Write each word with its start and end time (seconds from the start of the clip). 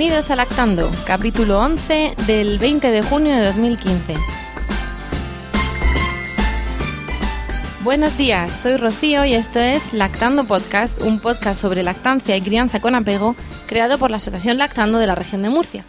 Bienvenidos 0.00 0.30
a 0.30 0.36
Lactando, 0.36 0.90
capítulo 1.06 1.60
11 1.60 2.14
del 2.26 2.58
20 2.58 2.90
de 2.90 3.02
junio 3.02 3.36
de 3.36 3.44
2015. 3.44 4.14
Buenos 7.84 8.16
días, 8.16 8.50
soy 8.50 8.78
Rocío 8.78 9.26
y 9.26 9.34
esto 9.34 9.58
es 9.58 9.92
Lactando 9.92 10.44
Podcast, 10.44 11.02
un 11.02 11.20
podcast 11.20 11.60
sobre 11.60 11.82
lactancia 11.82 12.34
y 12.34 12.40
crianza 12.40 12.80
con 12.80 12.94
apego 12.94 13.36
creado 13.66 13.98
por 13.98 14.10
la 14.10 14.16
Asociación 14.16 14.56
Lactando 14.56 14.96
de 14.96 15.06
la 15.06 15.16
región 15.16 15.42
de 15.42 15.50
Murcia. 15.50 15.84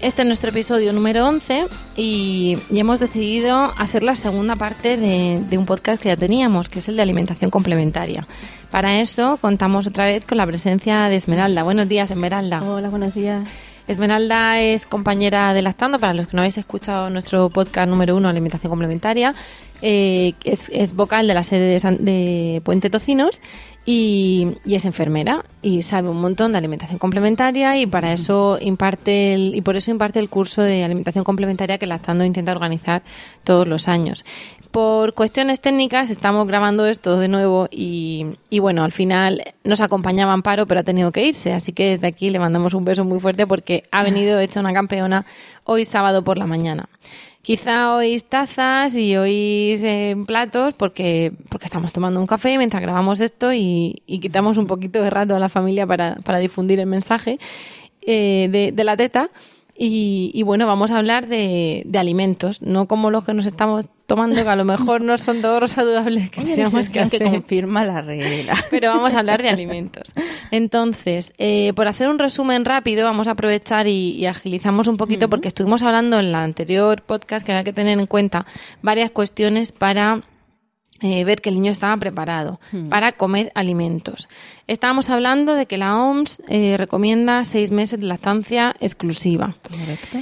Este 0.00 0.22
es 0.22 0.28
nuestro 0.28 0.50
episodio 0.50 0.92
número 0.92 1.26
11 1.26 1.66
y, 1.96 2.56
y 2.70 2.78
hemos 2.78 3.00
decidido 3.00 3.72
hacer 3.76 4.04
la 4.04 4.14
segunda 4.14 4.54
parte 4.54 4.96
de, 4.96 5.42
de 5.50 5.58
un 5.58 5.66
podcast 5.66 6.00
que 6.00 6.08
ya 6.08 6.16
teníamos, 6.16 6.68
que 6.68 6.78
es 6.78 6.88
el 6.88 6.94
de 6.94 7.02
alimentación 7.02 7.50
complementaria. 7.50 8.24
Para 8.70 9.00
eso 9.00 9.38
contamos 9.40 9.88
otra 9.88 10.06
vez 10.06 10.24
con 10.24 10.38
la 10.38 10.46
presencia 10.46 11.08
de 11.08 11.16
Esmeralda. 11.16 11.64
Buenos 11.64 11.88
días, 11.88 12.12
Esmeralda. 12.12 12.62
Hola, 12.62 12.90
buenos 12.90 13.14
días. 13.14 13.48
Esmeralda 13.88 14.60
es 14.60 14.86
compañera 14.86 15.54
de 15.54 15.62
Lactando, 15.62 15.98
para 15.98 16.12
los 16.12 16.28
que 16.28 16.36
no 16.36 16.42
habéis 16.42 16.58
escuchado 16.58 17.08
nuestro 17.08 17.48
podcast 17.48 17.88
número 17.88 18.14
uno, 18.16 18.28
Alimentación 18.28 18.70
Complementaria. 18.70 19.34
Eh, 19.80 20.34
es, 20.44 20.70
es 20.72 20.94
vocal 20.94 21.28
de 21.28 21.34
la 21.34 21.42
sede 21.44 21.70
de, 21.70 21.78
San- 21.80 22.04
de 22.04 22.60
Puente 22.64 22.90
Tocinos 22.90 23.40
y, 23.86 24.48
es 24.66 24.84
enfermera 24.84 25.44
y 25.62 25.82
sabe 25.82 26.08
un 26.08 26.20
montón 26.20 26.52
de 26.52 26.58
alimentación 26.58 26.98
complementaria 26.98 27.78
y 27.78 27.86
para 27.86 28.12
eso 28.12 28.58
imparte 28.60 29.34
el, 29.34 29.54
y 29.54 29.62
por 29.62 29.76
eso 29.76 29.90
imparte 29.90 30.18
el 30.18 30.28
curso 30.28 30.62
de 30.62 30.84
alimentación 30.84 31.24
complementaria 31.24 31.78
que 31.78 31.86
Lactando 31.86 32.24
intenta 32.24 32.52
organizar 32.52 33.02
todos 33.44 33.66
los 33.68 33.88
años. 33.88 34.24
Por 34.70 35.14
cuestiones 35.14 35.62
técnicas 35.62 36.10
estamos 36.10 36.46
grabando 36.46 36.84
esto 36.86 37.18
de 37.18 37.28
nuevo 37.28 37.68
y, 37.70 38.26
y 38.50 38.58
bueno, 38.58 38.84
al 38.84 38.92
final 38.92 39.42
nos 39.64 39.80
acompañaba 39.80 40.34
Amparo, 40.34 40.66
pero 40.66 40.80
ha 40.80 40.84
tenido 40.84 41.10
que 41.10 41.26
irse, 41.26 41.54
así 41.54 41.72
que 41.72 41.90
desde 41.90 42.06
aquí 42.06 42.28
le 42.28 42.38
mandamos 42.38 42.74
un 42.74 42.84
beso 42.84 43.02
muy 43.04 43.18
fuerte 43.18 43.46
porque 43.46 43.84
ha 43.90 44.02
venido 44.02 44.38
hecha 44.40 44.60
una 44.60 44.74
campeona 44.74 45.24
hoy 45.64 45.86
sábado 45.86 46.22
por 46.22 46.36
la 46.36 46.46
mañana. 46.46 46.88
Quizá 47.40 47.94
oís 47.94 48.26
tazas 48.26 48.94
y 48.94 49.16
oís 49.16 49.82
eh, 49.82 50.14
platos 50.26 50.74
porque, 50.74 51.32
porque 51.48 51.64
estamos 51.64 51.90
tomando 51.94 52.20
un 52.20 52.26
café 52.26 52.58
mientras 52.58 52.82
grabamos 52.82 53.20
esto 53.22 53.54
y, 53.54 54.02
y 54.06 54.20
quitamos 54.20 54.58
un 54.58 54.66
poquito 54.66 55.00
de 55.00 55.08
rato 55.08 55.34
a 55.34 55.38
la 55.38 55.48
familia 55.48 55.86
para, 55.86 56.16
para 56.16 56.40
difundir 56.40 56.78
el 56.78 56.86
mensaje 56.86 57.38
eh, 58.02 58.48
de, 58.50 58.72
de 58.72 58.84
la 58.84 58.98
teta. 58.98 59.30
Y, 59.80 60.32
y 60.34 60.42
bueno, 60.42 60.66
vamos 60.66 60.90
a 60.90 60.98
hablar 60.98 61.28
de, 61.28 61.84
de 61.86 61.98
alimentos, 62.00 62.62
no 62.62 62.88
como 62.88 63.12
los 63.12 63.24
que 63.24 63.32
nos 63.32 63.46
estamos 63.46 63.86
tomando, 64.06 64.42
que 64.42 64.48
a 64.48 64.56
lo 64.56 64.64
mejor 64.64 65.02
no 65.02 65.16
son 65.18 65.40
todos 65.40 65.60
los 65.60 65.70
saludables 65.70 66.30
que 66.30 66.42
teníamos 66.42 66.88
que 66.88 67.20
confirma 67.20 67.84
la 67.84 68.02
regla. 68.02 68.56
pero 68.72 68.90
vamos 68.90 69.14
a 69.14 69.20
hablar 69.20 69.40
de 69.40 69.50
alimentos. 69.50 70.14
Entonces, 70.50 71.32
eh, 71.38 71.72
por 71.76 71.86
hacer 71.86 72.08
un 72.08 72.18
resumen 72.18 72.64
rápido, 72.64 73.04
vamos 73.04 73.28
a 73.28 73.32
aprovechar 73.32 73.86
y, 73.86 74.16
y 74.16 74.26
agilizamos 74.26 74.88
un 74.88 74.96
poquito 74.96 75.30
porque 75.30 75.46
estuvimos 75.46 75.84
hablando 75.84 76.18
en 76.18 76.32
la 76.32 76.42
anterior 76.42 77.02
podcast 77.02 77.46
que 77.46 77.52
había 77.52 77.62
que 77.62 77.72
tener 77.72 78.00
en 78.00 78.06
cuenta 78.06 78.46
varias 78.82 79.12
cuestiones 79.12 79.70
para 79.70 80.24
eh, 81.00 81.24
ver 81.24 81.40
que 81.40 81.48
el 81.48 81.56
niño 81.56 81.70
estaba 81.70 81.96
preparado 81.96 82.60
para 82.88 83.12
comer 83.12 83.52
alimentos. 83.54 84.28
Estábamos 84.66 85.10
hablando 85.10 85.54
de 85.54 85.66
que 85.66 85.78
la 85.78 85.96
OMS 86.02 86.42
eh, 86.48 86.76
recomienda 86.76 87.44
seis 87.44 87.70
meses 87.70 88.00
de 88.00 88.06
lactancia 88.06 88.74
exclusiva. 88.80 89.56
Correcto. 89.62 90.18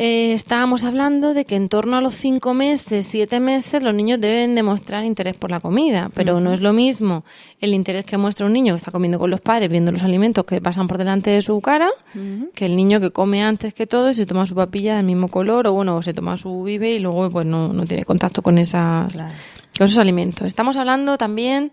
Eh, 0.00 0.32
estábamos 0.32 0.84
hablando 0.84 1.34
de 1.34 1.44
que 1.44 1.56
en 1.56 1.68
torno 1.68 1.96
a 1.96 2.00
los 2.00 2.14
cinco 2.14 2.54
meses, 2.54 3.04
siete 3.04 3.40
meses, 3.40 3.82
los 3.82 3.92
niños 3.92 4.20
deben 4.20 4.54
demostrar 4.54 5.04
interés 5.04 5.34
por 5.36 5.50
la 5.50 5.58
comida, 5.58 6.08
pero 6.14 6.38
no 6.38 6.52
es 6.52 6.60
lo 6.60 6.72
mismo 6.72 7.24
el 7.60 7.74
interés 7.74 8.06
que 8.06 8.16
muestra 8.16 8.46
un 8.46 8.52
niño 8.52 8.74
que 8.74 8.76
está 8.76 8.92
comiendo 8.92 9.18
con 9.18 9.28
los 9.28 9.40
padres, 9.40 9.68
viendo 9.68 9.90
los 9.90 10.04
alimentos 10.04 10.44
que 10.44 10.60
pasan 10.60 10.86
por 10.86 10.98
delante 10.98 11.30
de 11.30 11.42
su 11.42 11.60
cara, 11.60 11.90
que 12.54 12.66
el 12.66 12.76
niño 12.76 13.00
que 13.00 13.10
come 13.10 13.42
antes 13.42 13.74
que 13.74 13.88
todo 13.88 14.08
y 14.10 14.14
se 14.14 14.24
toma 14.24 14.46
su 14.46 14.54
papilla 14.54 14.94
del 14.96 15.04
mismo 15.04 15.26
color, 15.26 15.66
o 15.66 15.72
bueno, 15.72 15.96
o 15.96 16.02
se 16.02 16.14
toma 16.14 16.36
su 16.36 16.62
bibe 16.62 16.92
y 16.92 17.00
luego 17.00 17.28
pues 17.30 17.44
no, 17.44 17.72
no 17.72 17.84
tiene 17.84 18.04
contacto 18.04 18.40
con 18.40 18.58
esas, 18.58 19.12
Claro. 19.12 19.34
con 19.76 19.84
esos 19.88 19.98
alimentos. 19.98 20.46
Estamos 20.46 20.76
hablando 20.76 21.18
también 21.18 21.72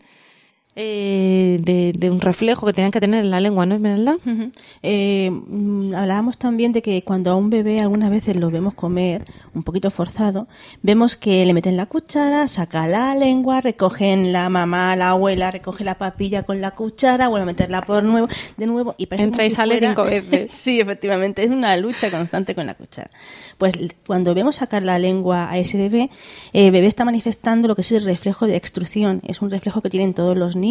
eh, 0.77 1.59
de, 1.63 1.93
de 1.97 2.09
un 2.09 2.19
reflejo 2.19 2.65
que 2.67 2.73
tienen 2.73 2.91
que 2.91 2.99
tener 2.99 3.23
en 3.23 3.31
la 3.31 3.39
lengua, 3.39 3.65
¿no, 3.65 3.75
Esmeralda? 3.75 4.17
Ujú. 4.25 4.51
Eh, 4.83 5.29
mm, 5.31 5.93
hablábamos 5.95 6.37
también 6.37 6.73
de 6.73 6.81
que 6.81 7.01
cuando 7.03 7.31
a 7.31 7.35
un 7.35 7.49
bebé 7.49 7.79
algunas 7.79 8.09
veces 8.09 8.35
lo 8.35 8.51
vemos 8.51 8.73
comer 8.73 9.23
un 9.53 9.63
poquito 9.63 9.89
forzado, 9.89 10.49
vemos 10.81 11.15
que 11.15 11.45
le 11.45 11.53
meten 11.53 11.77
la 11.77 11.85
cuchara, 11.85 12.49
saca 12.49 12.87
la 12.87 13.15
lengua, 13.15 13.61
recogen 13.61 14.33
la 14.33 14.49
mamá, 14.49 14.97
la 14.97 15.11
abuela, 15.11 15.49
recoge 15.49 15.85
la 15.85 15.97
papilla 15.97 16.43
con 16.43 16.59
la 16.59 16.71
cuchara, 16.71 17.29
vuelve 17.29 17.43
a 17.43 17.45
meterla 17.45 17.81
por 17.81 18.03
nuevo, 18.03 18.27
de 18.57 18.65
nuevo 18.67 18.95
y 18.97 19.07
Entra 19.11 19.45
y 19.45 19.49
si 19.49 19.55
sale 19.55 19.75
fuera- 19.77 19.89
cinco 19.91 20.03
veces. 20.29 20.51
sí, 20.51 20.81
efectivamente, 20.81 21.41
es 21.43 21.49
una 21.51 21.77
lucha 21.77 22.11
constante 22.11 22.53
con 22.53 22.65
la 22.65 22.73
cuchara. 22.75 23.09
Pues 23.57 23.73
cuando 24.05 24.35
vemos 24.35 24.57
sacar 24.57 24.83
la 24.83 24.99
lengua 24.99 25.49
a 25.49 25.57
ese 25.57 25.77
bebé, 25.77 26.09
el 26.51 26.71
bebé 26.71 26.87
está 26.87 27.05
manifestando 27.05 27.69
lo 27.69 27.75
que 27.75 27.81
es 27.81 27.91
el 27.93 28.03
reflejo 28.03 28.45
de 28.45 28.57
extrusión. 28.57 29.21
Es 29.25 29.41
un 29.41 29.49
reflejo 29.49 29.81
que 29.81 29.89
tienen 29.89 30.13
todos 30.13 30.35
los 30.37 30.57
niños 30.57 30.64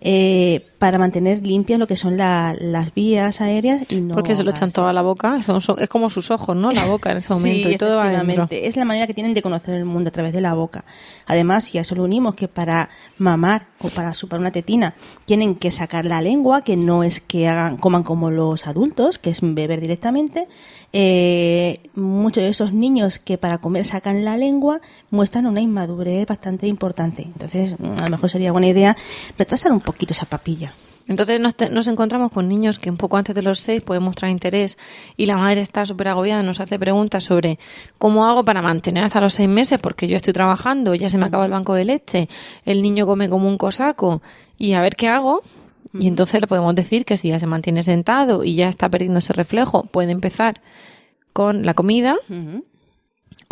eh, 0.00 0.60
para 0.82 0.98
mantener 0.98 1.46
limpias 1.46 1.78
lo 1.78 1.86
que 1.86 1.96
son 1.96 2.16
la- 2.16 2.56
las 2.58 2.92
vías 2.92 3.40
aéreas 3.40 3.86
y 3.88 4.00
no 4.00 4.16
Porque 4.16 4.34
se 4.34 4.42
lo 4.42 4.50
echan 4.50 4.66
gas. 4.66 4.72
todo 4.74 4.88
a 4.88 4.92
la 4.92 5.02
boca. 5.02 5.40
Son- 5.40 5.60
son- 5.60 5.78
es 5.78 5.88
como 5.88 6.10
sus 6.10 6.32
ojos, 6.32 6.56
¿no? 6.56 6.72
La 6.72 6.86
boca 6.86 7.12
en 7.12 7.18
ese 7.18 7.32
momento 7.34 7.68
Sí, 7.68 7.74
y 7.76 7.78
todo 7.78 7.98
va. 7.98 8.12
Es 8.50 8.74
la 8.76 8.84
manera 8.84 9.06
que 9.06 9.14
tienen 9.14 9.32
de 9.32 9.42
conocer 9.42 9.76
el 9.76 9.84
mundo 9.84 10.08
a 10.08 10.10
través 10.10 10.32
de 10.32 10.40
la 10.40 10.54
boca. 10.54 10.84
Además, 11.28 11.62
si 11.62 11.78
a 11.78 11.82
eso 11.82 11.94
lo 11.94 12.02
unimos 12.02 12.34
que 12.34 12.48
para 12.48 12.88
mamar 13.18 13.68
o 13.80 13.90
para 13.90 14.10
chupar 14.10 14.40
una 14.40 14.50
tetina 14.50 14.94
tienen 15.24 15.54
que 15.54 15.70
sacar 15.70 16.04
la 16.04 16.20
lengua, 16.20 16.62
que 16.62 16.76
no 16.76 17.04
es 17.04 17.20
que 17.20 17.46
hagan 17.46 17.76
coman 17.76 18.02
como 18.02 18.32
los 18.32 18.66
adultos, 18.66 19.18
que 19.18 19.30
es 19.30 19.38
beber 19.40 19.80
directamente. 19.80 20.48
Eh, 20.92 21.80
muchos 21.94 22.42
de 22.42 22.50
esos 22.50 22.72
niños 22.72 23.18
que 23.20 23.38
para 23.38 23.58
comer 23.58 23.86
sacan 23.86 24.24
la 24.24 24.36
lengua 24.36 24.80
muestran 25.10 25.46
una 25.46 25.60
inmadurez 25.60 26.26
bastante 26.26 26.66
importante. 26.66 27.22
Entonces, 27.22 27.76
a 28.00 28.04
lo 28.04 28.10
mejor 28.10 28.28
sería 28.30 28.50
buena 28.52 28.66
idea 28.66 28.96
retrasar 29.38 29.70
un 29.72 29.80
poquito 29.80 30.12
esa 30.12 30.26
papilla. 30.26 30.71
Entonces 31.08 31.40
nos, 31.40 31.54
te- 31.56 31.68
nos 31.70 31.86
encontramos 31.88 32.30
con 32.30 32.48
niños 32.48 32.78
que 32.78 32.88
un 32.90 32.96
poco 32.96 33.16
antes 33.16 33.34
de 33.34 33.42
los 33.42 33.58
seis 33.58 33.82
pueden 33.82 34.02
mostrar 34.04 34.30
interés 34.30 34.78
y 35.16 35.26
la 35.26 35.36
madre 35.36 35.60
está 35.60 35.84
súper 35.84 36.08
agobiada, 36.08 36.42
nos 36.42 36.60
hace 36.60 36.78
preguntas 36.78 37.24
sobre 37.24 37.58
cómo 37.98 38.26
hago 38.26 38.44
para 38.44 38.62
mantener 38.62 39.02
hasta 39.04 39.20
los 39.20 39.34
seis 39.34 39.48
meses 39.48 39.78
porque 39.80 40.06
yo 40.06 40.16
estoy 40.16 40.32
trabajando, 40.32 40.94
ya 40.94 41.08
se 41.08 41.18
me 41.18 41.26
acaba 41.26 41.44
el 41.44 41.50
banco 41.50 41.74
de 41.74 41.84
leche, 41.84 42.28
el 42.64 42.82
niño 42.82 43.04
come 43.06 43.28
como 43.28 43.48
un 43.48 43.58
cosaco 43.58 44.22
y 44.58 44.74
a 44.74 44.80
ver 44.80 44.94
qué 44.96 45.08
hago. 45.08 45.42
Y 45.98 46.06
entonces 46.08 46.40
le 46.40 46.46
podemos 46.46 46.74
decir 46.74 47.04
que 47.04 47.16
si 47.18 47.28
ya 47.28 47.38
se 47.38 47.46
mantiene 47.46 47.82
sentado 47.82 48.44
y 48.44 48.54
ya 48.54 48.68
está 48.68 48.88
perdiendo 48.88 49.18
ese 49.18 49.32
reflejo, 49.34 49.82
puede 49.84 50.12
empezar 50.12 50.60
con 51.34 51.66
la 51.66 51.74
comida 51.74 52.16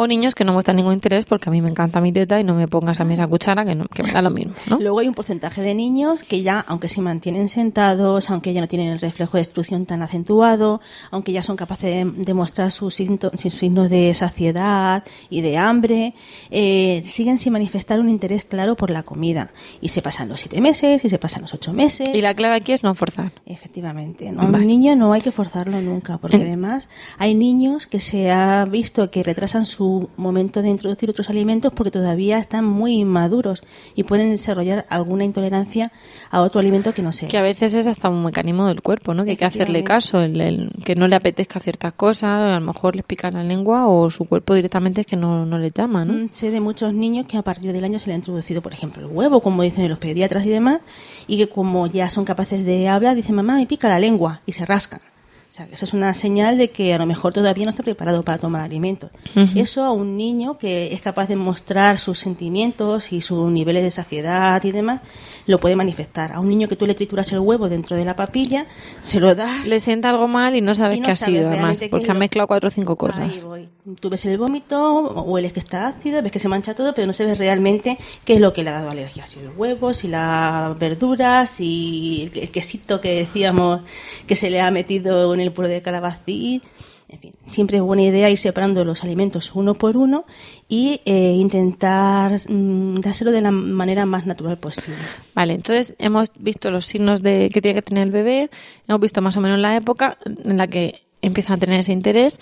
o 0.00 0.06
niños 0.06 0.34
que 0.34 0.46
no 0.46 0.54
muestran 0.54 0.76
ningún 0.76 0.94
interés 0.94 1.26
porque 1.26 1.50
a 1.50 1.52
mí 1.52 1.60
me 1.60 1.68
encanta 1.68 2.00
mi 2.00 2.10
teta 2.10 2.40
y 2.40 2.44
no 2.44 2.54
me 2.54 2.66
pongas 2.66 3.00
a 3.00 3.04
mí 3.04 3.12
esa 3.12 3.26
cuchara 3.26 3.66
que, 3.66 3.74
no, 3.74 3.84
que 3.86 4.02
me 4.02 4.10
da 4.12 4.22
lo 4.22 4.30
mismo, 4.30 4.54
¿no? 4.66 4.78
Luego 4.80 5.00
hay 5.00 5.08
un 5.08 5.14
porcentaje 5.14 5.60
de 5.60 5.74
niños 5.74 6.22
que 6.22 6.40
ya, 6.40 6.58
aunque 6.60 6.88
se 6.88 7.02
mantienen 7.02 7.50
sentados, 7.50 8.30
aunque 8.30 8.54
ya 8.54 8.62
no 8.62 8.66
tienen 8.66 8.88
el 8.88 8.98
reflejo 8.98 9.36
de 9.36 9.42
extrusión 9.42 9.84
tan 9.84 10.00
acentuado, 10.00 10.80
aunque 11.10 11.32
ya 11.32 11.42
son 11.42 11.56
capaces 11.56 11.90
de, 11.90 12.24
de 12.24 12.32
mostrar 12.32 12.70
sus 12.70 12.94
signos, 12.94 13.30
sus 13.36 13.52
signos 13.52 13.90
de 13.90 14.14
saciedad 14.14 15.04
y 15.28 15.42
de 15.42 15.58
hambre, 15.58 16.14
eh, 16.50 17.02
siguen 17.04 17.36
sin 17.36 17.52
manifestar 17.52 18.00
un 18.00 18.08
interés 18.08 18.46
claro 18.46 18.76
por 18.76 18.90
la 18.90 19.02
comida. 19.02 19.50
Y 19.82 19.90
se 19.90 20.00
pasan 20.00 20.30
los 20.30 20.40
siete 20.40 20.62
meses, 20.62 21.04
y 21.04 21.10
se 21.10 21.18
pasan 21.18 21.42
los 21.42 21.52
ocho 21.52 21.74
meses. 21.74 22.08
Y 22.14 22.22
la 22.22 22.32
clave 22.32 22.56
aquí 22.56 22.72
es 22.72 22.82
no 22.82 22.94
forzar. 22.94 23.32
Efectivamente, 23.44 24.32
¿no? 24.32 24.40
a 24.40 24.46
un 24.46 24.66
niño 24.66 24.96
no 24.96 25.12
hay 25.12 25.20
que 25.20 25.30
forzarlo 25.30 25.82
nunca, 25.82 26.16
porque 26.16 26.38
además 26.38 26.88
hay 27.18 27.34
niños 27.34 27.86
que 27.86 28.00
se 28.00 28.30
ha 28.30 28.64
visto 28.64 29.10
que 29.10 29.22
retrasan 29.22 29.66
su 29.66 29.89
su 29.90 30.08
momento 30.16 30.62
de 30.62 30.68
introducir 30.68 31.10
otros 31.10 31.30
alimentos 31.30 31.72
porque 31.74 31.90
todavía 31.90 32.38
están 32.38 32.64
muy 32.64 33.00
inmaduros 33.00 33.62
y 33.94 34.04
pueden 34.04 34.30
desarrollar 34.30 34.86
alguna 34.88 35.24
intolerancia 35.24 35.90
a 36.30 36.42
otro 36.42 36.60
alimento 36.60 36.94
que 36.94 37.02
no 37.02 37.12
sea. 37.12 37.28
Que 37.28 37.38
a 37.38 37.42
veces 37.42 37.74
es 37.74 37.86
hasta 37.86 38.08
un 38.08 38.24
mecanismo 38.24 38.66
del 38.68 38.82
cuerpo, 38.82 39.14
¿no? 39.14 39.24
Que 39.24 39.30
hay 39.30 39.36
que 39.36 39.44
hacerle 39.44 39.82
caso, 39.82 40.20
el, 40.20 40.72
que 40.84 40.94
no 40.94 41.08
le 41.08 41.16
apetezca 41.16 41.58
ciertas 41.60 41.92
cosas, 41.94 42.30
a 42.30 42.60
lo 42.60 42.66
mejor 42.66 42.94
les 42.94 43.04
pica 43.04 43.30
la 43.30 43.42
lengua 43.42 43.88
o 43.88 44.10
su 44.10 44.26
cuerpo 44.26 44.54
directamente 44.54 45.00
es 45.02 45.06
que 45.06 45.16
no, 45.16 45.44
no 45.44 45.58
le 45.58 45.70
llama, 45.70 46.04
¿no? 46.04 46.12
Mm, 46.12 46.28
sé 46.30 46.50
de 46.50 46.60
muchos 46.60 46.92
niños 46.94 47.26
que 47.26 47.36
a 47.36 47.42
partir 47.42 47.72
del 47.72 47.84
año 47.84 47.98
se 47.98 48.06
le 48.06 48.12
ha 48.12 48.16
introducido, 48.16 48.62
por 48.62 48.72
ejemplo, 48.72 49.02
el 49.02 49.12
huevo, 49.12 49.40
como 49.40 49.62
dicen 49.62 49.88
los 49.88 49.98
pediatras 49.98 50.44
y 50.46 50.50
demás, 50.50 50.80
y 51.26 51.38
que 51.38 51.48
como 51.48 51.86
ya 51.86 52.08
son 52.10 52.24
capaces 52.24 52.64
de 52.64 52.88
hablar, 52.88 53.16
dicen, 53.16 53.34
mamá, 53.34 53.56
me 53.56 53.66
pica 53.66 53.88
la 53.88 53.98
lengua 53.98 54.42
y 54.46 54.52
se 54.52 54.64
rascan. 54.64 55.00
O 55.50 55.52
sea, 55.52 55.66
eso 55.72 55.84
es 55.84 55.92
una 55.94 56.14
señal 56.14 56.58
de 56.58 56.70
que 56.70 56.94
a 56.94 56.98
lo 56.98 57.06
mejor 57.06 57.32
todavía 57.32 57.64
no 57.64 57.70
está 57.70 57.82
preparado 57.82 58.22
para 58.22 58.38
tomar 58.38 58.62
alimentos. 58.62 59.10
Eso 59.56 59.82
a 59.82 59.90
un 59.90 60.16
niño 60.16 60.58
que 60.58 60.92
es 60.94 61.02
capaz 61.02 61.26
de 61.26 61.34
mostrar 61.34 61.98
sus 61.98 62.20
sentimientos 62.20 63.12
y 63.12 63.20
sus 63.20 63.50
niveles 63.50 63.82
de 63.82 63.90
saciedad 63.90 64.62
y 64.62 64.70
demás, 64.70 65.00
lo 65.46 65.58
puede 65.58 65.74
manifestar. 65.74 66.30
A 66.30 66.38
un 66.38 66.48
niño 66.48 66.68
que 66.68 66.76
tú 66.76 66.86
le 66.86 66.94
trituras 66.94 67.32
el 67.32 67.40
huevo 67.40 67.68
dentro 67.68 67.96
de 67.96 68.04
la 68.04 68.14
papilla, 68.14 68.66
se 69.00 69.18
lo 69.18 69.34
das. 69.34 69.66
Le 69.66 69.80
sienta 69.80 70.10
algo 70.10 70.28
mal 70.28 70.54
y 70.54 70.60
no 70.60 70.76
sabes 70.76 71.00
qué 71.00 71.10
ha 71.10 71.16
sido, 71.16 71.48
además, 71.48 71.78
porque 71.90 72.12
ha 72.12 72.14
mezclado 72.14 72.46
cuatro 72.46 72.68
o 72.68 72.70
cinco 72.70 72.94
cosas. 72.94 73.32
Ahí 73.32 73.40
voy. 73.40 73.68
Tú 73.98 74.08
ves 74.08 74.24
el 74.26 74.38
vómito, 74.38 75.02
hueles 75.24 75.52
que 75.52 75.58
está 75.58 75.88
ácido, 75.88 76.22
ves 76.22 76.30
que 76.30 76.38
se 76.38 76.46
mancha 76.46 76.74
todo, 76.74 76.94
pero 76.94 77.08
no 77.08 77.12
sabes 77.12 77.38
realmente 77.38 77.98
qué 78.24 78.34
es 78.34 78.40
lo 78.40 78.52
que 78.52 78.62
le 78.62 78.70
ha 78.70 78.74
dado 78.74 78.90
alergia. 78.90 79.26
Si 79.26 79.40
el 79.40 79.48
huevo, 79.56 79.94
si 79.94 80.06
las 80.06 80.78
verduras, 80.78 81.50
si 81.50 82.30
el 82.32 82.50
quesito 82.52 83.00
que 83.00 83.16
decíamos 83.16 83.80
que 84.28 84.36
se 84.36 84.48
le 84.48 84.60
ha 84.60 84.70
metido 84.70 85.39
el 85.40 85.52
puro 85.52 85.68
de 85.68 85.82
calabacín. 85.82 86.62
En 87.08 87.18
fin, 87.18 87.32
siempre 87.46 87.78
es 87.78 87.82
buena 87.82 88.04
idea 88.04 88.30
ir 88.30 88.38
separando 88.38 88.84
los 88.84 89.02
alimentos 89.02 89.56
uno 89.56 89.74
por 89.74 89.96
uno 89.96 90.26
y 90.68 91.00
eh, 91.04 91.32
intentar 91.32 92.40
mm, 92.48 93.00
dárselo 93.00 93.32
de 93.32 93.40
la 93.40 93.50
manera 93.50 94.06
más 94.06 94.26
natural 94.26 94.58
posible. 94.58 94.94
Vale, 95.34 95.54
entonces 95.54 95.94
hemos 95.98 96.30
visto 96.38 96.70
los 96.70 96.86
signos 96.86 97.20
de 97.20 97.50
que 97.52 97.60
tiene 97.60 97.74
que 97.74 97.82
tener 97.82 98.04
el 98.04 98.12
bebé, 98.12 98.48
hemos 98.86 99.00
visto 99.00 99.22
más 99.22 99.36
o 99.36 99.40
menos 99.40 99.58
la 99.58 99.74
época 99.74 100.18
en 100.24 100.56
la 100.56 100.68
que 100.68 101.02
empiezan 101.20 101.56
a 101.56 101.58
tener 101.58 101.80
ese 101.80 101.92
interés. 101.92 102.38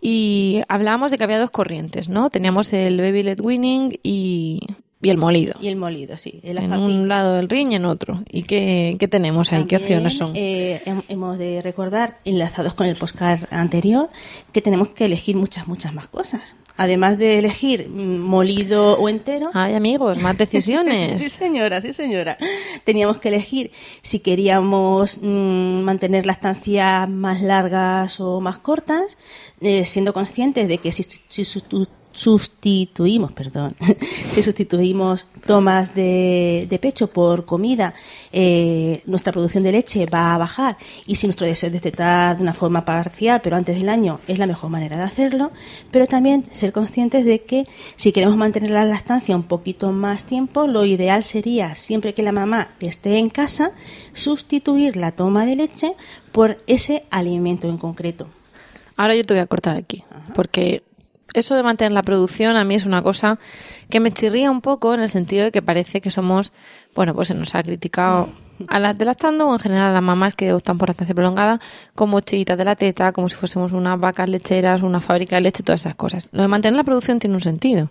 Y 0.00 0.62
hablábamos 0.68 1.10
de 1.10 1.18
que 1.18 1.24
había 1.24 1.38
dos 1.38 1.50
corrientes, 1.50 2.08
¿no? 2.08 2.30
Teníamos 2.30 2.72
el 2.72 2.98
baby 2.98 3.24
led 3.24 3.40
winning 3.40 3.98
y 4.02 4.60
y 5.00 5.10
el 5.10 5.16
molido. 5.16 5.54
Y 5.60 5.68
el 5.68 5.76
molido, 5.76 6.16
sí. 6.16 6.40
En, 6.42 6.72
un 6.72 7.06
lado 7.06 7.34
del 7.34 7.48
ring 7.48 7.70
y 7.70 7.76
en 7.76 7.84
otro. 7.84 8.24
¿Y 8.28 8.42
qué, 8.42 8.96
qué 8.98 9.06
tenemos 9.06 9.52
ahí? 9.52 9.64
¿Qué 9.64 9.76
opciones 9.76 10.14
son? 10.14 10.32
Eh, 10.34 10.82
hemos 11.08 11.38
de 11.38 11.62
recordar, 11.62 12.18
enlazados 12.24 12.74
con 12.74 12.86
el 12.86 12.96
postcard 12.96 13.44
anterior, 13.52 14.10
que 14.52 14.60
tenemos 14.60 14.88
que 14.88 15.04
elegir 15.04 15.36
muchas, 15.36 15.68
muchas 15.68 15.94
más 15.94 16.08
cosas. 16.08 16.56
Además 16.76 17.16
de 17.16 17.38
elegir 17.38 17.88
molido 17.88 18.98
o 18.98 19.08
entero. 19.08 19.50
Ay, 19.54 19.74
amigos, 19.74 20.18
más 20.18 20.36
decisiones. 20.38 21.20
sí, 21.20 21.28
señora, 21.28 21.80
sí, 21.80 21.92
señora. 21.92 22.36
Teníamos 22.82 23.18
que 23.18 23.28
elegir 23.28 23.70
si 24.02 24.18
queríamos 24.18 25.20
mm, 25.22 25.82
mantener 25.82 26.26
las 26.26 26.38
estancias 26.38 27.08
más 27.08 27.40
largas 27.40 28.18
o 28.18 28.40
más 28.40 28.58
cortas, 28.58 29.16
eh, 29.60 29.84
siendo 29.84 30.12
conscientes 30.12 30.66
de 30.66 30.78
que 30.78 30.90
si, 30.90 31.04
si, 31.28 31.44
sustituimos, 32.18 33.30
perdón, 33.30 33.76
si 34.34 34.42
sustituimos 34.42 35.26
tomas 35.46 35.94
de, 35.94 36.78
pecho 36.82 37.06
por 37.06 37.44
comida, 37.44 37.94
eh, 38.32 39.02
nuestra 39.06 39.32
producción 39.32 39.62
de 39.62 39.70
leche 39.70 40.06
va 40.06 40.34
a 40.34 40.38
bajar. 40.38 40.76
Y 41.06 41.14
si 41.14 41.28
nuestro 41.28 41.46
deseo 41.46 41.68
es 41.68 41.74
destetar 41.74 42.36
de 42.36 42.42
una 42.42 42.54
forma 42.54 42.84
parcial, 42.84 43.40
pero 43.40 43.54
antes 43.54 43.78
del 43.78 43.88
año, 43.88 44.18
es 44.26 44.40
la 44.40 44.48
mejor 44.48 44.68
manera 44.68 44.96
de 44.96 45.04
hacerlo, 45.04 45.52
pero 45.92 46.08
también 46.08 46.44
ser 46.50 46.72
conscientes 46.72 47.24
de 47.24 47.42
que 47.42 47.64
si 47.94 48.10
queremos 48.10 48.36
mantener 48.36 48.70
la 48.70 48.84
lactancia 48.84 49.36
un 49.36 49.44
poquito 49.44 49.92
más 49.92 50.24
tiempo, 50.24 50.66
lo 50.66 50.84
ideal 50.84 51.22
sería, 51.22 51.76
siempre 51.76 52.14
que 52.14 52.24
la 52.24 52.32
mamá 52.32 52.70
esté 52.80 53.18
en 53.18 53.30
casa, 53.30 53.70
sustituir 54.12 54.96
la 54.96 55.12
toma 55.12 55.46
de 55.46 55.54
leche 55.54 55.94
por 56.32 56.56
ese 56.66 57.04
alimento 57.10 57.68
en 57.68 57.78
concreto. 57.78 58.26
Ahora 58.96 59.14
yo 59.14 59.24
te 59.24 59.34
voy 59.34 59.40
a 59.40 59.46
cortar 59.46 59.76
aquí, 59.76 60.02
porque 60.34 60.82
eso 61.34 61.54
de 61.54 61.62
mantener 61.62 61.92
la 61.92 62.02
producción 62.02 62.56
a 62.56 62.64
mí 62.64 62.74
es 62.74 62.86
una 62.86 63.02
cosa 63.02 63.38
que 63.90 64.00
me 64.00 64.10
chirría 64.10 64.50
un 64.50 64.60
poco 64.60 64.94
en 64.94 65.00
el 65.00 65.08
sentido 65.08 65.44
de 65.44 65.52
que 65.52 65.62
parece 65.62 66.00
que 66.00 66.10
somos, 66.10 66.52
bueno, 66.94 67.14
pues 67.14 67.28
se 67.28 67.34
nos 67.34 67.54
ha 67.54 67.62
criticado 67.62 68.28
a 68.66 68.78
las 68.78 68.98
de 68.98 69.04
lactando 69.04 69.48
o 69.48 69.52
en 69.52 69.58
general 69.58 69.90
a 69.90 69.92
las 69.92 70.02
mamás 70.02 70.34
que 70.34 70.52
optan 70.52 70.78
por 70.78 70.88
lactancia 70.88 71.14
prolongada 71.14 71.60
como 71.94 72.20
chillitas 72.20 72.58
de 72.58 72.64
la 72.64 72.76
teta, 72.76 73.12
como 73.12 73.28
si 73.28 73.36
fuésemos 73.36 73.72
unas 73.72 73.98
vacas 74.00 74.28
lecheras, 74.28 74.82
una 74.82 75.00
fábrica 75.00 75.36
de 75.36 75.42
leche, 75.42 75.62
todas 75.62 75.80
esas 75.82 75.94
cosas. 75.94 76.28
Lo 76.32 76.42
de 76.42 76.48
mantener 76.48 76.76
la 76.76 76.84
producción 76.84 77.18
tiene 77.18 77.34
un 77.34 77.40
sentido. 77.40 77.90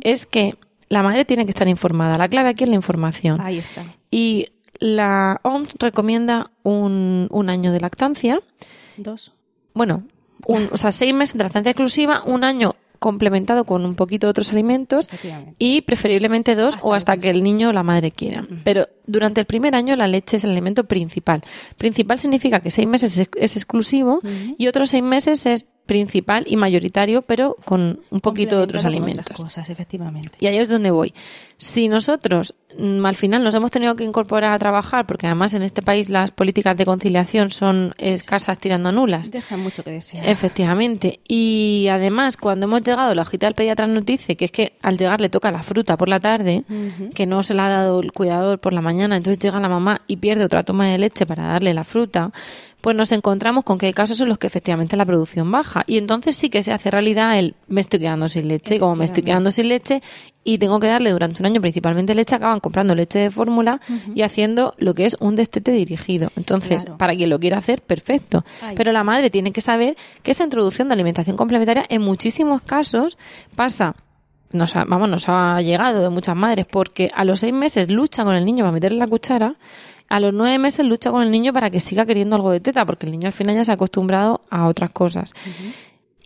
Es 0.00 0.26
que 0.26 0.56
la 0.88 1.02
madre 1.02 1.24
tiene 1.24 1.44
que 1.44 1.50
estar 1.50 1.68
informada. 1.68 2.16
La 2.16 2.28
clave 2.28 2.50
aquí 2.50 2.64
es 2.64 2.70
la 2.70 2.76
información. 2.76 3.40
Ahí 3.40 3.58
está. 3.58 3.84
Y 4.10 4.48
la 4.78 5.40
OMS 5.42 5.74
recomienda 5.78 6.50
un, 6.62 7.28
un 7.30 7.50
año 7.50 7.72
de 7.72 7.80
lactancia. 7.80 8.40
Dos. 8.96 9.32
Bueno, 9.74 10.04
o 10.44 10.76
sea, 10.76 10.92
seis 10.92 11.14
meses 11.14 11.36
de 11.36 11.44
lactancia 11.44 11.70
exclusiva, 11.70 12.22
un 12.24 12.44
año 12.44 12.74
complementado 12.98 13.64
con 13.64 13.84
un 13.84 13.94
poquito 13.94 14.26
de 14.26 14.30
otros 14.30 14.52
alimentos 14.52 15.08
y 15.58 15.82
preferiblemente 15.82 16.54
dos 16.54 16.78
o 16.82 16.94
hasta 16.94 17.16
que 17.16 17.30
el 17.30 17.42
niño 17.42 17.68
o 17.68 17.72
la 17.72 17.82
madre 17.82 18.10
quieran. 18.10 18.62
Pero 18.64 18.88
durante 19.06 19.40
el 19.40 19.46
primer 19.46 19.74
año 19.74 19.96
la 19.96 20.08
leche 20.08 20.38
es 20.38 20.44
el 20.44 20.50
alimento 20.50 20.84
principal. 20.84 21.42
Principal 21.76 22.18
significa 22.18 22.60
que 22.60 22.70
seis 22.70 22.88
meses 22.88 23.18
es, 23.36 23.56
exclusivo 23.56 24.20
y 24.58 24.66
otros 24.66 24.90
seis 24.90 25.02
meses 25.02 25.46
es 25.46 25.66
principal 25.86 26.44
y 26.48 26.56
mayoritario, 26.56 27.22
pero 27.22 27.56
con 27.64 28.00
un 28.10 28.20
poquito 28.20 28.56
de 28.56 28.62
otros 28.64 28.84
alimentos. 28.84 29.36
Cosas, 29.36 29.70
efectivamente. 29.70 30.36
Y 30.40 30.46
ahí 30.46 30.58
es 30.58 30.68
donde 30.68 30.90
voy. 30.90 31.14
Si 31.58 31.88
nosotros 31.88 32.54
mm, 32.78 33.06
al 33.06 33.16
final 33.16 33.42
nos 33.42 33.54
hemos 33.54 33.70
tenido 33.70 33.94
que 33.94 34.04
incorporar 34.04 34.52
a 34.52 34.58
trabajar, 34.58 35.06
porque 35.06 35.26
además 35.26 35.54
en 35.54 35.62
este 35.62 35.80
país 35.80 36.10
las 36.10 36.32
políticas 36.32 36.76
de 36.76 36.84
conciliación 36.84 37.50
son 37.50 37.94
escasas 37.98 38.58
tirando 38.58 38.90
a 38.90 38.92
nulas. 38.92 39.30
Dejan 39.30 39.60
mucho 39.60 39.82
que 39.82 39.92
desear. 39.92 40.28
Efectivamente. 40.28 41.20
Y 41.26 41.86
además, 41.90 42.36
cuando 42.36 42.66
hemos 42.66 42.82
llegado, 42.82 43.14
la 43.14 43.22
hojita 43.22 43.46
del 43.46 43.54
pediatra 43.54 43.86
nos 43.86 44.04
dice 44.04 44.36
que 44.36 44.46
es 44.46 44.50
que 44.50 44.76
al 44.82 44.98
llegar 44.98 45.20
le 45.20 45.30
toca 45.30 45.50
la 45.50 45.62
fruta 45.62 45.96
por 45.96 46.08
la 46.08 46.20
tarde, 46.20 46.64
que 47.14 47.26
no 47.26 47.42
se 47.42 47.54
la 47.54 47.66
ha 47.66 47.70
dado 47.70 48.00
el 48.00 48.12
cuidador 48.12 48.58
por 48.58 48.72
la 48.72 48.82
mañana, 48.82 49.16
entonces 49.16 49.38
llega 49.38 49.60
la 49.60 49.68
mamá 49.68 50.02
y 50.06 50.16
pierde 50.16 50.44
otra 50.44 50.64
toma 50.64 50.88
de 50.88 50.98
leche 50.98 51.26
para 51.26 51.44
darle 51.44 51.72
la 51.72 51.84
fruta 51.84 52.32
pues 52.86 52.94
nos 52.94 53.10
encontramos 53.10 53.64
con 53.64 53.78
que 53.78 53.86
hay 53.86 53.92
casos 53.92 54.20
en 54.20 54.28
los 54.28 54.38
que 54.38 54.46
efectivamente 54.46 54.96
la 54.96 55.04
producción 55.04 55.50
baja. 55.50 55.82
Y 55.88 55.98
entonces 55.98 56.36
sí 56.36 56.50
que 56.50 56.62
se 56.62 56.72
hace 56.72 56.88
realidad 56.88 57.36
el 57.36 57.56
me 57.66 57.80
estoy 57.80 57.98
quedando 57.98 58.28
sin 58.28 58.46
leche. 58.46 58.76
Y 58.76 58.78
como 58.78 58.94
me 58.94 59.06
estoy 59.06 59.24
quedando 59.24 59.50
sin 59.50 59.70
leche 59.70 60.02
y 60.44 60.58
tengo 60.58 60.78
que 60.78 60.86
darle 60.86 61.10
durante 61.10 61.42
un 61.42 61.46
año 61.46 61.60
principalmente 61.60 62.14
leche, 62.14 62.36
acaban 62.36 62.60
comprando 62.60 62.94
leche 62.94 63.18
de 63.18 63.32
fórmula 63.32 63.80
y 64.14 64.22
haciendo 64.22 64.72
lo 64.78 64.94
que 64.94 65.04
es 65.04 65.16
un 65.18 65.34
destete 65.34 65.72
dirigido. 65.72 66.30
Entonces, 66.36 66.84
para 66.96 67.16
quien 67.16 67.28
lo 67.28 67.40
quiera 67.40 67.58
hacer, 67.58 67.82
perfecto. 67.82 68.44
Pero 68.76 68.92
la 68.92 69.02
madre 69.02 69.30
tiene 69.30 69.50
que 69.50 69.62
saber 69.62 69.96
que 70.22 70.30
esa 70.30 70.44
introducción 70.44 70.86
de 70.86 70.94
alimentación 70.94 71.36
complementaria 71.36 71.84
en 71.88 72.02
muchísimos 72.02 72.62
casos 72.62 73.18
pasa 73.56 73.96
nos 74.52 74.74
vamos, 74.74 75.08
nos 75.08 75.28
ha 75.28 75.60
llegado 75.60 76.02
de 76.02 76.10
muchas 76.10 76.36
madres 76.36 76.66
porque 76.70 77.10
a 77.12 77.24
los 77.24 77.40
seis 77.40 77.52
meses 77.52 77.90
lucha 77.90 78.22
con 78.22 78.36
el 78.36 78.44
niño 78.44 78.62
para 78.62 78.70
meterle 78.70 78.98
la 78.98 79.08
cuchara 79.08 79.56
a 80.08 80.20
los 80.20 80.32
nueve 80.32 80.58
meses 80.58 80.86
lucha 80.86 81.10
con 81.10 81.22
el 81.22 81.30
niño 81.30 81.52
para 81.52 81.70
que 81.70 81.80
siga 81.80 82.06
queriendo 82.06 82.36
algo 82.36 82.50
de 82.50 82.60
teta, 82.60 82.84
porque 82.86 83.06
el 83.06 83.12
niño 83.12 83.26
al 83.26 83.32
final 83.32 83.56
ya 83.56 83.64
se 83.64 83.72
ha 83.72 83.74
acostumbrado 83.74 84.42
a 84.50 84.66
otras 84.66 84.90
cosas. 84.90 85.34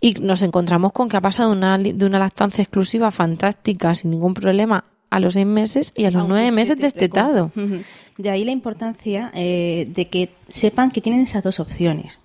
Y 0.00 0.14
nos 0.14 0.42
encontramos 0.42 0.92
con 0.92 1.08
que 1.08 1.16
ha 1.16 1.20
pasado 1.20 1.52
una, 1.52 1.76
de 1.78 2.06
una 2.06 2.18
lactancia 2.18 2.62
exclusiva 2.62 3.10
fantástica, 3.10 3.94
sin 3.94 4.10
ningún 4.10 4.34
problema, 4.34 4.84
a 5.10 5.18
los 5.18 5.34
seis 5.34 5.46
meses 5.46 5.92
y 5.96 6.04
a 6.04 6.10
los 6.10 6.26
nueve 6.28 6.52
meses 6.52 6.78
destetado. 6.78 7.50
De 8.16 8.30
ahí 8.30 8.44
la 8.44 8.52
importancia 8.52 9.30
eh, 9.34 9.88
de 9.94 10.08
que 10.08 10.30
sepan 10.48 10.90
que 10.90 11.00
tienen 11.00 11.22
esas 11.22 11.42
dos 11.42 11.60
opciones. 11.60 12.20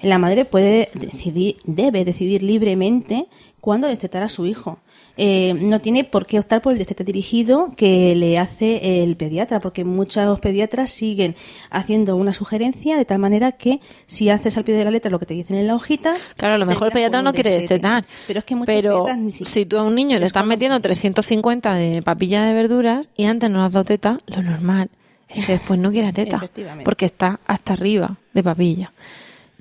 La 0.00 0.18
madre 0.18 0.44
puede 0.44 0.88
decidir, 0.94 1.56
debe 1.64 2.04
decidir 2.04 2.42
libremente 2.42 3.26
cuándo 3.60 3.88
destetar 3.88 4.22
a 4.22 4.28
su 4.28 4.46
hijo. 4.46 4.78
Eh, 5.16 5.54
no 5.54 5.80
tiene 5.80 6.02
por 6.02 6.26
qué 6.26 6.40
optar 6.40 6.60
por 6.60 6.72
el 6.72 6.78
destete 6.78 7.04
dirigido 7.04 7.72
que 7.76 8.16
le 8.16 8.38
hace 8.38 9.02
el 9.04 9.16
pediatra, 9.16 9.60
porque 9.60 9.84
muchos 9.84 10.40
pediatras 10.40 10.90
siguen 10.90 11.36
haciendo 11.70 12.16
una 12.16 12.32
sugerencia 12.32 12.96
de 12.96 13.04
tal 13.04 13.20
manera 13.20 13.52
que 13.52 13.80
si 14.06 14.28
haces 14.28 14.56
al 14.56 14.64
pie 14.64 14.74
de 14.74 14.84
la 14.84 14.90
letra 14.90 15.10
lo 15.10 15.20
que 15.20 15.26
te 15.26 15.34
dicen 15.34 15.56
en 15.56 15.68
la 15.68 15.76
hojita. 15.76 16.14
Claro, 16.36 16.54
a 16.54 16.58
lo 16.58 16.66
mejor 16.66 16.88
el 16.88 16.92
pediatra 16.92 17.22
no 17.22 17.32
quiere 17.32 17.50
destetar. 17.50 18.04
Pero 18.26 18.40
es 18.40 18.44
que 18.44 18.54
muchos 18.56 18.74
pero 18.74 19.06
si 19.44 19.66
tú 19.66 19.78
a 19.78 19.84
un 19.84 19.94
niño 19.94 20.18
le 20.18 20.26
estás 20.26 20.44
metiendo 20.44 20.80
350 20.80 21.74
de 21.74 22.02
papilla 22.02 22.44
de 22.44 22.54
verduras 22.54 23.10
y 23.16 23.26
antes 23.26 23.50
no 23.50 23.60
le 23.60 23.66
has 23.66 23.72
dado 23.72 23.84
teta, 23.84 24.18
lo 24.26 24.42
normal 24.42 24.90
es 25.28 25.46
que 25.46 25.52
después 25.52 25.78
no 25.78 25.90
quiera 25.90 26.12
teta, 26.12 26.40
porque 26.84 27.06
está 27.06 27.40
hasta 27.46 27.74
arriba 27.74 28.16
de 28.32 28.42
papilla. 28.42 28.92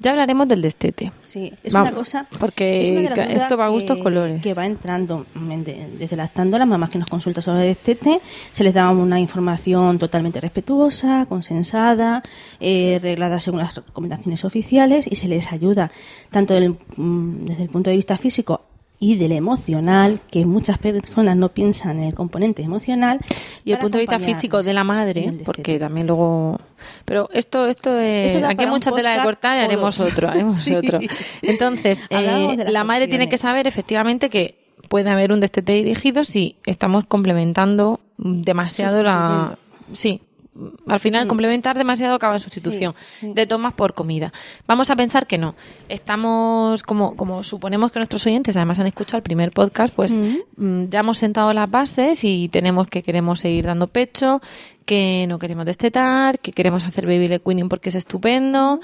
Ya 0.04 0.12
hablaremos 0.12 0.50
del 0.50 0.62
destete. 0.62 1.14
Sí, 1.24 1.54
es 1.64 1.74
una 1.74 1.94
cosa. 1.94 2.28
Porque 2.38 3.10
esto 3.30 3.56
va 3.56 3.68
a 3.68 3.70
gustos 3.70 3.98
colores. 4.00 4.42
Que 4.42 4.54
va 4.54 4.66
entrando 4.66 5.26
desde 5.34 6.18
las 6.18 6.36
mamás 6.36 6.90
que 6.90 6.98
nos 6.98 7.08
consultan 7.08 7.42
sobre 7.42 7.62
el 7.62 7.68
destete, 7.76 8.20
se 8.52 8.66
les 8.66 8.74
da 8.74 8.90
una 8.90 9.22
información 9.22 10.00
totalmente 10.00 10.42
respetuosa, 10.42 11.26
consensada, 11.28 12.22
eh, 12.60 13.00
reglada 13.02 13.40
según 13.40 13.62
las 13.62 13.76
recomendaciones 13.76 14.44
oficiales 14.44 15.08
y 15.10 15.16
se 15.16 15.30
les 15.30 15.54
ayuda 15.54 15.90
tanto 16.32 16.54
mm, 16.98 17.46
desde 17.46 17.64
el 17.64 17.70
punto 17.70 17.90
de 17.90 17.96
vista 17.96 18.18
físico 18.18 18.62
y 19.04 19.18
del 19.18 19.34
emocional, 19.34 20.22
que 20.32 20.46
muchas 20.46 20.78
personas 20.78 21.36
no 21.36 21.50
piensan 21.50 21.98
en 22.00 22.06
el 22.06 22.14
componente 22.14 22.62
emocional. 22.62 23.20
Y 23.66 23.74
el 23.74 23.80
punto 23.80 23.98
de 23.98 24.04
vista 24.04 24.18
físico 24.18 24.64
de 24.64 24.74
la 24.74 24.86
madre, 24.86 25.34
porque 25.44 25.78
también 25.78 26.08
luego... 26.08 26.58
Pero 27.04 27.30
esto, 27.34 27.68
esto 27.68 28.00
es... 28.00 28.32
Esto 28.36 28.48
aquí 28.48 28.64
hay 28.64 28.70
mucha 28.70 28.94
tela 28.94 29.18
de 29.18 29.22
cortar 29.22 29.58
y 29.58 29.66
haremos 29.66 30.00
otro, 30.00 30.30
haremos 30.30 30.56
Sí. 30.64 30.74
otro. 30.74 31.00
Entonces, 31.42 32.02
eh, 32.10 32.66
la 32.70 32.86
madre 32.86 33.10
tiene 33.10 33.28
que 33.28 33.38
saber 33.38 33.68
efectivamente 33.68 34.30
que 34.30 34.56
puede 34.88 35.10
haber 35.10 35.34
un 35.34 35.42
destete 35.42 35.74
dirigido 35.74 36.24
si 36.24 36.56
estamos 36.66 37.04
complementando 37.04 38.00
demasiado 38.18 39.04
la... 39.04 39.58
Sí, 39.92 40.22
al 40.88 41.00
final 41.00 41.28
complementar 41.28 41.78
demasiado 41.78 42.14
acaba 42.16 42.36
en 42.36 42.40
sustitución 42.42 42.94
Sí, 43.10 43.28
sí. 43.28 43.34
de 43.34 43.48
tomas 43.48 43.74
por 43.74 43.94
comida. 43.94 44.32
Vamos 44.68 44.90
a 44.90 44.96
pensar 44.96 45.26
que 45.26 45.38
no. 45.38 45.56
Estamos, 45.90 46.84
como, 46.84 47.16
como 47.16 47.44
suponemos 47.44 47.92
que 47.92 48.00
nuestros 48.00 48.26
oyentes 48.28 48.56
además 48.56 48.80
han 48.80 48.88
escuchado 48.88 49.18
el 49.18 49.24
primer 49.24 49.52
podcast, 49.52 49.94
pues 49.96 50.16
mm, 50.58 50.86
ya 50.90 51.00
hemos 51.00 51.18
sentado 51.18 51.54
las 51.54 51.70
bases 51.72 52.24
y 52.24 52.50
tenemos 52.50 52.88
que 52.88 53.02
queremos 53.04 53.40
seguir 53.40 53.66
dando 53.66 53.88
pecho, 53.88 54.42
que 54.86 55.26
no 55.28 55.40
queremos 55.40 55.66
destetar, 55.66 56.40
que 56.40 56.52
queremos 56.52 56.84
hacer 56.84 57.06
baby 57.06 57.28
led 57.28 57.42
weaning 57.44 57.70
porque 57.70 57.90
es 57.90 57.96
estupendo. 57.96 58.80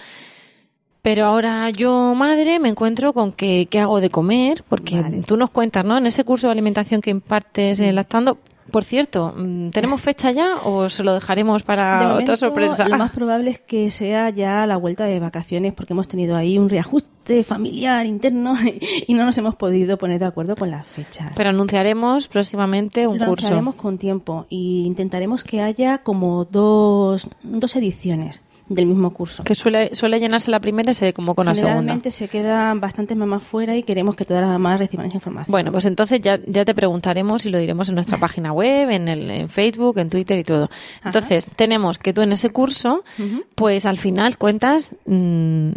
Pero 1.01 1.25
ahora 1.25 1.69
yo, 1.69 2.13
madre, 2.13 2.59
me 2.59 2.67
encuentro 2.67 3.13
con 3.13 3.31
que 3.31 3.67
qué 3.69 3.79
hago 3.79 4.01
de 4.01 4.09
comer, 4.09 4.63
porque 4.67 5.01
Vale. 5.01 5.23
tú 5.23 5.37
nos 5.37 5.49
cuentas, 5.49 5.85
¿no? 5.85 5.97
En 5.97 6.05
ese 6.05 6.25
curso 6.25 6.47
de 6.47 6.51
alimentación 6.51 6.99
que 7.01 7.09
impartes 7.09 7.79
en 7.79 7.95
Lactando, 7.95 8.37
por 8.71 8.83
cierto, 8.83 9.33
mm, 9.35 9.69
¿tenemos 9.69 10.01
fecha 10.01 10.31
ya 10.31 10.57
o 10.63 10.89
se 10.89 11.03
lo 11.03 11.13
dejaremos 11.13 11.63
para 11.63 11.99
De 11.99 12.05
otra 12.05 12.11
momento, 12.13 12.37
sorpresa? 12.37 12.87
Lo 12.87 12.97
más 12.97 13.11
probable 13.15 13.51
es 13.51 13.59
que 13.59 13.91
sea 13.91 14.29
ya 14.29 14.65
la 14.65 14.77
vuelta 14.77 15.05
de 15.05 15.19
vacaciones 15.19 15.73
porque 15.73 15.93
hemos 15.93 16.07
tenido 16.07 16.35
ahí 16.35 16.57
un 16.57 16.69
reajuste 16.69 17.43
familiar 17.43 18.05
interno 18.05 18.55
y 19.07 19.13
no 19.13 19.25
nos 19.25 19.37
hemos 19.37 19.55
podido 19.55 19.97
poner 19.97 20.19
de 20.19 20.25
acuerdo 20.25 20.55
con 20.55 20.71
las 20.71 20.85
fechas. 20.85 21.33
Pero 21.35 21.49
anunciaremos 21.49 22.27
próximamente 22.27 23.07
un 23.07 23.17
Lo 23.17 23.25
curso. 23.25 23.45
anunciaremos 23.45 23.75
con 23.75 23.97
tiempo 23.97 24.45
y 24.49 24.85
intentaremos 24.85 25.43
que 25.43 25.61
haya 25.61 25.99
como 25.99 26.45
dos, 26.45 27.27
dos 27.43 27.75
ediciones 27.75 28.41
del 28.69 28.85
mismo 28.85 29.11
curso. 29.11 29.43
Que 29.43 29.55
suele, 29.55 29.93
suele 29.95 30.19
llenarse 30.19 30.51
la 30.51 30.59
primera 30.59 30.91
y 30.91 30.93
se 30.93 31.13
como 31.13 31.35
con 31.35 31.47
la 31.47 31.55
segunda. 31.55 31.77
Generalmente 31.77 32.11
se 32.11 32.27
quedan 32.27 32.79
bastantes 32.79 33.17
mamás 33.17 33.43
fuera 33.43 33.75
y 33.75 33.83
queremos 33.83 34.15
que 34.15 34.25
todas 34.25 34.41
las 34.41 34.51
mamás 34.51 34.79
reciban 34.79 35.07
esa 35.07 35.17
información. 35.17 35.51
Bueno, 35.51 35.71
pues 35.71 35.85
entonces 35.85 36.21
ya, 36.21 36.39
ya 36.45 36.63
te 36.63 36.73
preguntaremos 36.73 37.45
y 37.45 37.49
lo 37.49 37.57
diremos 37.57 37.89
en 37.89 37.95
nuestra 37.95 38.17
página 38.19 38.53
web, 38.53 38.89
en, 38.89 39.07
el, 39.07 39.29
en 39.29 39.49
Facebook, 39.49 39.97
en 39.97 40.09
Twitter 40.09 40.37
y 40.37 40.43
todo. 40.43 40.69
Entonces, 41.03 41.45
tenemos 41.55 41.97
que 41.97 42.13
tú 42.13 42.21
en 42.21 42.31
ese 42.31 42.49
curso, 42.51 43.03
pues 43.55 43.85
al 43.85 43.97
final 43.97 44.37
cuentas 44.37 44.95
mm, 45.05 45.71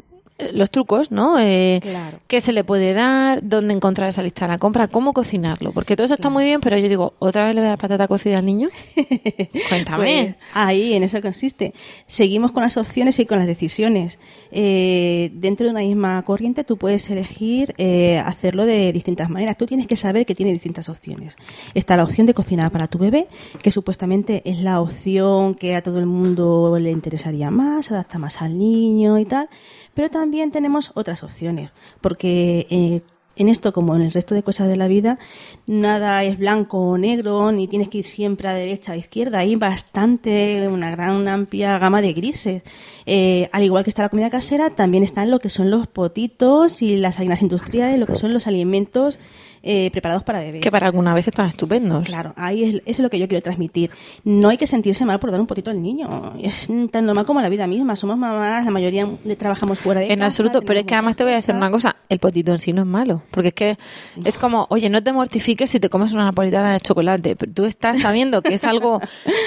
los 0.52 0.70
trucos, 0.70 1.10
¿no? 1.10 1.38
Eh, 1.38 1.80
Claro. 1.82 2.18
¿Qué 2.26 2.40
se 2.40 2.52
le 2.52 2.64
puede 2.64 2.94
dar? 2.94 3.40
¿Dónde 3.42 3.74
encontrar 3.74 4.08
esa 4.08 4.22
lista 4.22 4.46
de 4.46 4.52
la 4.52 4.58
compra? 4.58 4.88
¿Cómo 4.88 5.12
cocinarlo? 5.12 5.72
Porque 5.72 5.96
todo 5.96 6.04
eso 6.04 6.14
está 6.14 6.30
muy 6.30 6.44
bien, 6.44 6.60
pero 6.60 6.78
yo 6.78 6.88
digo, 6.88 7.14
¿otra 7.18 7.44
vez 7.46 7.54
le 7.54 7.60
voy 7.60 7.66
a 7.66 7.70
dar 7.70 7.78
patata 7.78 8.08
cocida 8.08 8.38
al 8.38 8.46
niño? 8.46 8.68
Cuéntame. 9.68 9.96
Pues, 9.96 10.34
ahí, 10.54 10.94
en 10.94 11.02
eso 11.02 11.20
consiste. 11.20 11.74
Seguimos 12.06 12.52
con 12.52 12.62
las 12.62 12.76
opciones 12.76 13.18
y 13.18 13.26
con 13.26 13.38
las 13.38 13.46
decisiones. 13.46 14.18
Eh, 14.50 15.30
dentro 15.34 15.66
de 15.66 15.72
una 15.72 15.80
misma 15.80 16.22
corriente 16.22 16.64
tú 16.64 16.76
puedes 16.76 17.08
elegir 17.10 17.74
eh, 17.78 18.18
hacerlo 18.18 18.66
de 18.66 18.92
distintas 18.92 19.30
maneras. 19.30 19.56
Tú 19.56 19.66
tienes 19.66 19.86
que 19.86 19.96
saber 19.96 20.26
que 20.26 20.34
tiene 20.34 20.52
distintas 20.52 20.88
opciones. 20.88 21.36
Está 21.74 21.96
la 21.96 22.04
opción 22.04 22.26
de 22.26 22.34
cocinar 22.34 22.70
para 22.70 22.88
tu 22.88 22.98
bebé, 22.98 23.28
que 23.62 23.70
supuestamente 23.70 24.42
es 24.44 24.58
la 24.58 24.80
opción 24.80 25.54
que 25.54 25.74
a 25.74 25.82
todo 25.82 25.98
el 25.98 26.06
mundo 26.06 26.78
le 26.78 26.90
interesaría 26.90 27.50
más, 27.50 27.90
adapta 27.90 28.18
más 28.18 28.40
al 28.42 28.56
niño 28.56 29.18
y 29.18 29.24
tal. 29.24 29.48
Pero 29.94 30.11
también 30.11 30.50
tenemos 30.50 30.92
otras 30.94 31.22
opciones, 31.22 31.70
porque 32.00 32.66
eh, 32.70 33.02
en 33.36 33.48
esto, 33.48 33.72
como 33.72 33.96
en 33.96 34.02
el 34.02 34.12
resto 34.12 34.34
de 34.34 34.42
cosas 34.42 34.68
de 34.68 34.76
la 34.76 34.88
vida, 34.88 35.18
nada 35.66 36.22
es 36.24 36.38
blanco 36.38 36.78
o 36.78 36.98
negro, 36.98 37.50
ni 37.52 37.66
tienes 37.68 37.88
que 37.88 37.98
ir 37.98 38.04
siempre 38.04 38.48
a 38.48 38.52
derecha 38.54 38.92
o 38.92 38.94
a 38.94 38.98
izquierda. 38.98 39.38
Hay 39.38 39.56
bastante, 39.56 40.68
una 40.68 40.90
gran, 40.90 41.12
una 41.16 41.34
amplia 41.34 41.78
gama 41.78 42.02
de 42.02 42.12
grises. 42.12 42.62
Eh, 43.06 43.48
al 43.52 43.62
igual 43.62 43.84
que 43.84 43.90
está 43.90 44.02
la 44.02 44.08
comida 44.08 44.30
casera, 44.30 44.70
también 44.70 45.02
están 45.04 45.30
lo 45.30 45.38
que 45.38 45.50
son 45.50 45.70
los 45.70 45.86
potitos 45.86 46.82
y 46.82 46.96
las 46.96 47.18
harinas 47.18 47.42
industriales, 47.42 47.98
lo 47.98 48.06
que 48.06 48.16
son 48.16 48.32
los 48.32 48.46
alimentos 48.46 49.18
eh, 49.64 49.90
preparados 49.92 50.24
para 50.24 50.40
bebés. 50.40 50.60
Que 50.60 50.70
para 50.72 50.86
alguna 50.86 51.14
vez 51.14 51.28
están 51.28 51.46
estupendos. 51.46 52.06
Claro, 52.06 52.32
ahí 52.36 52.64
es, 52.64 52.74
eso 52.74 52.82
es 52.86 52.98
lo 52.98 53.10
que 53.10 53.18
yo 53.18 53.28
quiero 53.28 53.42
transmitir. 53.42 53.90
No 54.24 54.48
hay 54.48 54.58
que 54.58 54.66
sentirse 54.66 55.04
mal 55.04 55.20
por 55.20 55.30
dar 55.30 55.40
un 55.40 55.46
potito 55.46 55.70
al 55.70 55.80
niño. 55.80 56.32
Es 56.42 56.68
tan 56.90 57.06
normal 57.06 57.24
como 57.24 57.40
la 57.40 57.48
vida 57.48 57.66
misma. 57.68 57.94
Somos 57.94 58.18
mamás, 58.18 58.64
la 58.64 58.70
mayoría 58.72 59.06
de- 59.24 59.36
trabajamos 59.36 59.78
fuera 59.78 60.00
de 60.00 60.06
En 60.08 60.16
casa, 60.18 60.26
absoluto, 60.26 60.62
pero 60.62 60.80
es 60.80 60.86
que 60.86 60.94
además 60.94 61.14
te 61.16 61.22
voy 61.24 61.32
a 61.32 61.36
decir 61.36 61.54
una 61.54 61.70
cosa, 61.70 61.94
el 62.08 62.18
potito 62.18 62.50
en 62.52 62.58
sí 62.58 62.72
no 62.72 62.82
es 62.82 62.88
malo, 62.88 63.21
porque 63.30 63.48
es 63.48 63.54
que 63.54 63.78
es 64.24 64.36
como, 64.38 64.66
oye, 64.70 64.90
no 64.90 65.02
te 65.02 65.12
mortifiques 65.12 65.70
si 65.70 65.80
te 65.80 65.88
comes 65.88 66.12
una 66.12 66.24
napolitana 66.24 66.72
de 66.72 66.80
chocolate, 66.80 67.36
pero 67.36 67.52
tú 67.52 67.64
estás 67.64 68.00
sabiendo 68.00 68.42
que 68.42 68.54
es 68.54 68.64
algo 68.64 69.00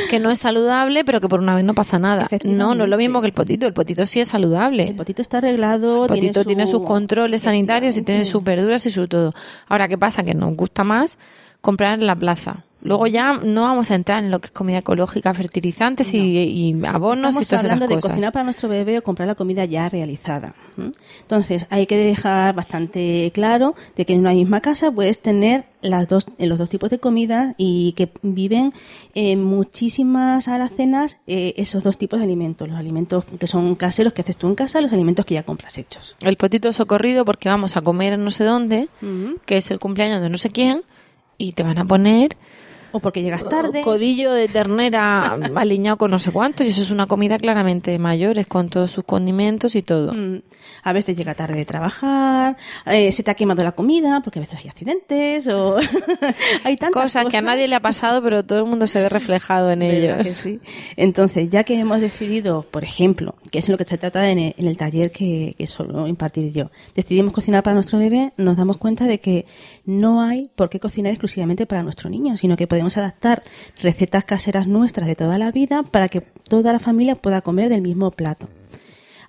que 0.09 0.19
no 0.19 0.31
es 0.31 0.39
saludable, 0.39 1.03
pero 1.05 1.21
que 1.21 1.27
por 1.27 1.39
una 1.39 1.55
vez 1.55 1.63
no 1.65 1.73
pasa 1.75 1.99
nada. 1.99 2.27
No, 2.57 2.75
no 2.75 2.83
es 2.85 2.89
lo 2.89 2.97
mismo 2.97 3.21
que 3.21 3.27
el 3.27 3.33
potito, 3.33 3.67
el 3.67 3.73
potito 3.73 4.05
sí 4.05 4.19
es 4.19 4.29
saludable. 4.29 4.83
El 4.85 4.95
potito 4.95 5.21
está 5.21 5.37
arreglado. 5.39 6.03
El 6.05 6.09
potito 6.09 6.43
tiene, 6.45 6.65
su- 6.65 6.71
sus 6.77 6.87
controles 6.87 7.43
sanitarios 7.43 7.95
y 7.97 8.01
tiene 8.01 8.25
sus 8.25 8.43
verduras 8.43 8.85
y 8.85 8.91
su 8.91 9.07
todo. 9.07 9.33
Ahora, 9.67 9.87
¿qué 9.87 9.97
pasa? 9.97 10.23
Que 10.23 10.33
nos 10.33 10.55
gusta 10.55 10.83
más 10.83 11.17
comprar 11.61 11.99
en 11.99 12.05
la 12.07 12.15
plaza. 12.15 12.63
Luego 12.85 13.07
ya 13.07 13.33
no 13.33 13.63
vamos 13.63 13.89
a 13.89 13.95
entrar 13.95 14.23
en 14.23 14.29
lo 14.29 14.39
que 14.39 14.45
es 14.45 14.51
comida 14.51 14.77
ecológica, 14.77 15.33
fertilizantes 15.33 16.13
y, 16.13 16.19
y 16.19 16.85
abonos 16.85 17.29
Estamos 17.29 17.41
y 17.41 17.45
todas 17.45 17.65
esas 17.65 17.71
hablando 17.71 17.87
de 17.87 17.95
cosas. 17.95 18.11
cocinar 18.11 18.31
para 18.31 18.43
nuestro 18.43 18.69
bebé 18.69 18.99
o 18.99 19.03
comprar 19.03 19.27
la 19.27 19.33
comida 19.33 19.65
ya 19.65 19.89
realizada. 19.89 20.53
Entonces, 21.21 21.65
hay 21.71 21.87
que 21.87 21.97
dejar 21.97 22.53
bastante 22.53 23.31
claro 23.33 23.73
de 23.95 24.05
que 24.05 24.13
en 24.13 24.19
una 24.19 24.33
misma 24.33 24.61
casa 24.61 24.91
puedes 24.91 25.19
tener 25.19 25.65
las 25.81 26.07
dos, 26.07 26.27
en 26.37 26.47
los 26.47 26.59
dos 26.59 26.69
tipos 26.69 26.91
de 26.91 26.99
comida 26.99 27.55
y 27.57 27.93
que 27.93 28.11
viven 28.21 28.71
en 29.15 29.43
muchísimas 29.43 30.47
alacenas 30.47 31.17
eh, 31.25 31.55
esos 31.57 31.83
dos 31.83 31.97
tipos 31.97 32.19
de 32.19 32.25
alimentos. 32.25 32.67
Los 32.67 32.77
alimentos 32.77 33.25
que 33.39 33.47
son 33.47 33.73
caseros 33.73 34.13
que 34.13 34.21
haces 34.21 34.37
tú 34.37 34.47
en 34.47 34.53
casa, 34.53 34.79
los 34.79 34.93
alimentos 34.93 35.25
que 35.25 35.33
ya 35.33 35.41
compras 35.43 35.79
hechos. 35.79 36.15
El 36.21 36.37
potito 36.37 36.71
socorrido 36.71 37.25
porque 37.25 37.49
vamos 37.49 37.77
a 37.77 37.81
comer 37.81 38.13
en 38.13 38.23
no 38.23 38.29
sé 38.29 38.43
dónde, 38.43 38.89
que 39.47 39.57
es 39.57 39.71
el 39.71 39.79
cumpleaños 39.79 40.21
de 40.21 40.29
no 40.29 40.37
sé 40.37 40.51
quién, 40.51 40.81
y 41.37 41.53
te 41.53 41.63
van 41.63 41.79
a 41.79 41.85
poner 41.85 42.37
O 42.95 42.99
porque 43.01 43.21
llegas 43.21 43.43
tarde. 43.47 43.81
codillo 43.81 44.31
de 44.31 44.47
ternera 44.47 45.33
aliñado 45.55 45.97
con 45.97 46.11
no 46.11 46.19
sé 46.19 46.31
cuánto, 46.31 46.63
y 46.63 46.67
eso 46.69 46.81
es 46.81 46.91
una 46.91 47.07
comida 47.07 47.37
claramente 47.37 47.91
de 47.91 47.99
mayores, 47.99 48.47
con 48.47 48.69
todos 48.69 48.91
sus 48.91 49.03
condimentos 49.03 49.75
y 49.75 49.81
todo. 49.81 50.13
Mm, 50.13 50.41
A 50.83 50.93
veces 50.93 51.17
llega 51.17 51.33
tarde 51.35 51.55
de 51.55 51.65
trabajar, 51.65 52.55
eh, 52.85 53.11
se 53.11 53.23
te 53.23 53.31
ha 53.31 53.33
quemado 53.33 53.63
la 53.63 53.73
comida, 53.73 54.21
porque 54.23 54.39
a 54.39 54.41
veces 54.43 54.59
hay 54.63 54.69
accidentes, 54.69 55.47
o 55.47 55.77
hay 56.63 56.77
tantas 56.77 57.03
Cosas 57.03 57.27
que 57.27 57.37
a 57.37 57.41
nadie 57.41 57.67
le 57.67 57.75
ha 57.75 57.79
pasado, 57.81 58.21
pero 58.23 58.43
todo 58.45 58.59
el 58.59 58.65
mundo 58.65 58.87
se 58.87 59.01
ve 59.01 59.09
reflejado 59.09 59.71
en 59.71 59.79
¿Verdad 59.79 60.21
ellos. 60.21 60.27
que 60.27 60.33
sí? 60.33 60.59
Entonces, 60.95 61.49
ya 61.49 61.63
que 61.63 61.77
hemos 61.79 61.99
decidido, 62.01 62.63
por 62.71 62.83
ejemplo, 62.83 63.35
que 63.51 63.59
es 63.59 63.69
lo 63.69 63.77
que 63.77 63.83
se 63.83 63.97
trata 63.97 64.29
en 64.29 64.39
el, 64.39 64.55
en 64.57 64.67
el 64.67 64.77
taller 64.77 65.11
que, 65.11 65.55
que 65.57 65.67
suelo 65.67 66.07
impartir 66.07 66.51
yo, 66.53 66.71
decidimos 66.95 67.33
cocinar 67.33 67.63
para 67.63 67.73
nuestro 67.73 67.99
bebé, 67.99 68.31
nos 68.37 68.55
damos 68.57 68.77
cuenta 68.77 69.05
de 69.05 69.19
que 69.19 69.45
no 69.85 70.21
hay 70.21 70.49
por 70.55 70.69
qué 70.69 70.79
cocinar 70.79 71.11
exclusivamente 71.11 71.65
para 71.65 71.83
nuestro 71.83 72.09
niño, 72.09 72.37
sino 72.37 72.55
que 72.55 72.67
podemos 72.67 72.84
adaptar 72.97 73.43
recetas 73.81 74.25
caseras 74.25 74.67
nuestras 74.67 75.07
de 75.07 75.15
toda 75.15 75.37
la 75.37 75.51
vida 75.51 75.83
para 75.83 76.09
que 76.09 76.21
toda 76.21 76.73
la 76.73 76.79
familia 76.79 77.15
pueda 77.15 77.41
comer 77.41 77.69
del 77.69 77.81
mismo 77.81 78.11
plato. 78.11 78.47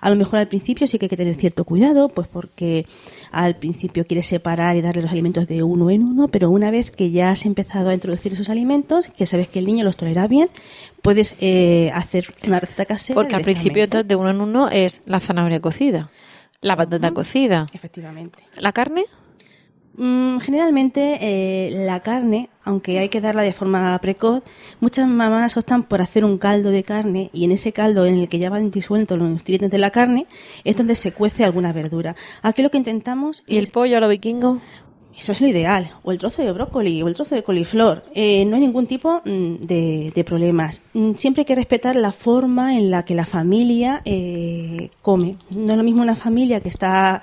A 0.00 0.10
lo 0.10 0.16
mejor 0.16 0.38
al 0.38 0.48
principio 0.48 0.86
sí 0.86 0.98
que 0.98 1.06
hay 1.06 1.08
que 1.08 1.16
tener 1.16 1.34
cierto 1.34 1.64
cuidado, 1.64 2.08
pues 2.08 2.28
porque 2.28 2.86
al 3.30 3.56
principio 3.56 4.06
quieres 4.06 4.26
separar 4.26 4.76
y 4.76 4.82
darle 4.82 5.02
los 5.02 5.10
alimentos 5.10 5.46
de 5.46 5.62
uno 5.62 5.90
en 5.90 6.02
uno, 6.02 6.28
pero 6.28 6.50
una 6.50 6.70
vez 6.70 6.90
que 6.90 7.10
ya 7.10 7.30
has 7.30 7.46
empezado 7.46 7.88
a 7.88 7.94
introducir 7.94 8.32
esos 8.32 8.48
alimentos, 8.48 9.08
que 9.08 9.26
sabes 9.26 9.48
que 9.48 9.58
el 9.58 9.66
niño 9.66 9.84
los 9.84 9.96
tolera 9.96 10.26
bien, 10.28 10.48
puedes 11.02 11.34
eh, 11.40 11.90
hacer 11.94 12.26
una 12.46 12.60
receta 12.60 12.84
casera. 12.84 13.14
Porque 13.14 13.36
al 13.36 13.42
principio 13.42 13.84
entonces, 13.84 14.06
de 14.06 14.16
uno 14.16 14.30
en 14.30 14.40
uno 14.40 14.68
es 14.68 15.00
la 15.06 15.20
zanahoria 15.20 15.60
cocida, 15.60 16.10
la 16.60 16.76
patata 16.76 17.12
cocida, 17.12 17.66
Efectivamente. 17.72 18.44
la 18.58 18.72
carne, 18.72 19.06
generalmente 19.96 21.18
eh, 21.20 21.84
la 21.86 22.00
carne, 22.00 22.50
aunque 22.62 22.98
hay 22.98 23.08
que 23.08 23.20
darla 23.20 23.42
de 23.42 23.52
forma 23.52 23.98
precoz, 24.00 24.42
muchas 24.80 25.08
mamás 25.08 25.56
optan 25.56 25.84
por 25.84 26.00
hacer 26.00 26.24
un 26.24 26.38
caldo 26.38 26.70
de 26.70 26.82
carne 26.82 27.30
y 27.32 27.44
en 27.44 27.52
ese 27.52 27.72
caldo 27.72 28.06
en 28.06 28.18
el 28.18 28.28
que 28.28 28.38
ya 28.38 28.50
van 28.50 28.70
disueltos 28.70 29.18
los 29.18 29.28
nutrientes 29.28 29.70
de 29.70 29.78
la 29.78 29.90
carne 29.90 30.26
es 30.64 30.76
donde 30.76 30.96
se 30.96 31.12
cuece 31.12 31.44
alguna 31.44 31.72
verdura. 31.72 32.14
Aquí 32.42 32.62
lo 32.62 32.70
que 32.70 32.78
intentamos 32.78 33.42
y 33.46 33.56
el 33.56 33.68
pollo 33.68 33.96
a 33.96 34.00
lo 34.00 34.08
vikingo. 34.08 34.60
Eso 35.18 35.32
es 35.32 35.40
lo 35.40 35.48
ideal. 35.48 35.90
O 36.02 36.12
el 36.12 36.18
trozo 36.18 36.42
de 36.42 36.52
brócoli 36.52 37.02
o 37.02 37.08
el 37.08 37.14
trozo 37.14 37.34
de 37.34 37.42
coliflor. 37.42 38.04
Eh, 38.14 38.44
no 38.44 38.56
hay 38.56 38.60
ningún 38.60 38.86
tipo 38.86 39.22
mm, 39.24 39.54
de, 39.64 40.12
de 40.14 40.24
problemas. 40.24 40.82
Mm, 40.92 41.14
Siempre 41.14 41.40
hay 41.40 41.46
que 41.46 41.54
respetar 41.54 41.96
la 41.96 42.12
forma 42.12 42.76
en 42.76 42.90
la 42.90 43.04
que 43.04 43.14
la 43.14 43.24
familia 43.24 44.02
eh, 44.04 44.90
come. 45.00 45.36
No 45.50 45.72
es 45.72 45.78
lo 45.78 45.84
mismo 45.84 46.02
una 46.02 46.16
familia 46.16 46.60
que 46.60 46.68
está 46.68 47.22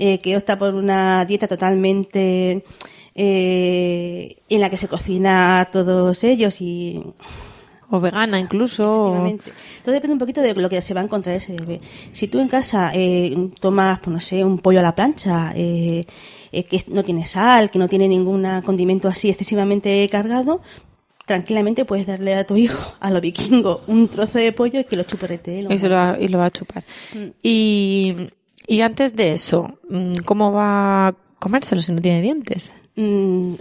eh, 0.00 0.18
que 0.18 0.36
opta 0.36 0.58
por 0.58 0.74
una 0.74 1.24
dieta 1.24 1.46
totalmente 1.46 2.64
eh, 3.14 4.36
en 4.48 4.60
la 4.60 4.70
que 4.70 4.76
se 4.76 4.88
cocina 4.88 5.60
a 5.60 5.64
todos 5.66 6.24
ellos 6.24 6.60
y 6.60 7.00
O 7.90 7.98
vegana 8.00 8.38
incluso. 8.38 8.84
Todo 9.84 9.92
depende 9.92 10.12
un 10.12 10.18
poquito 10.18 10.40
de 10.40 10.54
lo 10.54 10.68
que 10.68 10.80
se 10.80 10.94
va 10.94 11.00
a 11.00 11.04
encontrar 11.04 11.34
ese 11.34 11.54
bebé. 11.54 11.80
Si 12.12 12.28
tú 12.28 12.38
en 12.38 12.48
casa 12.48 12.92
eh, 12.94 13.50
tomas, 13.60 13.98
pues 13.98 14.14
no 14.14 14.20
sé, 14.20 14.44
un 14.44 14.58
pollo 14.58 14.78
a 14.78 14.82
la 14.82 14.94
plancha, 14.94 15.52
eh, 15.56 16.06
eh, 16.52 16.64
que 16.64 16.82
no 16.88 17.02
tiene 17.02 17.26
sal, 17.26 17.70
que 17.70 17.80
no 17.80 17.88
tiene 17.88 18.06
ningún 18.06 18.46
condimento 18.64 19.08
así 19.08 19.28
excesivamente 19.28 20.08
cargado, 20.08 20.60
tranquilamente 21.26 21.84
puedes 21.84 22.06
darle 22.06 22.34
a 22.34 22.46
tu 22.46 22.56
hijo, 22.56 22.94
a 23.00 23.10
lo 23.10 23.20
vikingo, 23.20 23.80
un 23.88 24.06
trozo 24.06 24.38
de 24.38 24.52
pollo 24.52 24.78
y 24.80 24.84
que 24.84 24.96
lo 24.96 25.02
chuporete. 25.02 25.58
y, 25.58 25.62
lo 25.62 25.90
va, 25.90 26.16
y 26.18 26.28
lo 26.28 26.38
va 26.38 26.46
a 26.46 26.50
chupar. 26.50 26.84
Mm. 27.12 27.28
Y, 27.42 28.14
y 28.66 28.82
antes 28.82 29.16
de 29.16 29.32
eso, 29.32 29.78
mm, 29.88 30.16
¿cómo 30.24 30.52
va 30.52 31.08
a 31.08 31.14
comérselo 31.38 31.82
si 31.82 31.92
no 31.92 32.00
tiene 32.00 32.22
dientes? 32.22 32.72
Mm, 32.96 33.54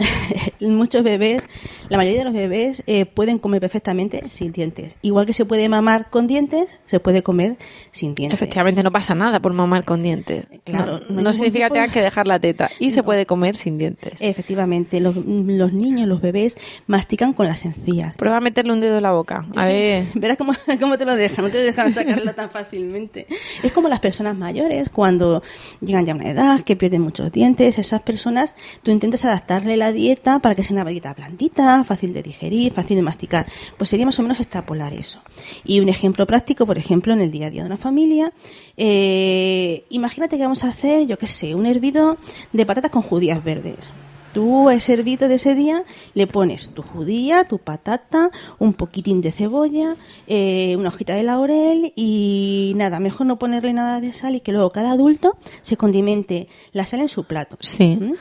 muchos 0.62 1.04
bebés, 1.04 1.44
la 1.90 1.98
mayoría 1.98 2.20
de 2.20 2.26
los 2.26 2.34
bebés 2.34 2.84
eh, 2.88 3.06
pueden 3.06 3.38
comer 3.38 3.62
perfectamente 3.62 4.24
sin 4.30 4.52
dientes. 4.52 4.96
Igual 5.02 5.26
que 5.26 5.34
se 5.34 5.46
puede 5.46 5.70
mamar 5.70 6.10
con 6.10 6.28
dientes, 6.28 6.80
se 6.88 7.00
puede 7.00 7.22
comer 7.22 7.58
sin 7.92 8.16
dientes. 8.16 8.34
Efectivamente, 8.34 8.82
no 8.82 8.92
pasa 8.92 9.14
nada 9.16 9.40
por 9.40 9.54
mamar 9.54 9.86
con 9.86 10.02
dientes. 10.02 10.48
Claro, 10.64 11.00
no, 11.10 11.32
significa 11.34 11.68
que 11.68 11.74
tengas 11.74 11.94
que 11.94 12.02
dejar 12.02 12.28
la 12.28 12.40
teta 12.40 12.70
y 12.80 12.92
se 12.92 13.04
puede 13.04 13.26
comer 13.26 13.56
sin 13.56 13.78
dientes. 13.78 14.16
Efectivamente, 14.20 15.00
los, 15.00 15.26
niños, 15.26 16.08
los 16.08 16.22
bebés 16.22 16.58
mastican 16.88 17.34
con 17.34 17.48
las 17.48 17.66
encías. 17.66 18.16
Prueba 18.16 18.38
a 18.38 18.42
meterle 18.42 18.74
un 18.74 18.82
dedo 18.82 18.98
en 18.98 19.04
la 19.04 19.12
boca. 19.12 19.46
A 19.56 19.66
ver. 19.66 20.08
Verás 20.16 20.38
cómo, 20.38 20.54
cómo 20.80 20.98
te 20.98 21.06
lo 21.06 21.16
dejan, 21.16 21.46
no 21.46 21.52
te 21.52 21.60
dejan 21.60 21.92
sacarlo 21.92 22.34
tan 22.34 22.50
fácilmente. 22.50 23.28
Es 23.62 23.72
como 23.72 23.90
las 23.90 24.00
personas 24.00 24.36
mayores 24.36 24.90
cuando 24.90 25.44
llegan 25.82 26.06
ya 26.06 26.14
a 26.14 26.16
una 26.16 26.30
edad 26.30 26.62
que 26.62 26.76
pierden 26.76 27.02
muchos 27.02 27.32
dientes. 27.32 27.78
Esas 27.78 28.02
personas, 28.02 28.56
tú 28.84 28.92
intentas 28.92 29.19
adaptarle 29.26 29.78
la 29.78 29.92
dieta 29.92 30.40
para 30.40 30.56
que 30.56 30.64
sea 30.64 30.74
una 30.74 30.90
dieta 30.90 31.14
blandita, 31.14 31.84
fácil 31.84 32.14
de 32.14 32.24
digerir, 32.24 32.74
fácil 32.74 32.96
de 32.98 33.04
masticar. 33.04 33.46
Pues 33.78 33.90
sería 33.90 34.06
más 34.06 34.20
o 34.20 34.22
menos 34.22 34.40
extrapolar 34.40 34.94
eso. 34.94 35.22
Y 35.64 35.80
un 35.80 35.90
ejemplo 35.90 36.26
práctico, 36.26 36.66
por 36.66 36.78
ejemplo, 36.78 37.14
en 37.14 37.22
el 37.22 37.32
día 37.32 37.48
a 37.48 37.50
día 37.50 37.62
de 37.62 37.68
una 37.68 37.78
familia, 37.78 38.34
eh, 38.78 39.86
imagínate 39.90 40.38
que 40.38 40.44
vamos 40.44 40.64
a 40.64 40.70
hacer, 40.70 41.08
yo 41.08 41.18
qué 41.18 41.28
sé, 41.28 41.56
un 41.56 41.66
hervido 41.66 42.18
de 42.54 42.66
patatas 42.66 42.92
con 42.92 43.02
judías 43.02 43.44
verdes. 43.44 43.92
Tú 44.34 44.70
a 44.70 44.76
ese 44.76 44.94
hervido 44.94 45.28
de 45.28 45.36
ese 45.36 45.56
día 45.56 45.84
le 46.14 46.28
pones 46.28 46.70
tu 46.70 46.84
judía, 46.84 47.46
tu 47.46 47.58
patata, 47.58 48.30
un 48.60 48.74
poquitín 48.74 49.22
de 49.22 49.32
cebolla, 49.32 49.96
eh, 50.28 50.76
una 50.78 50.90
hojita 50.90 51.16
de 51.16 51.24
laurel 51.24 51.94
y 51.96 52.74
nada, 52.76 53.00
mejor 53.00 53.26
no 53.26 53.40
ponerle 53.40 53.74
nada 53.74 54.00
de 54.02 54.14
sal 54.14 54.36
y 54.36 54.42
que 54.42 54.52
luego 54.52 54.72
cada 54.72 54.92
adulto 54.92 55.38
se 55.64 55.78
condimente 55.78 56.48
la 56.74 56.86
sal 56.86 57.00
en 57.00 57.10
su 57.10 57.24
plato. 57.24 57.58
Sí. 57.60 57.98
¿Mm? 58.00 58.14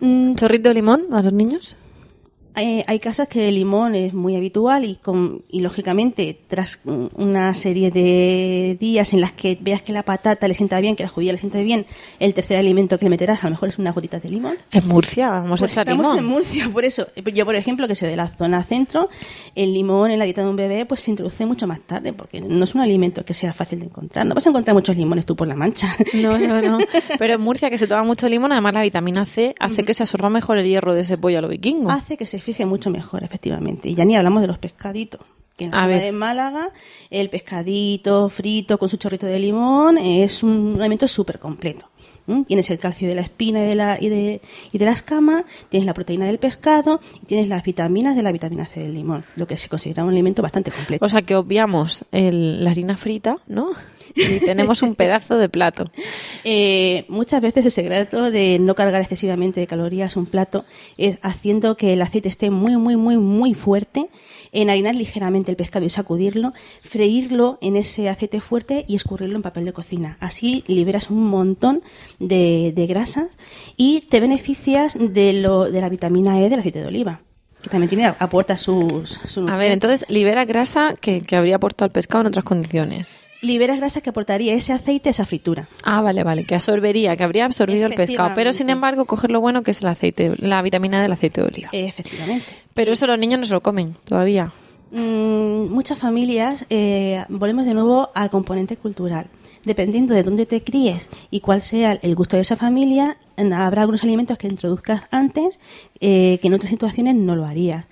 ¿Chorrito 0.00 0.68
de 0.68 0.74
limón 0.74 1.12
a 1.12 1.22
los 1.22 1.32
niños? 1.32 1.76
Hay, 2.58 2.98
casas 2.98 3.28
que 3.28 3.48
el 3.48 3.54
limón 3.54 3.94
es 3.94 4.14
muy 4.14 4.36
habitual 4.36 4.84
y, 4.84 4.96
con, 4.96 5.42
y 5.48 5.60
lógicamente 5.60 6.38
tras 6.48 6.80
una 6.84 7.54
serie 7.54 7.90
de 7.90 8.76
días 8.80 9.12
en 9.12 9.20
las 9.20 9.32
que 9.32 9.56
veas 9.60 9.82
que 9.82 9.92
la 9.92 10.02
patata 10.02 10.48
le 10.48 10.54
sienta 10.54 10.80
bien, 10.80 10.96
que 10.96 11.04
la 11.04 11.08
judía 11.08 11.32
le 11.32 11.38
sienta 11.38 11.60
bien, 11.60 11.86
el 12.18 12.34
tercer 12.34 12.58
alimento 12.58 12.98
que 12.98 13.04
le 13.04 13.10
meterás 13.10 13.44
a 13.44 13.46
lo 13.46 13.52
mejor 13.52 13.68
es 13.68 13.78
una 13.78 13.92
gotita 13.92 14.18
de 14.18 14.28
limón. 14.28 14.56
En 14.72 14.88
Murcia, 14.88 15.30
vamos 15.30 15.60
a 15.60 15.64
pues 15.64 15.72
echar 15.72 15.88
estamos 15.88 16.18
en 16.18 16.24
Murcia, 16.24 16.68
por 16.70 16.84
eso. 16.84 17.06
Yo, 17.32 17.44
por 17.44 17.54
ejemplo, 17.54 17.86
que 17.86 17.94
soy 17.94 18.08
de 18.08 18.16
la 18.16 18.28
zona 18.28 18.64
centro, 18.64 19.08
el 19.54 19.72
limón 19.72 20.10
en 20.10 20.18
la 20.18 20.24
dieta 20.24 20.42
de 20.42 20.48
un 20.48 20.56
bebé 20.56 20.86
pues 20.86 21.00
se 21.00 21.10
introduce 21.10 21.46
mucho 21.46 21.66
más 21.66 21.80
tarde 21.80 22.12
porque 22.12 22.40
no 22.40 22.64
es 22.64 22.74
un 22.74 22.80
alimento 22.80 23.24
que 23.24 23.34
sea 23.34 23.52
fácil 23.52 23.80
de 23.80 23.86
encontrar. 23.86 24.26
No 24.26 24.34
vas 24.34 24.46
a 24.46 24.50
encontrar 24.50 24.74
muchos 24.74 24.96
limones 24.96 25.26
tú 25.26 25.36
por 25.36 25.46
la 25.46 25.54
mancha. 25.54 25.94
No, 26.14 26.38
no, 26.38 26.60
no. 26.60 26.78
Pero 27.18 27.34
en 27.34 27.40
Murcia 27.40 27.70
que 27.70 27.78
se 27.78 27.86
toma 27.86 28.02
mucho 28.02 28.28
limón, 28.28 28.52
además 28.52 28.74
la 28.74 28.82
vitamina 28.82 29.26
C 29.26 29.54
hace 29.58 29.84
que 29.84 29.94
se 29.94 30.02
absorba 30.02 30.30
mejor 30.30 30.58
el 30.58 30.66
hierro 30.66 30.94
de 30.94 31.02
ese 31.02 31.18
pollo 31.18 31.38
a 31.38 31.40
lo 31.42 31.48
vikingo. 31.48 31.90
Hace 31.90 32.16
que 32.16 32.26
se 32.26 32.40
fije 32.48 32.64
mucho 32.64 32.88
mejor, 32.88 33.22
efectivamente. 33.22 33.90
Y 33.90 33.94
ya 33.94 34.06
ni 34.06 34.16
hablamos 34.16 34.40
de 34.40 34.48
los 34.48 34.56
pescaditos. 34.56 35.20
Que 35.54 35.66
en 35.66 35.72
la 35.72 35.86
de 35.86 36.12
Málaga, 36.12 36.70
el 37.10 37.28
pescadito 37.28 38.28
frito 38.28 38.78
con 38.78 38.88
su 38.88 38.96
chorrito 38.96 39.26
de 39.26 39.38
limón 39.38 39.98
es 39.98 40.42
un 40.42 40.76
alimento 40.78 41.08
súper 41.08 41.38
completo. 41.38 41.90
Tienes 42.46 42.70
el 42.70 42.78
calcio 42.78 43.08
de 43.08 43.14
la 43.14 43.22
espina 43.22 43.58
y 43.58 43.66
de 43.66 43.74
la, 43.74 43.98
y 44.00 44.08
de, 44.08 44.40
y 44.70 44.78
de 44.78 44.84
la 44.84 44.92
escama, 44.92 45.44
tienes 45.68 45.86
la 45.86 45.94
proteína 45.94 46.26
del 46.26 46.38
pescado 46.38 47.00
y 47.22 47.26
tienes 47.26 47.48
las 47.48 47.62
vitaminas 47.64 48.16
de 48.16 48.22
la 48.22 48.32
vitamina 48.32 48.66
C 48.66 48.80
del 48.80 48.94
limón, 48.94 49.24
lo 49.34 49.46
que 49.46 49.56
se 49.56 49.68
considera 49.68 50.04
un 50.04 50.10
alimento 50.10 50.42
bastante 50.42 50.70
completo. 50.70 51.04
O 51.04 51.08
sea 51.08 51.22
que 51.22 51.34
obviamos 51.34 52.04
la 52.12 52.70
harina 52.70 52.96
frita, 52.96 53.36
¿no? 53.46 53.70
Y 54.14 54.40
tenemos 54.40 54.82
un 54.82 54.94
pedazo 54.94 55.36
de 55.36 55.48
plato. 55.48 55.84
Eh, 56.44 57.04
muchas 57.08 57.42
veces 57.42 57.64
el 57.64 57.72
secreto 57.72 58.30
de 58.30 58.58
no 58.58 58.74
cargar 58.74 59.02
excesivamente 59.02 59.60
de 59.60 59.66
calorías 59.66 60.16
un 60.16 60.24
plato 60.24 60.64
es 60.96 61.18
haciendo 61.22 61.76
que 61.76 61.92
el 61.92 62.00
aceite 62.00 62.28
esté 62.28 62.50
muy, 62.50 62.76
muy, 62.76 62.96
muy, 62.96 63.18
muy 63.18 63.54
fuerte, 63.54 64.08
enharinar 64.52 64.94
ligeramente 64.94 65.50
el 65.50 65.56
pescado 65.56 65.84
y 65.84 65.90
sacudirlo, 65.90 66.52
freírlo 66.82 67.58
en 67.60 67.76
ese 67.76 68.08
aceite 68.08 68.40
fuerte 68.40 68.84
y 68.88 68.96
escurrirlo 68.96 69.36
en 69.36 69.42
papel 69.42 69.64
de 69.64 69.72
cocina. 69.72 70.16
Así 70.20 70.64
liberas 70.68 71.10
un 71.10 71.24
montón 71.24 71.82
de, 72.18 72.72
grasa 72.88 73.28
y 73.76 74.02
te 74.02 74.20
beneficias 74.20 74.96
de, 74.98 75.34
lo, 75.34 75.70
de 75.70 75.80
la 75.80 75.88
vitamina 75.88 76.40
E 76.40 76.48
del 76.48 76.60
aceite 76.60 76.80
de 76.80 76.86
oliva 76.86 77.20
que 77.62 77.68
también 77.70 77.88
tiene 77.88 78.06
aporta 78.06 78.56
sus, 78.56 79.18
A 79.48 79.56
ver, 79.56 79.72
entonces 79.72 80.06
libera 80.08 80.44
grasa 80.44 80.94
que, 81.00 81.22
que 81.22 81.34
habría 81.34 81.56
aportado 81.56 81.86
al 81.86 81.92
pescado 81.92 82.20
en 82.22 82.28
otras 82.28 82.44
condiciones 82.44 83.16
liberas 83.40 83.78
grasa 83.78 84.00
que 84.00 84.10
aportaría 84.10 84.54
ese 84.54 84.72
aceite, 84.72 85.10
esa 85.10 85.26
fritura. 85.26 85.68
Ah, 85.82 86.00
vale, 86.00 86.24
vale, 86.24 86.44
que 86.44 86.54
absorbería, 86.54 87.16
que 87.16 87.24
habría 87.24 87.44
absorbido 87.44 87.86
el 87.86 87.94
pescado. 87.94 88.32
Pero 88.34 88.52
sin 88.52 88.70
embargo, 88.70 89.04
coger 89.06 89.30
lo 89.30 89.40
bueno 89.40 89.62
que 89.62 89.70
es 89.70 89.80
el 89.80 89.88
aceite, 89.88 90.34
la 90.38 90.62
vitamina 90.62 91.02
del 91.02 91.12
aceite 91.12 91.40
de 91.40 91.46
oliva. 91.46 91.68
Efectivamente. 91.72 92.46
Pero 92.74 92.92
eso 92.92 93.06
los 93.06 93.18
niños 93.18 93.40
no 93.40 93.46
se 93.46 93.54
lo 93.54 93.62
comen 93.62 93.94
todavía. 94.04 94.52
Mm, 94.90 95.68
muchas 95.70 95.98
familias, 95.98 96.66
eh, 96.70 97.24
volvemos 97.28 97.64
de 97.64 97.74
nuevo 97.74 98.10
al 98.14 98.30
componente 98.30 98.76
cultural. 98.76 99.26
Dependiendo 99.64 100.14
de 100.14 100.22
dónde 100.22 100.46
te 100.46 100.62
críes 100.62 101.08
y 101.30 101.40
cuál 101.40 101.60
sea 101.60 101.92
el 101.92 102.14
gusto 102.14 102.36
de 102.36 102.42
esa 102.42 102.56
familia, 102.56 103.18
habrá 103.36 103.82
algunos 103.82 104.02
alimentos 104.02 104.38
que 104.38 104.46
introduzcas 104.46 105.02
antes 105.10 105.58
eh, 106.00 106.38
que 106.40 106.48
en 106.48 106.54
otras 106.54 106.70
situaciones 106.70 107.16
no 107.16 107.36
lo 107.36 107.44
harías. 107.44 107.84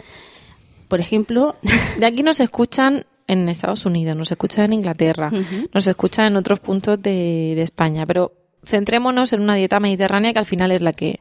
Por 0.88 1.00
ejemplo. 1.00 1.56
De 1.98 2.06
aquí 2.06 2.22
nos 2.22 2.40
escuchan 2.40 3.04
en 3.26 3.48
Estados 3.48 3.86
Unidos, 3.86 4.16
nos 4.16 4.30
escucha 4.30 4.64
en 4.64 4.72
Inglaterra, 4.72 5.30
nos 5.72 5.86
escucha 5.86 6.26
en 6.26 6.36
otros 6.36 6.60
puntos 6.60 7.00
de, 7.00 7.60
España, 7.60 8.06
pero 8.06 8.32
centrémonos 8.64 9.32
en 9.32 9.40
una 9.40 9.54
dieta 9.54 9.80
mediterránea 9.80 10.32
que 10.32 10.38
al 10.38 10.46
final 10.46 10.70
es 10.72 10.82
la 10.82 10.92
que 10.92 11.20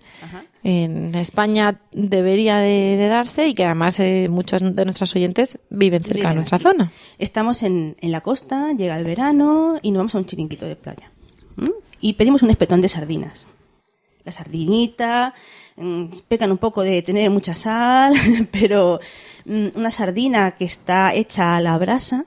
en 0.64 1.14
España 1.14 1.80
debería 1.92 2.58
de, 2.58 3.08
darse 3.08 3.48
y 3.48 3.54
que 3.54 3.66
además 3.66 4.00
eh, 4.00 4.28
muchos 4.30 4.62
de 4.62 4.84
nuestros 4.84 5.16
oyentes 5.16 5.60
viven 5.70 6.04
cerca 6.04 6.30
de 6.30 6.36
nuestra 6.36 6.58
zona. 6.58 6.92
Estamos 7.20 7.62
en, 7.62 7.96
en, 8.02 8.12
la 8.12 8.22
costa, 8.22 8.74
llega 8.74 8.98
el 8.98 9.06
verano 9.06 9.78
y 9.84 9.92
nos 9.92 10.00
vamos 10.00 10.16
a 10.16 10.18
un 10.18 10.26
chiringuito 10.26 10.66
de 10.66 10.76
playa. 10.76 11.12
Y 12.02 12.14
pedimos 12.14 12.44
un 12.44 12.50
espetón 12.50 12.82
de 12.82 12.90
sardinas. 12.90 13.46
La 14.24 14.32
sardinita, 14.32 15.34
mm, 15.76 16.06
pecan 16.28 16.52
un 16.52 16.58
poco 16.58 16.82
de 16.82 17.02
tener 17.04 17.30
mucha 17.30 17.56
sal, 17.56 18.14
pero 18.52 19.00
una 19.46 19.92
sardina 19.92 20.52
que 20.52 20.66
está 20.66 21.14
hecha 21.14 21.56
a 21.56 21.62
la 21.62 21.78
brasa, 21.78 22.26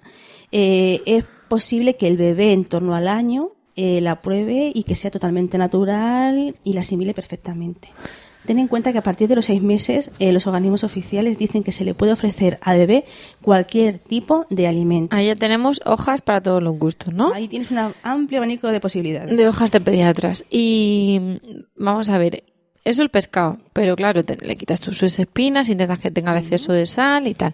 eh, 0.52 1.02
es 1.06 1.24
posible 1.48 1.96
que 1.96 2.06
el 2.06 2.16
bebé 2.16 2.52
en 2.52 2.64
torno 2.64 2.94
al 2.94 3.08
año 3.08 3.50
eh, 3.76 4.00
la 4.00 4.22
pruebe 4.22 4.72
y 4.74 4.82
que 4.84 4.96
sea 4.96 5.10
totalmente 5.10 5.58
natural 5.58 6.56
y 6.64 6.72
la 6.72 6.80
asimile 6.80 7.14
perfectamente. 7.14 7.88
Ten 8.44 8.58
en 8.58 8.66
cuenta 8.66 8.92
que 8.92 8.98
a 8.98 9.02
partir 9.02 9.28
de 9.28 9.36
los 9.36 9.44
seis 9.44 9.60
meses 9.60 10.10
eh, 10.18 10.32
los 10.32 10.46
organismos 10.46 10.82
oficiales 10.82 11.38
dicen 11.38 11.62
que 11.62 11.70
se 11.70 11.84
le 11.84 11.94
puede 11.94 12.12
ofrecer 12.12 12.58
al 12.62 12.78
bebé 12.78 13.04
cualquier 13.42 13.98
tipo 13.98 14.46
de 14.48 14.66
alimento. 14.66 15.14
Ahí 15.14 15.26
ya 15.26 15.36
tenemos 15.36 15.82
hojas 15.84 16.22
para 16.22 16.40
todos 16.40 16.62
los 16.62 16.78
gustos, 16.78 17.12
¿no? 17.12 17.32
Ahí 17.34 17.46
tienes 17.46 17.70
un 17.70 17.78
amplio 18.02 18.38
abanico 18.38 18.68
de 18.68 18.80
posibilidades. 18.80 19.36
De 19.36 19.46
hojas 19.46 19.70
de 19.70 19.80
pediatras. 19.80 20.44
Y 20.50 21.18
mm, 21.20 21.36
vamos 21.76 22.08
a 22.08 22.16
ver, 22.16 22.42
eso 22.88 23.02
el 23.02 23.10
pescado, 23.10 23.58
pero 23.72 23.96
claro, 23.96 24.22
le 24.40 24.56
quitas 24.56 24.80
tus 24.80 25.02
espinas, 25.02 25.68
intentas 25.68 25.98
que 25.98 26.10
tenga 26.10 26.32
el 26.32 26.38
exceso 26.38 26.72
de 26.72 26.86
sal 26.86 27.26
y 27.26 27.34
tal. 27.34 27.52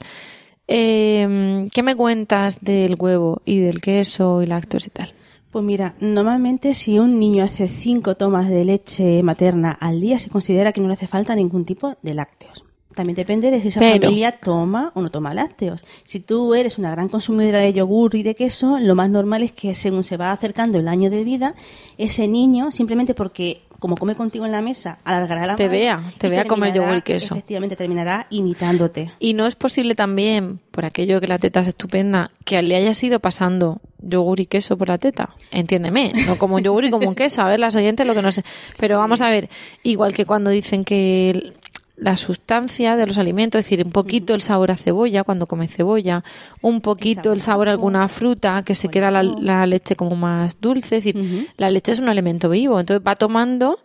Eh, 0.66 1.66
¿Qué 1.73 1.83
me 1.83 1.94
cuentas 1.94 2.64
del 2.64 2.97
huevo 2.99 3.42
y 3.44 3.61
del 3.61 3.81
queso 3.81 4.42
y 4.42 4.47
lácteos 4.47 4.87
y 4.87 4.90
tal? 4.90 5.12
Pues 5.51 5.64
mira, 5.64 5.94
normalmente 6.01 6.75
si 6.75 6.99
un 6.99 7.18
niño 7.18 7.44
hace 7.44 7.68
cinco 7.68 8.16
tomas 8.16 8.49
de 8.49 8.64
leche 8.64 9.23
materna 9.23 9.70
al 9.70 10.01
día, 10.01 10.18
se 10.18 10.31
considera 10.31 10.73
que 10.73 10.81
no 10.81 10.88
le 10.88 10.94
hace 10.94 11.07
falta 11.07 11.37
ningún 11.37 11.64
tipo 11.64 11.97
de 12.03 12.14
lácteos. 12.14 12.64
También 12.94 13.16
depende 13.16 13.50
de 13.50 13.61
si 13.61 13.68
esa 13.68 13.80
familia 13.80 14.33
toma 14.33 14.92
o 14.94 15.02
no 15.02 15.11
toma 15.11 15.35
lácteos. 15.35 15.85
Si 16.04 16.20
tú 16.20 16.54
eres 16.54 16.78
una 16.78 16.90
gran 16.90 17.09
consumidora 17.09 17.59
de 17.59 17.72
yogur 17.72 18.14
y 18.14 18.22
de 18.22 18.35
queso, 18.35 18.78
lo 18.80 18.94
más 18.94 19.11
normal 19.11 19.42
es 19.42 19.52
que 19.52 19.74
según 19.74 20.04
se 20.04 20.16
va 20.16 20.33
acercando 20.33 20.78
el 20.78 20.88
año 20.88 21.11
de 21.11 21.24
vida, 21.24 21.54
ese 21.98 22.28
niño, 22.28 22.70
simplemente 22.72 23.14
porque 23.14 23.62
como 23.85 23.96
come 23.96 24.14
contigo 24.14 24.46
en 24.46 24.52
la 24.52 24.62
mesa, 24.62 24.98
alargará 25.04 25.46
la 25.46 25.57
Te 25.57 25.68
vea, 25.68 26.02
te 26.16 26.30
vea 26.30 26.46
comer 26.46 26.72
yogur 26.72 26.96
y 26.96 27.02
queso. 27.02 27.35
Efectivamente, 27.35 27.76
terminará 27.76 28.26
imitándote. 28.30 29.12
Y 29.18 29.35
no 29.35 29.46
es 29.46 29.57
posible 29.57 29.94
también, 29.94 30.59
por 30.70 30.87
aquello 30.87 31.20
que 31.20 31.26
la 31.26 31.38
teta 31.38 31.61
es 31.61 31.68
estupenda, 31.68 32.30
que 32.46 32.62
le 32.62 32.76
haya 32.76 32.92
ido 33.02 33.20
pasando 33.20 33.83
yogur 34.00 34.40
y 34.40 34.46
queso 34.46 34.78
por 34.78 34.88
la 34.88 34.96
teta. 34.96 35.35
Entiéndeme, 35.50 36.12
no 36.26 36.38
como 36.38 36.57
un 36.57 36.62
yogur 36.62 36.85
y 36.85 36.90
como 36.90 37.09
un 37.09 37.14
queso. 37.14 37.42
A 37.42 37.48
ver, 37.48 37.61
las 37.61 37.74
oyentes 37.74 38.07
lo 38.07 38.14
que 38.14 38.22
no 38.22 38.33
sé. 38.33 38.42
Pero 38.78 38.98
vamos 38.98 39.20
a 39.20 39.28
ver, 39.28 39.50
igual 39.83 40.14
que 40.14 40.24
cuando 40.24 40.50
dicen 40.50 40.85
que 40.85 41.52
la 41.96 42.16
sustancia 42.16 42.96
de 42.96 43.07
los 43.07 43.18
alimentos, 43.18 43.61
es 43.61 43.66
decir, 43.66 43.87
un 43.87 43.92
poquito 43.92 44.35
el 44.35 44.42
sabor 44.42 44.70
a 44.70 44.76
cebolla 44.76 45.22
cuando 45.22 45.46
come 45.46 45.68
cebolla, 45.68 46.24
un 46.61 46.80
poquito 46.80 47.33
el 47.33 47.40
sabor 47.40 47.68
a 47.68 47.70
alguna 47.70 48.09
fruta, 48.09 48.62
que 48.64 48.74
se 48.74 48.88
queda 48.88 49.11
la, 49.11 49.66
leche 49.66 49.94
como 49.94 50.16
más 50.16 50.61
dulce, 50.61 50.96
es 50.96 51.04
decir, 51.04 51.48
la 51.57 51.70
leche 51.70 51.92
es 51.92 52.00
un 52.00 52.09
alimento 52.09 52.50
vivo, 52.50 52.80
entonces 52.80 53.07
va 53.07 53.14
tomando 53.14 53.78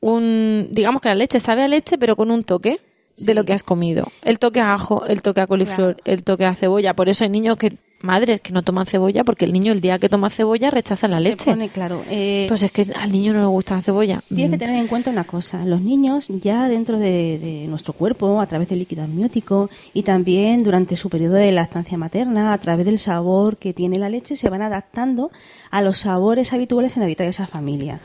un, 0.00 0.68
digamos 0.70 1.02
que 1.02 1.08
la 1.08 1.14
leche 1.14 1.40
sabe 1.40 1.62
a 1.62 1.68
leche, 1.68 1.98
pero 1.98 2.16
con 2.16 2.30
un 2.30 2.44
toque 2.44 2.80
de 3.18 3.34
lo 3.34 3.44
que 3.44 3.52
has 3.52 3.62
comido. 3.62 4.08
El 4.22 4.38
toque 4.38 4.60
a 4.60 4.74
ajo, 4.74 5.04
el 5.06 5.22
toque 5.22 5.40
a 5.40 5.46
coliflor, 5.46 5.96
el 6.04 6.22
toque 6.22 6.44
a 6.44 6.54
cebolla. 6.54 6.94
Por 6.94 7.08
eso 7.08 7.24
hay 7.24 7.30
niños 7.30 7.56
que 7.56 7.76
madres 8.06 8.40
que 8.40 8.52
no 8.52 8.62
toman 8.62 8.86
cebolla 8.86 9.22
porque 9.24 9.44
el 9.44 9.52
niño 9.52 9.72
el 9.72 9.80
día 9.82 9.98
que 9.98 10.08
toma 10.08 10.30
cebolla 10.30 10.70
rechaza 10.70 11.08
la 11.08 11.20
leche. 11.20 11.50
pone 11.50 11.68
claro. 11.68 12.02
Eh, 12.10 12.46
pues 12.48 12.62
es 12.62 12.72
que 12.72 12.86
al 12.98 13.12
niño 13.12 13.32
no 13.34 13.40
le 13.40 13.46
gusta 13.46 13.74
la 13.74 13.82
cebolla. 13.82 14.22
Tienes 14.28 14.50
que 14.50 14.56
Mm. 14.56 14.60
tener 14.60 14.76
en 14.76 14.86
cuenta 14.86 15.10
una 15.10 15.24
cosa. 15.24 15.64
Los 15.66 15.80
niños 15.82 16.28
ya 16.28 16.68
dentro 16.68 16.98
de, 16.98 17.38
de 17.38 17.66
nuestro 17.68 17.92
cuerpo, 17.92 18.40
a 18.40 18.46
través 18.46 18.68
del 18.68 18.78
líquido 18.78 19.02
amniótico 19.04 19.68
y 19.92 20.02
también 20.04 20.62
durante 20.62 20.96
su 20.96 21.10
periodo 21.10 21.34
de 21.34 21.52
lactancia 21.52 21.98
materna, 21.98 22.52
a 22.52 22.58
través 22.58 22.86
del 22.86 22.98
sabor 22.98 23.56
que 23.58 23.74
tiene 23.74 23.98
la 23.98 24.08
leche, 24.08 24.36
se 24.36 24.48
van 24.48 24.62
adaptando 24.62 25.30
a 25.70 25.82
los 25.82 25.98
sabores 25.98 26.52
habituales 26.52 26.96
en 26.96 27.00
la 27.00 27.06
dieta 27.06 27.24
de 27.24 27.30
esa 27.30 27.46
familia. 27.46 28.00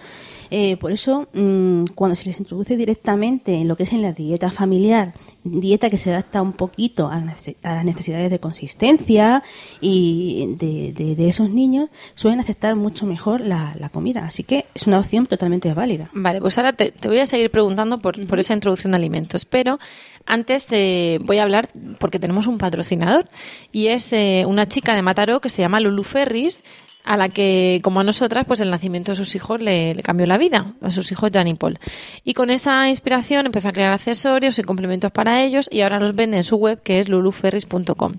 Eh, 0.54 0.76
por 0.78 0.92
eso, 0.92 1.30
mm, 1.34 1.86
cuando 1.96 2.16
se 2.16 2.26
les 2.26 2.38
introduce 2.40 2.76
directamente 2.76 3.56
en 3.56 3.68
lo 3.70 3.78
que 3.78 3.84
es 3.84 3.94
en 3.94 4.02
la 4.02 4.12
dieta 4.12 4.52
familiar, 4.52 5.14
dieta 5.44 5.90
que 5.90 5.98
se 5.98 6.12
adapta 6.12 6.42
un 6.42 6.52
poquito 6.54 7.08
a 7.10 7.16
las 7.20 7.26
nece- 7.26 7.56
a 7.64 7.76
las 7.76 7.86
necesidades 7.86 8.30
de 8.30 8.40
consistencia 8.40 9.44
y 9.80 10.56
de, 10.58 10.94
de- 10.94 11.16
de 11.16 11.30
esos 11.30 11.50
niños, 11.50 11.90
suelen 12.16 12.40
aceptar 12.40 12.76
mucho 12.76 13.06
mejor 13.06 13.42
la, 13.42 13.74
la 13.80 13.90
comida. 13.90 14.26
Así 14.26 14.44
que 14.44 14.66
es 14.76 14.88
una 14.88 15.00
opción 15.00 15.26
totalmente 15.26 15.74
válida. 15.74 16.10
Vale, 16.14 16.42
pues 16.42 16.58
ahora 16.58 16.74
te, 16.74 16.92
te 16.92 17.08
voy 17.08 17.20
a 17.20 17.26
seguir 17.26 17.50
preguntando 17.50 18.00
por, 18.00 18.24
por 18.28 18.40
esa 18.40 18.54
introducción 18.54 18.92
de 18.92 18.98
alimentos, 18.98 19.46
pero 19.46 19.80
antes 20.26 20.68
te 20.68 21.20
voy 21.24 21.38
a 21.38 21.44
hablar 21.44 21.70
porque 21.98 22.20
tenemos 22.20 22.48
un 22.48 22.58
patrocinador 22.58 23.26
y 23.72 23.88
es 23.88 24.12
eh, 24.14 24.44
una 24.48 24.68
chica 24.68 24.96
de 24.96 25.02
Mataró 25.02 25.40
que 25.42 25.50
se 25.50 25.62
llama 25.62 25.80
Lulu 25.80 26.04
Ferris 26.04 26.64
a 27.04 27.18
la 27.18 27.30
que, 27.30 27.80
como 27.84 28.00
a 28.00 28.04
nosotras, 28.04 28.46
pues 28.46 28.62
el 28.62 28.70
nacimiento 28.70 29.12
de 29.12 29.16
sus 29.16 29.36
hijos 29.36 29.62
le, 29.62 29.96
cambió 30.04 30.28
la 30.28 30.38
vida, 30.38 30.74
a 30.82 30.90
sus 30.92 31.12
hijos 31.12 31.32
Jan 31.34 31.48
y 31.48 31.56
Paul. 31.56 31.80
Y 32.24 32.34
con 32.34 32.50
esa 32.50 32.90
inspiración 32.90 33.46
empezó 33.46 33.70
a 33.70 33.72
crear 33.72 33.94
accesorios 33.94 34.60
y 34.60 34.64
complementos 34.64 35.12
para 35.12 35.44
ellos 35.44 35.68
y 35.72 35.82
ahora 35.82 36.00
los 36.00 36.16
vende 36.16 36.38
en 36.38 36.44
su 36.44 36.58
web 36.58 36.82
que 36.84 37.00
es 37.00 37.10
luluferris.com. 37.10 38.14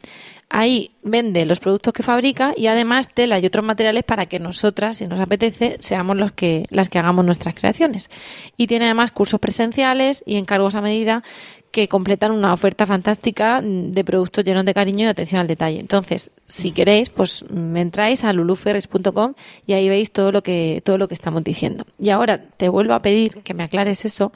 Ahí 0.54 0.90
vende 1.02 1.46
los 1.46 1.60
productos 1.60 1.94
que 1.94 2.02
fabrica 2.02 2.52
y 2.54 2.66
además 2.66 3.08
tela 3.08 3.38
y 3.38 3.46
otros 3.46 3.64
materiales 3.64 4.04
para 4.04 4.26
que 4.26 4.38
nosotras, 4.38 4.98
si 4.98 5.06
nos 5.06 5.18
apetece, 5.18 5.78
seamos 5.80 6.14
los 6.16 6.32
que, 6.32 6.66
las 6.68 6.90
que 6.90 6.98
hagamos 6.98 7.24
nuestras 7.24 7.54
creaciones. 7.54 8.10
Y 8.58 8.66
tiene 8.66 8.84
además 8.84 9.12
cursos 9.12 9.40
presenciales 9.40 10.22
y 10.26 10.36
encargos 10.36 10.74
a 10.74 10.82
medida 10.82 11.22
que 11.72 11.88
completan 11.88 12.32
una 12.32 12.52
oferta 12.52 12.86
fantástica 12.86 13.60
de 13.62 14.04
productos 14.04 14.44
llenos 14.44 14.64
de 14.66 14.74
cariño 14.74 15.06
y 15.06 15.08
atención 15.08 15.40
al 15.40 15.46
detalle. 15.46 15.80
Entonces, 15.80 16.30
si 16.46 16.70
queréis, 16.70 17.08
pues 17.10 17.44
me 17.50 17.80
entráis 17.80 18.24
a 18.24 18.32
luluferris.com 18.34 19.32
y 19.66 19.72
ahí 19.72 19.88
veis 19.88 20.12
todo 20.12 20.30
lo 20.32 20.42
que 20.42 20.82
todo 20.84 20.98
lo 20.98 21.08
que 21.08 21.14
estamos 21.14 21.42
diciendo. 21.42 21.84
Y 21.98 22.10
ahora 22.10 22.38
te 22.38 22.68
vuelvo 22.68 22.92
a 22.92 23.00
pedir 23.02 23.42
que 23.42 23.54
me 23.54 23.64
aclares 23.64 24.04
eso. 24.04 24.32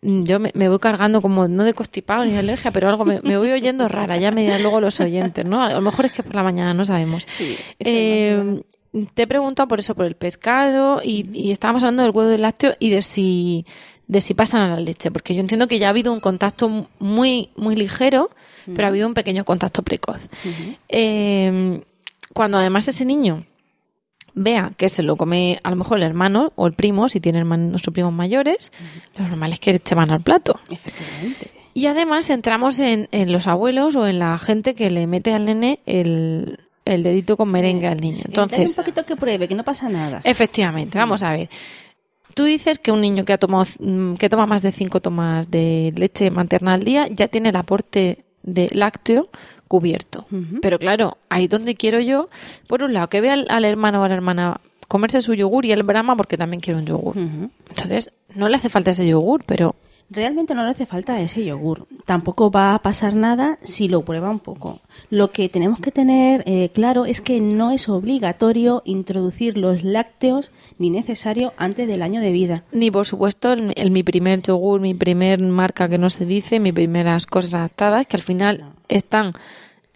Mm, 0.00 0.24
Yo 0.24 0.40
me, 0.40 0.50
me 0.54 0.68
voy 0.70 0.78
cargando 0.78 1.20
como 1.20 1.46
no 1.46 1.62
de 1.64 1.74
constipado 1.74 2.24
ni 2.24 2.32
de 2.32 2.38
alergia, 2.38 2.70
pero 2.70 2.88
algo 2.88 3.04
me, 3.04 3.20
me 3.20 3.36
voy 3.36 3.50
oyendo 3.52 3.86
rara. 3.86 4.16
Ya 4.16 4.30
me 4.30 4.40
dirán 4.40 4.62
luego 4.62 4.80
los 4.80 4.98
oyentes, 4.98 5.44
¿no? 5.44 5.62
A 5.62 5.74
lo 5.74 5.80
mejor 5.82 6.06
es 6.06 6.12
que 6.12 6.22
por 6.22 6.34
la 6.34 6.42
mañana 6.42 6.72
no 6.72 6.86
sabemos. 6.86 7.26
Eh, 7.80 8.62
te 9.14 9.22
he 9.22 9.26
preguntado 9.26 9.68
por 9.68 9.78
eso, 9.78 9.94
por 9.94 10.06
el 10.06 10.16
pescado 10.16 11.00
y, 11.04 11.26
y 11.32 11.50
estábamos 11.50 11.82
hablando 11.82 12.02
del 12.02 12.12
huevo 12.12 12.28
del 12.30 12.42
lácteo 12.42 12.74
y 12.78 12.90
de 12.90 13.00
si 13.02 13.64
de 14.12 14.20
si 14.20 14.34
pasan 14.34 14.60
a 14.60 14.74
la 14.74 14.80
leche, 14.80 15.10
porque 15.10 15.34
yo 15.34 15.40
entiendo 15.40 15.66
que 15.66 15.78
ya 15.78 15.86
ha 15.86 15.90
habido 15.90 16.12
un 16.12 16.20
contacto 16.20 16.86
muy 16.98 17.48
muy 17.56 17.74
ligero, 17.74 18.30
pero 18.66 18.84
ha 18.84 18.88
habido 18.88 19.08
un 19.08 19.14
pequeño 19.14 19.44
contacto 19.44 19.82
precoz. 19.82 20.28
Eh, 20.88 21.82
cuando 22.34 22.58
además 22.58 22.86
ese 22.88 23.04
niño 23.06 23.46
vea 24.34 24.70
que 24.76 24.88
se 24.88 25.02
lo 25.02 25.16
come 25.16 25.60
a 25.62 25.70
lo 25.70 25.76
mejor 25.76 25.98
el 25.98 26.04
hermano 26.04 26.52
o 26.56 26.66
el 26.66 26.74
primo, 26.74 27.08
si 27.08 27.20
tiene 27.20 27.38
hermanos 27.38 27.88
o 27.88 27.92
primos 27.92 28.12
mayores, 28.12 28.70
lo 29.16 29.26
normal 29.26 29.54
es 29.54 29.60
que 29.60 29.80
se 29.82 29.94
van 29.94 30.10
al 30.10 30.20
plato. 30.20 30.60
Efectivamente. 30.70 31.50
Y 31.74 31.86
además 31.86 32.28
entramos 32.28 32.78
en, 32.80 33.08
en 33.12 33.32
los 33.32 33.46
abuelos 33.46 33.96
o 33.96 34.06
en 34.06 34.18
la 34.18 34.36
gente 34.38 34.74
que 34.74 34.90
le 34.90 35.06
mete 35.06 35.32
al 35.32 35.46
nene 35.46 35.80
el, 35.86 36.58
el 36.84 37.02
dedito 37.02 37.36
con 37.38 37.50
merengue 37.50 37.88
al 37.88 38.00
niño. 38.00 38.24
Dale 38.24 38.28
Entonces, 38.28 38.78
un 38.78 38.84
poquito 38.84 39.06
que 39.06 39.16
pruebe, 39.16 39.48
que 39.48 39.54
no 39.54 39.64
pasa 39.64 39.88
nada. 39.88 40.20
efectivamente, 40.24 40.98
vamos 40.98 41.22
a 41.22 41.32
ver. 41.32 41.48
Tú 42.34 42.44
dices 42.44 42.78
que 42.78 42.92
un 42.92 43.00
niño 43.00 43.24
que 43.24 43.32
ha 43.32 43.38
tomado 43.38 43.66
mm, 43.78 44.14
que 44.14 44.28
toma 44.28 44.46
más 44.46 44.62
de 44.62 44.72
cinco 44.72 45.00
tomas 45.00 45.50
de 45.50 45.92
leche 45.96 46.30
materna 46.30 46.74
al 46.74 46.84
día 46.84 47.06
ya 47.08 47.28
tiene 47.28 47.50
el 47.50 47.56
aporte 47.56 48.24
de 48.42 48.68
lácteo 48.72 49.28
cubierto. 49.68 50.26
Pero 50.60 50.78
claro, 50.78 51.16
ahí 51.30 51.48
donde 51.48 51.74
quiero 51.74 51.98
yo, 51.98 52.28
por 52.66 52.82
un 52.82 52.92
lado, 52.92 53.08
que 53.08 53.22
vea 53.22 53.32
al, 53.32 53.46
al 53.48 53.64
hermano 53.64 54.02
o 54.02 54.04
a 54.04 54.08
la 54.08 54.14
hermana 54.14 54.60
comerse 54.86 55.22
su 55.22 55.32
yogur 55.32 55.64
y 55.64 55.72
él 55.72 55.82
brama 55.82 56.16
porque 56.16 56.36
también 56.36 56.60
quiere 56.60 56.78
un 56.78 56.84
yogur. 56.84 57.16
Entonces, 57.16 58.12
no 58.34 58.50
le 58.50 58.56
hace 58.56 58.68
falta 58.68 58.90
ese 58.90 59.08
yogur, 59.08 59.42
pero 59.46 59.74
Realmente 60.10 60.54
no 60.54 60.62
le 60.64 60.70
hace 60.70 60.84
falta 60.86 61.20
ese 61.20 61.44
yogur. 61.44 61.86
Tampoco 62.04 62.50
va 62.50 62.74
a 62.74 62.82
pasar 62.82 63.14
nada 63.14 63.58
si 63.62 63.88
lo 63.88 64.02
prueba 64.02 64.28
un 64.30 64.40
poco. 64.40 64.80
Lo 65.08 65.30
que 65.30 65.48
tenemos 65.48 65.78
que 65.80 65.90
tener 65.90 66.42
eh, 66.46 66.70
claro 66.74 67.06
es 67.06 67.20
que 67.20 67.40
no 67.40 67.70
es 67.70 67.88
obligatorio 67.88 68.82
introducir 68.84 69.56
los 69.56 69.84
lácteos 69.84 70.50
ni 70.78 70.90
necesario 70.90 71.54
antes 71.56 71.86
del 71.88 72.02
año 72.02 72.20
de 72.20 72.32
vida. 72.32 72.64
Ni 72.72 72.90
por 72.90 73.06
supuesto 73.06 73.52
el, 73.52 73.72
el- 73.76 73.90
mi 73.90 74.02
primer 74.02 74.42
yogur, 74.42 74.80
mi 74.80 74.94
primer 74.94 75.38
marca 75.40 75.88
que 75.88 75.98
no 75.98 76.10
se 76.10 76.26
dice, 76.26 76.60
mis 76.60 76.72
primeras 76.74 77.24
cosas 77.26 77.54
adaptadas, 77.54 78.06
que 78.06 78.16
al 78.16 78.22
final 78.22 78.72
están, 78.88 79.32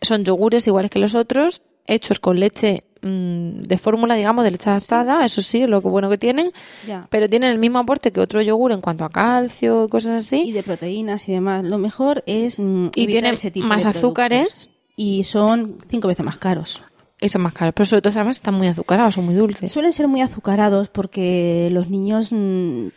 son 0.01 0.25
yogures 0.25 0.67
iguales 0.67 0.91
que 0.91 0.99
los 0.99 1.15
otros, 1.15 1.63
hechos 1.87 2.21
con 2.21 2.41
leche 2.41 2.85
mm, 3.07 3.63
de 3.63 3.79
fórmula, 3.79 4.15
digamos, 4.15 4.45
de 4.45 4.51
leche 4.51 4.69
adaptada, 4.71 5.25
eso 5.25 5.41
sí, 5.43 5.63
es 5.63 5.69
lo 5.69 5.81
que 5.83 5.89
bueno 5.89 6.11
que 6.11 6.19
tienen, 6.19 6.51
Ya. 6.87 7.07
pero 7.11 7.29
tienen 7.29 7.51
el 7.51 7.59
mismo 7.59 7.79
aporte 7.79 8.11
que 8.13 8.21
otro 8.21 8.43
yogur 8.43 8.73
en 8.73 8.81
cuanto 8.81 9.05
a 9.05 9.09
calcio 9.11 9.85
y 9.85 9.89
cosas 9.89 10.13
Y 10.33 10.37
así, 10.43 10.53
de 10.53 10.63
proteínas 10.63 11.29
y 11.29 11.33
demás. 11.33 11.65
Lo 11.65 11.79
mejor 11.79 12.23
es 12.27 12.59
mm, 12.59 12.89
y 12.95 13.07
tienen 13.07 13.35
ese 13.35 13.51
tipo 13.51 13.67
más 13.67 13.85
de 13.85 13.91
azúcares 13.91 14.69
Y 14.97 15.25
son 15.25 15.79
cinco 15.89 16.09
veces 16.09 16.25
más 16.25 16.39
caros. 16.39 16.83
y 17.21 17.29
son 17.31 17.43
más 17.43 17.55
caros, 17.55 17.73
pero 17.75 17.87
sobre 17.87 18.03
todo 18.03 18.13
además 18.15 18.37
están 18.39 18.55
muy 18.55 18.67
azucarados, 18.67 19.15
son 19.15 19.25
muy 19.25 19.35
dulces. 19.35 19.73
Suelen 19.73 19.93
ser 19.93 20.09
muy 20.09 20.21
azucarados 20.21 20.89
porque 20.89 21.69
los 21.73 21.89
niños 21.89 22.29
mm, 22.33 22.89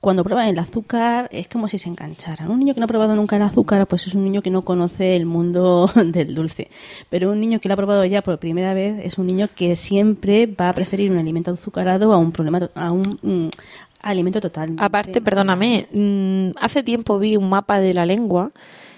cuando 0.00 0.22
prueban 0.24 0.48
el 0.48 0.58
azúcar 0.58 1.28
es 1.32 1.48
como 1.48 1.68
si 1.68 1.78
se 1.78 1.88
engancharan. 1.88 2.50
Un 2.50 2.58
niño 2.58 2.74
que 2.74 2.80
no 2.80 2.84
ha 2.84 2.88
probado 2.88 3.16
nunca 3.16 3.36
el 3.36 3.42
azúcar 3.42 3.86
pues 3.86 4.06
es 4.06 4.14
un 4.14 4.24
niño 4.24 4.42
que 4.42 4.50
no 4.50 4.62
conoce 4.62 5.16
el 5.16 5.26
mundo 5.26 5.90
del 6.04 6.34
dulce. 6.34 6.70
Pero 7.10 7.32
un 7.32 7.40
niño 7.40 7.60
que 7.60 7.68
lo 7.68 7.74
ha 7.74 7.76
probado 7.76 8.04
ya 8.04 8.22
por 8.22 8.38
primera 8.38 8.74
vez 8.74 9.04
es 9.04 9.18
un 9.18 9.26
niño 9.26 9.48
que 9.54 9.76
siempre 9.76 10.46
va 10.46 10.68
a 10.68 10.74
preferir 10.74 11.10
un 11.10 11.18
alimento 11.18 11.50
azucarado 11.50 12.12
a 12.12 12.18
un 12.18 12.32
problema 12.32 12.70
a 12.74 12.92
un 12.92 13.18
mm, 13.22 13.48
alimento 14.02 14.40
total. 14.40 14.76
Aparte, 14.78 15.20
perdóname, 15.20 15.88
mm, 15.92 16.58
hace 16.60 16.82
tiempo 16.82 17.18
vi 17.18 17.36
un 17.36 17.48
mapa 17.48 17.80
de 17.80 17.94
la 17.94 18.06
lengua 18.06 18.52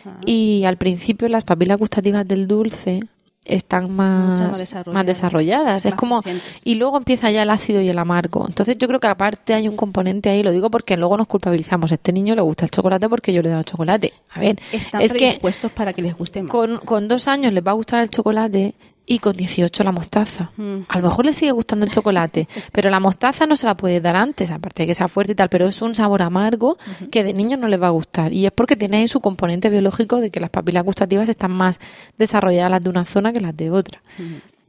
Ah. 0.05 0.21
y 0.25 0.65
al 0.65 0.77
principio 0.77 1.29
las 1.29 1.45
papilas 1.45 1.79
gustativas 1.79 2.27
del 2.27 2.47
dulce 2.47 3.01
están 3.49 3.91
más, 3.95 4.41
más 4.41 4.87
más 4.87 5.07
desarrolladas. 5.07 5.87
Es 5.87 5.95
como 5.95 6.23
presentes. 6.23 6.61
y 6.65 6.75
luego 6.77 6.99
empieza 6.99 7.31
ya 7.31 7.43
el 7.43 7.51
ácido 7.51 7.81
y 7.81 7.89
el 7.89 7.99
amargo. 7.99 8.45
Entonces 8.49 8.77
yo 8.79 8.87
creo 8.87 9.01
que 9.01 9.07
aparte 9.07 9.55
hay 9.55 9.69
un 9.69 9.77
componente 9.77 10.31
ahí, 10.31 10.43
lo 10.43 10.53
digo 10.53 10.71
porque 10.71 10.97
luego 10.97 11.17
nos 11.17 11.27
culpabilizamos. 11.27 11.91
A 11.91 11.95
este 11.95 12.13
niño 12.13 12.35
le 12.35 12.43
gusta 12.43 12.65
el 12.65 12.71
chocolate 12.71 13.09
porque 13.09 13.33
yo 13.33 13.43
le 13.43 13.49
he 13.49 13.53
dado 13.53 13.63
chocolate. 13.63 14.13
A 14.31 14.41
ver, 14.41 14.59
Están 14.73 15.03
es 15.03 15.13
que 15.13 15.41
para 15.75 15.93
que 15.93 16.03
les 16.03 16.17
guste 16.17 16.43
más. 16.43 16.51
con, 16.51 16.79
con 16.79 17.09
dos 17.09 17.29
años 17.29 17.53
les 17.53 17.67
va 17.67 17.73
a 17.73 17.75
gustar 17.75 18.01
el 18.03 18.11
chocolate 18.11 18.75
y 19.11 19.21
con 19.21 19.35
18 19.35 19.85
la 19.85 19.91
mostaza. 19.91 20.53
Mm. 20.59 20.81
A 20.87 20.99
lo 20.99 21.09
mejor 21.09 21.25
le 21.25 21.33
sigue 21.33 21.51
gustando 21.51 21.87
el 21.87 21.91
chocolate, 21.91 22.47
pero 22.73 22.91
la 22.91 23.01
mostaza 23.01 23.47
no 23.47 23.57
se 23.57 23.67
la 23.67 23.75
puede 23.75 24.03
dar 24.03 24.17
antes, 24.17 24.51
aparte 24.51 24.83
de 24.83 24.89
que 24.89 24.95
sea 24.95 25.09
fuerte 25.09 25.33
y 25.33 25.35
tal, 25.35 25.49
pero 25.49 25.67
es 25.67 25.81
un 25.81 25.95
sabor 25.95 26.21
amargo 26.21 26.77
que 27.11 27.25
de 27.25 27.33
niños 27.33 27.59
no 27.59 27.69
les 27.69 27.81
va 27.81 27.87
a 27.87 27.91
gustar. 27.91 28.35
Y 28.35 28.45
es 28.45 28.53
porque 28.53 28.77
tiene 28.77 28.99
ahí 28.99 29.09
su 29.09 29.21
componente 29.21 29.71
biológico 29.71 30.21
de 30.21 30.31
que 30.31 30.41
las 30.41 30.51
papilas 30.51 30.85
gustativas 30.85 31.29
están 31.31 31.53
más 31.53 31.81
desarrolladas 32.19 32.71
las 32.71 32.85
de 32.85 32.91
una 32.91 33.07
zona 33.07 33.33
que 33.33 33.41
las 33.41 33.57
de 33.57 33.71
otra. 33.71 34.03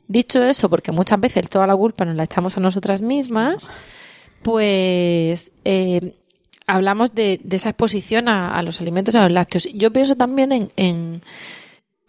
Dicho 0.08 0.42
eso, 0.42 0.70
porque 0.70 0.94
muchas 0.94 1.20
veces 1.20 1.50
toda 1.50 1.68
la 1.68 1.76
culpa 1.76 2.06
nos 2.06 2.16
la 2.16 2.24
echamos 2.24 2.56
a 2.56 2.62
nosotras 2.62 3.02
mismas, 3.02 3.70
pues 4.42 5.52
eh, 5.66 6.16
hablamos 6.66 7.14
de, 7.14 7.42
de 7.44 7.56
esa 7.58 7.70
exposición 7.70 8.30
a, 8.30 8.56
a 8.56 8.64
los 8.64 8.80
alimentos, 8.80 9.16
a 9.16 9.24
los 9.24 9.32
lácteos. 9.34 9.68
Yo 9.74 9.92
pienso 9.92 10.16
también 10.16 10.54
en, 10.54 10.72
en 10.78 11.22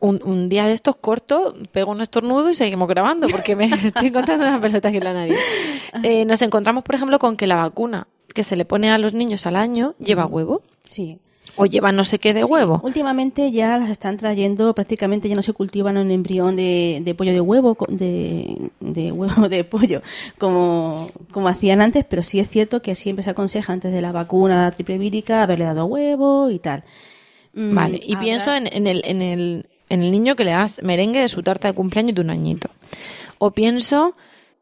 un, 0.00 0.20
un 0.24 0.48
día 0.48 0.66
de 0.66 0.72
estos 0.72 0.96
corto, 0.96 1.54
pego 1.72 1.90
un 1.92 2.00
estornudo 2.00 2.50
y 2.50 2.54
seguimos 2.54 2.88
grabando, 2.88 3.28
porque 3.28 3.56
me 3.56 3.64
estoy 3.84 4.08
encontrando 4.08 4.46
una 4.46 4.60
pelota 4.60 4.88
aquí 4.88 4.98
en 4.98 5.04
la 5.04 5.14
nariz. 5.14 5.36
Eh, 6.02 6.24
nos 6.24 6.42
encontramos, 6.42 6.82
por 6.84 6.94
ejemplo, 6.94 7.18
con 7.18 7.36
que 7.36 7.46
la 7.46 7.56
vacuna 7.56 8.06
que 8.34 8.42
se 8.44 8.56
le 8.56 8.64
pone 8.64 8.90
a 8.90 8.98
los 8.98 9.12
niños 9.12 9.46
al 9.46 9.56
año 9.56 9.94
lleva 9.98 10.24
huevo 10.26 10.62
Sí. 10.84 11.18
o 11.56 11.66
lleva 11.66 11.90
no 11.90 12.04
sé 12.04 12.20
qué 12.20 12.32
de 12.32 12.44
huevo. 12.44 12.80
Últimamente 12.84 13.50
ya 13.50 13.76
las 13.76 13.90
están 13.90 14.16
trayendo, 14.16 14.72
prácticamente 14.72 15.28
ya 15.28 15.34
no 15.34 15.42
se 15.42 15.52
cultivan 15.52 15.96
un 15.96 16.10
embrión 16.12 16.54
de, 16.54 17.00
de 17.04 17.14
pollo 17.16 17.32
de 17.32 17.40
huevo, 17.40 17.76
de, 17.88 18.70
de 18.78 19.10
huevo 19.12 19.48
de 19.48 19.64
pollo, 19.64 20.00
como, 20.38 21.08
como 21.32 21.48
hacían 21.48 21.82
antes, 21.82 22.04
pero 22.08 22.22
sí 22.22 22.38
es 22.38 22.48
cierto 22.48 22.82
que 22.82 22.94
siempre 22.94 23.24
se 23.24 23.30
aconseja 23.30 23.72
antes 23.72 23.92
de 23.92 24.00
la 24.00 24.12
vacuna 24.12 24.70
triple 24.70 24.96
vírica 24.98 25.42
haberle 25.42 25.64
dado 25.64 25.86
huevo 25.86 26.50
y 26.50 26.60
tal. 26.60 26.84
Mm, 27.52 27.74
Vale, 27.74 28.00
y 28.00 28.14
pienso 28.16 28.54
en, 28.54 28.68
en 28.72 28.86
el, 28.86 29.02
en, 29.04 29.22
el, 29.22 29.66
en 29.90 30.00
el 30.02 30.10
niño 30.10 30.34
que 30.36 30.44
le 30.44 30.52
das 30.52 30.80
merengue 30.82 31.20
de 31.20 31.28
su 31.28 31.42
tarta 31.42 31.68
de 31.68 31.74
cumpleaños 31.74 32.14
de 32.14 32.22
un 32.22 32.30
añito. 32.30 32.70
O 33.38 33.50
pienso 33.50 34.16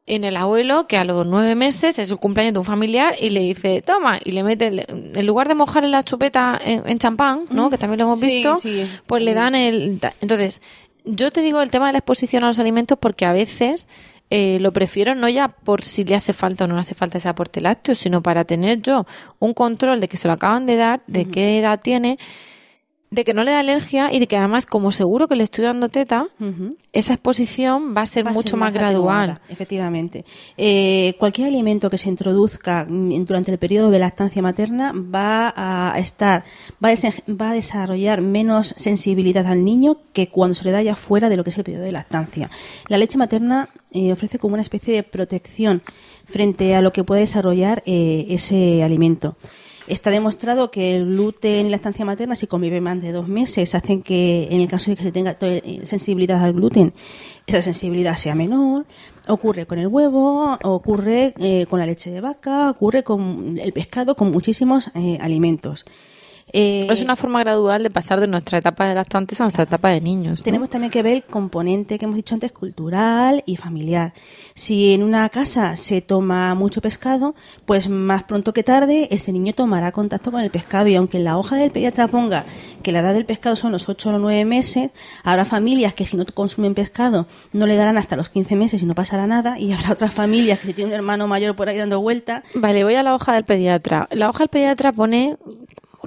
en 0.07 0.25
el 0.25 0.37
abuelo 0.37 0.87
que 0.87 0.97
a 0.97 1.05
los 1.05 1.27
nueve 1.27 1.55
meses 1.55 1.99
es 1.99 2.11
el 2.11 2.17
cumpleaños 2.17 2.55
de 2.55 2.59
un 2.61 2.65
familiar 2.65 3.15
y 3.21 3.29
le 3.31 3.41
dice, 3.41 3.83
toma, 3.83 4.19
y 4.25 4.33
le 4.33 4.43
mete, 4.43 4.67
el- 4.69 4.87
en 5.15 5.27
lugar 5.27 5.49
de 5.49 5.55
mojarle 5.55 5.91
la 5.91 6.03
chupeta 6.03 6.59
en, 6.65 6.83
en 6.89 6.99
champán, 6.99 7.45
¿no? 7.53 7.69
Que 7.71 7.77
también 7.79 7.99
lo 7.99 8.05
hemos 8.07 8.21
Sí, 8.21 8.27
visto, 8.27 8.57
sí. 8.57 8.87
pues 9.07 9.23
le 9.23 9.35
dan 9.35 9.55
el... 9.55 10.01
Entonces, 10.23 10.63
yo 11.05 11.31
te 11.31 11.43
digo 11.43 11.61
el 11.61 11.71
tema 11.71 11.87
de 11.89 11.93
la 11.93 11.99
exposición 11.99 12.43
a 12.43 12.47
los 12.49 12.59
alimentos 12.59 12.97
porque 12.99 13.27
a 13.27 13.33
veces 13.33 13.87
eh, 14.31 14.59
lo 14.61 14.73
prefiero 14.73 15.15
no 15.15 15.29
ya 15.29 15.49
por 15.49 15.83
si 15.85 16.05
le 16.05 16.15
hace 16.15 16.33
falta 16.35 16.65
o 16.65 16.67
no 16.69 16.75
le 16.75 16.81
hace 16.83 16.95
falta 16.95 17.19
ese 17.19 17.29
aporte 17.29 17.61
lácteo, 17.61 17.95
sino 17.95 18.23
para 18.23 18.45
tener 18.45 18.81
yo 18.83 19.07
un 19.39 19.53
control 19.55 20.01
de 20.01 20.09
que 20.09 20.17
se 20.17 20.29
lo 20.29 20.35
acaban 20.35 20.65
de 20.67 20.77
dar, 20.77 21.03
de 21.07 21.27
qué 21.27 21.59
edad 21.59 21.81
tiene, 21.83 22.19
de 23.11 23.25
que 23.25 23.33
no 23.33 23.43
le 23.43 23.53
da 23.53 23.61
alergia 23.61 24.13
y 24.13 24.19
de 24.19 24.27
que 24.27 24.37
además, 24.37 24.67
como 24.67 24.93
seguro 24.93 25.29
que 25.29 25.35
le 25.37 25.45
estoy 25.45 25.65
dando 25.65 25.89
teta, 25.89 26.27
esa 26.93 27.15
exposición 27.15 27.95
va 27.97 28.03
a 28.03 28.07
ser 28.07 28.27
Va 28.27 28.33
mucho 28.33 28.51
ser 28.51 28.59
más 28.59 28.73
gradual. 28.73 29.41
efectivamente. 29.49 30.25
Eh, 30.57 31.15
cualquier 31.19 31.49
alimento 31.49 31.89
que 31.89 31.97
se 31.99 32.09
introduzca 32.11 32.87
mm, 32.89 33.25
durante 33.25 33.51
el 33.51 33.59
periodo 33.59 33.91
de 33.91 33.99
lactancia 33.99 34.43
materna 34.43 34.93
va 34.93 35.53
a 35.57 35.99
estar, 35.99 36.45
va 36.85 36.91
a, 36.91 37.33
va 37.33 37.51
a 37.51 37.55
desarrollar 37.55 38.21
menos 38.21 38.75
sensibilidad 38.77 39.47
al 39.47 39.65
niño 39.65 39.97
que 40.13 40.29
cuando 40.29 40.55
se 40.55 40.65
le 40.65 40.73
da 40.73 40.83
ya 40.83 40.95
fuera 40.95 41.29
de 41.29 41.37
lo 41.37 41.45
que 41.45 41.51
es 41.51 41.59
el 41.59 41.65
periodo 41.65 41.85
de 41.85 41.93
lactancia. 41.93 42.51
La 42.89 42.99
leche 42.99 43.17
materna 43.17 43.69
eh, 43.91 44.13
ofrece 44.13 44.39
como 44.39 44.53
una 44.55 44.63
especie 44.63 44.95
de 44.95 45.03
protección 45.03 45.83
frente 46.27 46.75
a 46.75 46.83
lo 46.83 46.93
que 46.93 47.05
puede 47.05 47.23
desarrollar 47.23 47.83
eh, 47.87 48.27
ese 48.29 48.83
alimento. 48.83 49.37
Está 49.89 50.11
demostrado 50.11 50.71
que 50.71 50.95
el 50.95 51.07
gluten 51.07 51.67
y 51.67 51.71
la 51.71 51.77
estancia 51.77 52.05
materna, 52.05 52.35
si 52.35 52.47
conviven 52.47 52.83
más 52.83 53.01
de 53.01 53.11
dos 53.11 53.27
meses, 53.27 53.75
hacen 53.75 54.03
que, 54.03 54.47
en 54.51 54.61
el 54.61 54.69
caso 54.69 54.91
de 54.91 54.99
que 54.99 55.03
se 55.03 55.13
tenga 55.13 55.39
eh, 55.41 55.81
sensibilidad 55.85 56.45
al 56.45 56.53
gluten, 56.53 56.93
esa 57.47 57.63
sensibilidad 57.63 58.15
sea 58.17 58.35
menor. 58.35 58.85
Ocurre 59.29 59.65
con 59.67 59.79
el 59.79 59.87
huevo, 59.87 60.59
ocurre 60.63 61.33
eh, 61.39 61.65
con 61.71 61.81
la 61.81 61.87
leche 61.87 62.11
de 62.11 62.21
vaca, 62.21 62.69
ocurre 62.69 63.03
con 63.03 63.57
el 63.59 63.73
pescado, 63.73 64.15
con 64.15 64.31
muchísimos 64.31 64.91
eh, 64.95 65.17
alimentos. 65.23 65.87
Eh, 66.53 66.87
Es 66.91 67.03
una 67.03 67.17
forma 67.17 67.41
gradual 67.41 67.83
de 67.83 67.91
pasar 67.91 68.21
de 68.21 68.27
nuestra 68.27 68.59
etapa 68.59 68.87
de 68.89 68.95
lactantes 68.95 69.41
a 69.41 69.45
nuestra 69.45 69.65
etapa 69.65 69.91
de 69.91 70.01
niños. 70.01 70.39
¿no? 70.39 70.45
tenemos 70.45 70.71
también 70.71 70.91
que 70.91 71.03
ver 71.03 71.15
el 71.15 71.25
componente 71.25 71.99
que 71.99 72.05
hemos 72.05 72.17
dicho 72.17 72.35
antes, 72.35 72.53
cultural 72.53 73.43
y 73.47 73.57
familiar. 73.57 74.15
Si 74.55 74.95
en 74.95 75.03
una 75.03 75.29
casa 75.29 75.77
se 75.77 76.01
toma 76.01 76.55
mucho 76.55 76.81
pescado, 76.81 77.35
pues 77.67 77.89
más 77.89 78.25
pronto 78.25 78.53
que 78.53 78.63
tarde 78.63 79.09
ese 79.11 79.33
niño 79.33 79.53
tomará 79.53 79.93
contacto 79.93 80.31
con 80.33 80.41
el 80.41 80.51
pescado 80.51 80.89
y 80.89 80.95
aunque 80.95 81.19
en 81.19 81.25
la 81.25 81.37
hoja 81.39 81.57
del 81.57 81.71
pediatra 81.71 82.09
ponga 82.09 82.45
que 82.83 82.93
la 82.93 83.01
edad 83.01 83.15
del 83.15 83.27
pescado 83.27 83.57
son 83.57 83.73
los 83.73 83.89
8 83.89 84.09
o 84.09 84.13
los 84.13 84.21
9 84.21 84.45
meses, 84.45 84.91
habrá 85.25 85.45
familias 85.45 85.95
que 85.95 86.05
si 86.05 86.17
no 86.17 86.25
consumen 86.27 86.75
pescado 86.75 87.27
no 87.53 87.67
le 87.67 87.77
darán 87.77 87.99
hasta 87.99 88.17
los 88.17 88.31
15 88.31 88.57
meses 88.57 88.83
y 88.83 88.87
no 88.87 88.95
pasará 88.95 89.27
nada 89.27 89.59
y 89.59 89.73
habrá 89.73 89.93
otras 89.93 90.13
familias 90.13 90.59
que 90.61 90.69
si 90.69 90.73
tiene 90.75 90.91
un 90.91 90.95
hermano 90.95 91.27
mayor 91.27 91.57
por 91.57 91.69
ahí 91.69 91.77
dando 91.79 92.01
vuelta, 92.01 92.43
Vale, 92.55 92.85
voy 92.85 92.95
a 92.95 93.03
la 93.03 93.15
hoja 93.15 93.35
del 93.35 93.45
pediatra. 93.45 94.09
La 94.11 94.29
hoja 94.29 94.41
del 94.41 94.49
pediatra 94.49 94.93
pone, 94.93 95.37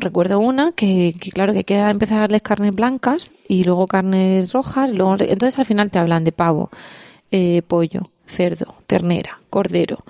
recuerdo 0.01 0.39
una, 0.39 0.71
que, 0.73 1.15
que 1.19 1.31
claro, 1.31 1.53
que 1.53 1.63
queda 1.63 1.89
empezar 1.89 2.17
a 2.17 2.21
darles 2.21 2.41
carnes 2.41 2.73
blancas 2.75 3.31
y 3.47 3.63
luego 3.63 3.87
carnes 3.87 4.51
rojas. 4.51 4.91
Luego, 4.91 5.15
entonces 5.19 5.57
al 5.59 5.65
final 5.65 5.89
te 5.89 5.99
hablan 5.99 6.23
de 6.23 6.31
pavo, 6.33 6.69
eh, 7.31 7.61
pollo, 7.67 8.09
cerdo, 8.25 8.75
ternera, 8.87 9.39
cordero. 9.49 10.03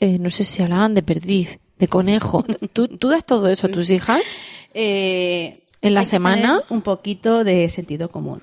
Eh, 0.00 0.18
no 0.18 0.30
sé 0.30 0.44
si 0.44 0.62
hablaban 0.62 0.94
de 0.94 1.02
perdiz, 1.02 1.58
de 1.78 1.88
conejo. 1.88 2.44
¿Tú, 2.72 2.88
¿Tú 2.88 3.08
das 3.08 3.24
todo 3.24 3.48
eso 3.48 3.68
a 3.68 3.70
tus 3.70 3.90
hijas? 3.90 4.22
eh, 4.74 5.60
¿En 5.80 5.92
la 5.94 6.04
semana? 6.04 6.62
un 6.70 6.80
poquito 6.80 7.44
de 7.44 7.68
sentido 7.68 8.10
común. 8.10 8.42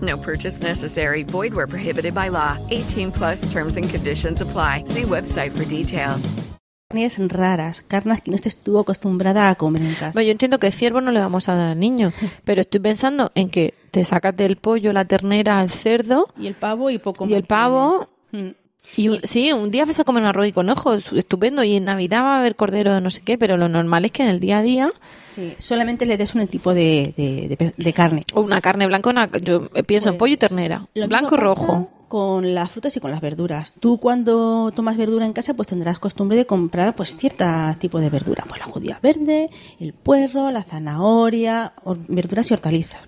No 0.00 0.16
purchase 0.20 0.62
necessary. 0.62 1.24
Void 1.24 1.54
where 1.54 1.66
prohibited 1.66 2.14
by 2.14 2.28
law. 2.30 2.56
18 2.70 3.10
plus 3.10 3.42
terms 3.52 3.76
and 3.76 3.90
conditions 3.90 4.40
apply. 4.40 4.84
See 4.86 5.02
website 5.04 5.50
for 5.52 5.64
details. 5.66 6.34
carnes 6.90 7.18
raras, 7.28 7.82
carnes 7.86 8.22
que 8.22 8.30
no 8.30 8.36
estés 8.36 8.56
tú 8.56 8.78
acostumbrada 8.78 9.50
a 9.50 9.54
comer 9.56 9.82
en 9.82 9.92
casa. 9.94 10.12
Bueno, 10.14 10.26
yo 10.28 10.32
entiendo 10.32 10.58
que 10.58 10.72
ciervo 10.72 11.02
no 11.02 11.10
le 11.10 11.20
vamos 11.20 11.46
a 11.50 11.54
dar 11.54 11.72
al 11.72 11.78
niño, 11.78 12.12
pero 12.46 12.62
estoy 12.62 12.80
pensando 12.80 13.30
en 13.34 13.50
que 13.50 13.74
te 13.90 14.04
sacas 14.04 14.34
del 14.36 14.56
pollo, 14.56 14.92
la 14.94 15.04
ternera, 15.04 15.58
al 15.58 15.70
cerdo 15.70 16.28
Y 16.38 16.46
el 16.46 16.54
pavo 16.54 16.88
y 16.88 16.96
poco 16.98 17.26
y 17.28 17.34
el 17.34 17.40
más 17.42 17.46
pavo. 17.48 18.08
tienes. 18.30 18.52
Mm. 18.52 18.56
Y 18.96 19.08
un- 19.10 19.20
sí, 19.22 19.52
un 19.52 19.70
día 19.70 19.84
vas 19.84 20.00
a 20.00 20.04
comer 20.04 20.22
un 20.22 20.28
arroz 20.30 20.46
y 20.46 20.52
conejo, 20.52 20.94
es 20.94 21.12
estupendo, 21.12 21.62
y 21.62 21.76
en 21.76 21.84
Navidad 21.84 22.22
va 22.22 22.36
a 22.36 22.38
haber 22.38 22.56
cordero 22.56 22.94
de 22.94 23.02
no 23.02 23.10
sé 23.10 23.20
qué, 23.20 23.36
pero 23.36 23.58
lo 23.58 23.68
normal 23.68 24.06
es 24.06 24.12
que 24.12 24.22
en 24.22 24.30
el 24.30 24.40
día 24.40 24.58
a 24.58 24.62
día, 24.62 24.88
Sí, 25.28 25.54
solamente 25.58 26.06
le 26.06 26.16
des 26.16 26.34
un 26.34 26.46
tipo 26.48 26.72
de, 26.74 27.12
de, 27.16 27.56
de 27.56 27.74
de 27.76 27.92
carne. 27.92 28.22
o 28.32 28.40
una 28.40 28.60
carne 28.60 28.86
blanca, 28.86 29.10
una, 29.10 29.30
yo 29.42 29.68
pienso 29.86 30.08
en 30.08 30.16
pollo 30.18 30.32
y 30.34 30.36
ternera, 30.38 30.86
Lo 30.94 31.06
blanco 31.06 31.34
y 31.34 31.38
rojo. 31.38 31.90
Con 32.08 32.54
las 32.54 32.70
frutas 32.70 32.96
y 32.96 33.00
con 33.00 33.10
las 33.10 33.20
verduras. 33.20 33.74
Tú 33.78 33.98
cuando 33.98 34.72
tomas 34.74 34.96
verdura 34.96 35.26
en 35.26 35.34
casa, 35.34 35.52
pues 35.52 35.68
tendrás 35.68 35.98
costumbre 35.98 36.38
de 36.38 36.46
comprar 36.46 36.96
pues 36.96 37.14
ciertos 37.14 37.78
tipos 37.78 38.00
de 38.00 38.08
verdura. 38.08 38.44
Pues 38.48 38.60
la 38.60 38.64
judía 38.64 38.98
verde, 39.02 39.50
el 39.78 39.92
puerro, 39.92 40.50
la 40.50 40.62
zanahoria, 40.62 41.74
or- 41.84 41.98
verduras 42.08 42.50
y 42.50 42.54
hortalizas. 42.54 43.02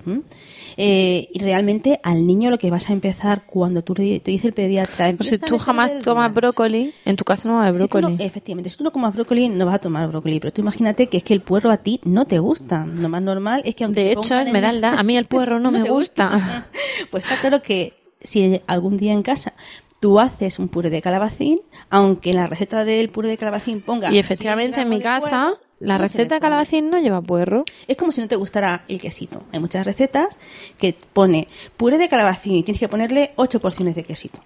Eh, 0.76 1.28
y 1.32 1.38
realmente 1.40 2.00
al 2.02 2.26
niño 2.26 2.50
lo 2.50 2.58
que 2.58 2.70
vas 2.70 2.90
a 2.90 2.92
empezar 2.92 3.44
cuando 3.46 3.82
tú 3.82 3.94
te 3.94 4.02
dice 4.24 4.46
el 4.48 4.52
pediatra... 4.54 5.12
Pues 5.16 5.28
si 5.28 5.34
"Empieza 5.34 5.46
a 5.46 5.48
tú 5.48 5.58
jamás 5.58 5.90
tomas 6.02 6.32
verduras". 6.34 6.54
brócoli, 6.54 6.92
en 7.04 7.16
tu 7.16 7.24
casa 7.24 7.48
no 7.48 7.56
va 7.56 7.64
a 7.64 7.66
haber 7.68 7.80
Si 7.82 7.88
tú 7.88 8.00
no- 8.00 8.08
brócoli. 8.08 8.24
efectivamente, 8.24 8.70
si 8.70 8.76
tú 8.76 8.84
no 8.84 8.92
comas 8.92 9.14
brócoli, 9.14 9.48
no 9.48 9.66
vas 9.66 9.74
a 9.74 9.78
tomar 9.78 10.06
brócoli. 10.08 10.40
Pero 10.40 10.52
tú 10.52 10.60
imagínate 10.62 11.08
que 11.08 11.16
es 11.18 11.22
que 11.22 11.34
el 11.34 11.42
puerro 11.42 11.70
a 11.70 11.76
ti 11.78 12.00
no 12.04 12.24
te 12.26 12.38
gusta. 12.38 12.86
Lo 12.86 13.08
más 13.08 13.22
normal 13.22 13.62
es 13.64 13.74
que 13.74 13.84
aunque 13.84 14.02
De 14.04 14.12
hecho, 14.12 14.34
Esmeralda, 14.38 14.98
a 14.98 15.02
mí 15.02 15.16
el 15.16 15.24
puerro 15.26 15.58
no 15.60 15.70
me 15.72 15.88
gusta. 15.88 16.66
pues 17.10 17.24
está 17.24 17.40
claro 17.40 17.62
que 17.62 17.94
si 18.22 18.60
algún 18.66 18.96
día 18.96 19.12
en 19.12 19.22
casa 19.22 19.54
tú 20.00 20.18
haces 20.18 20.58
un 20.58 20.68
puré 20.68 20.88
de 20.90 21.02
calabacín, 21.02 21.58
aunque 21.90 22.30
en 22.30 22.36
la 22.36 22.46
receta 22.46 22.84
del 22.84 23.10
puré 23.10 23.28
de 23.28 23.36
calabacín 23.36 23.82
ponga... 23.82 24.10
Y 24.12 24.18
efectivamente 24.18 24.76
100 24.76 24.86
en 24.86 24.88
mi 24.90 25.00
casa 25.00 25.48
puerro, 25.50 25.60
la 25.80 25.96
no 25.96 26.04
receta 26.04 26.36
de 26.36 26.40
calabacín 26.40 26.90
no 26.90 26.98
lleva 26.98 27.20
puerro. 27.20 27.64
Es 27.88 27.96
como 27.96 28.12
si 28.12 28.20
no 28.20 28.28
te 28.28 28.36
gustara 28.36 28.84
el 28.88 29.00
quesito. 29.00 29.42
Hay 29.52 29.60
muchas 29.60 29.84
recetas 29.84 30.38
que 30.78 30.94
pone 31.12 31.48
puré 31.76 31.98
de 31.98 32.08
calabacín 32.08 32.56
y 32.56 32.62
tienes 32.62 32.80
que 32.80 32.88
ponerle 32.88 33.32
8 33.36 33.60
porciones 33.60 33.94
de 33.94 34.04
quesito. 34.04 34.40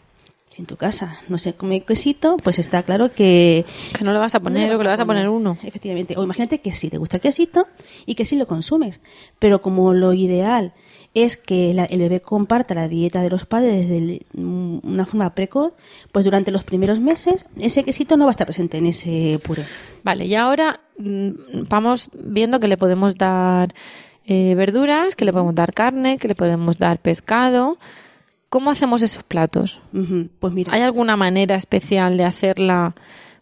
Si 0.48 0.62
en 0.62 0.66
tu 0.66 0.76
casa 0.76 1.18
no 1.28 1.38
se 1.38 1.54
come 1.54 1.80
quesito, 1.80 2.36
pues 2.36 2.60
está 2.60 2.84
claro 2.84 3.12
que... 3.12 3.66
Que 3.98 4.04
no 4.04 4.12
le 4.12 4.20
vas 4.20 4.36
a 4.36 4.40
poner 4.40 4.72
o 4.72 4.78
que 4.78 4.84
le 4.84 4.90
vas 4.90 5.00
a 5.00 5.04
poner 5.04 5.28
uno. 5.28 5.58
Efectivamente. 5.64 6.14
O 6.16 6.22
imagínate 6.22 6.60
que 6.60 6.70
sí 6.70 6.88
te 6.90 6.98
gusta 6.98 7.16
el 7.16 7.22
quesito 7.22 7.66
y 8.06 8.14
que 8.14 8.24
sí 8.24 8.36
lo 8.36 8.46
consumes. 8.46 9.00
Pero 9.40 9.60
como 9.60 9.92
lo 9.94 10.12
ideal 10.12 10.72
es 11.14 11.36
que 11.36 11.72
la- 11.74 11.84
el 11.84 12.00
bebé 12.00 12.20
comparta 12.20 12.74
la 12.74 12.88
dieta 12.88 13.22
de 13.22 13.30
los 13.30 13.46
padres 13.46 13.88
de 13.88 13.98
el- 13.98 14.26
mm, 14.34 14.78
una 14.82 15.06
forma 15.06 15.34
precoz, 15.34 15.72
pues 16.12 16.24
durante 16.24 16.50
los 16.50 16.64
primeros 16.64 16.98
meses 17.00 17.46
ese 17.56 17.84
quesito 17.84 18.16
no 18.16 18.24
va 18.24 18.30
a 18.30 18.32
estar 18.32 18.46
presente 18.46 18.78
en 18.78 18.86
ese 18.86 19.38
puré. 19.42 19.64
Vale, 20.02 20.26
y 20.26 20.34
ahora 20.34 20.80
mm, 20.98 21.28
vamos 21.68 22.10
viendo 22.14 22.58
que 22.60 22.68
le 22.68 22.76
podemos 22.76 23.16
dar 23.16 23.74
eh, 24.26 24.54
verduras, 24.54 25.16
que 25.16 25.24
le 25.24 25.32
podemos 25.32 25.54
dar 25.54 25.72
carne, 25.74 26.16
que 26.18 26.28
le 26.28 26.34
podemos 26.34 26.78
dar 26.78 26.98
pescado. 26.98 27.78
¿Cómo 28.48 28.70
hacemos 28.70 29.02
esos 29.02 29.22
platos? 29.22 29.80
Pues 30.38 30.52
mira. 30.52 30.72
¿Hay 30.72 30.80
alguna 30.82 31.16
manera 31.16 31.56
especial 31.56 32.16
de 32.16 32.24
hacerla 32.24 32.94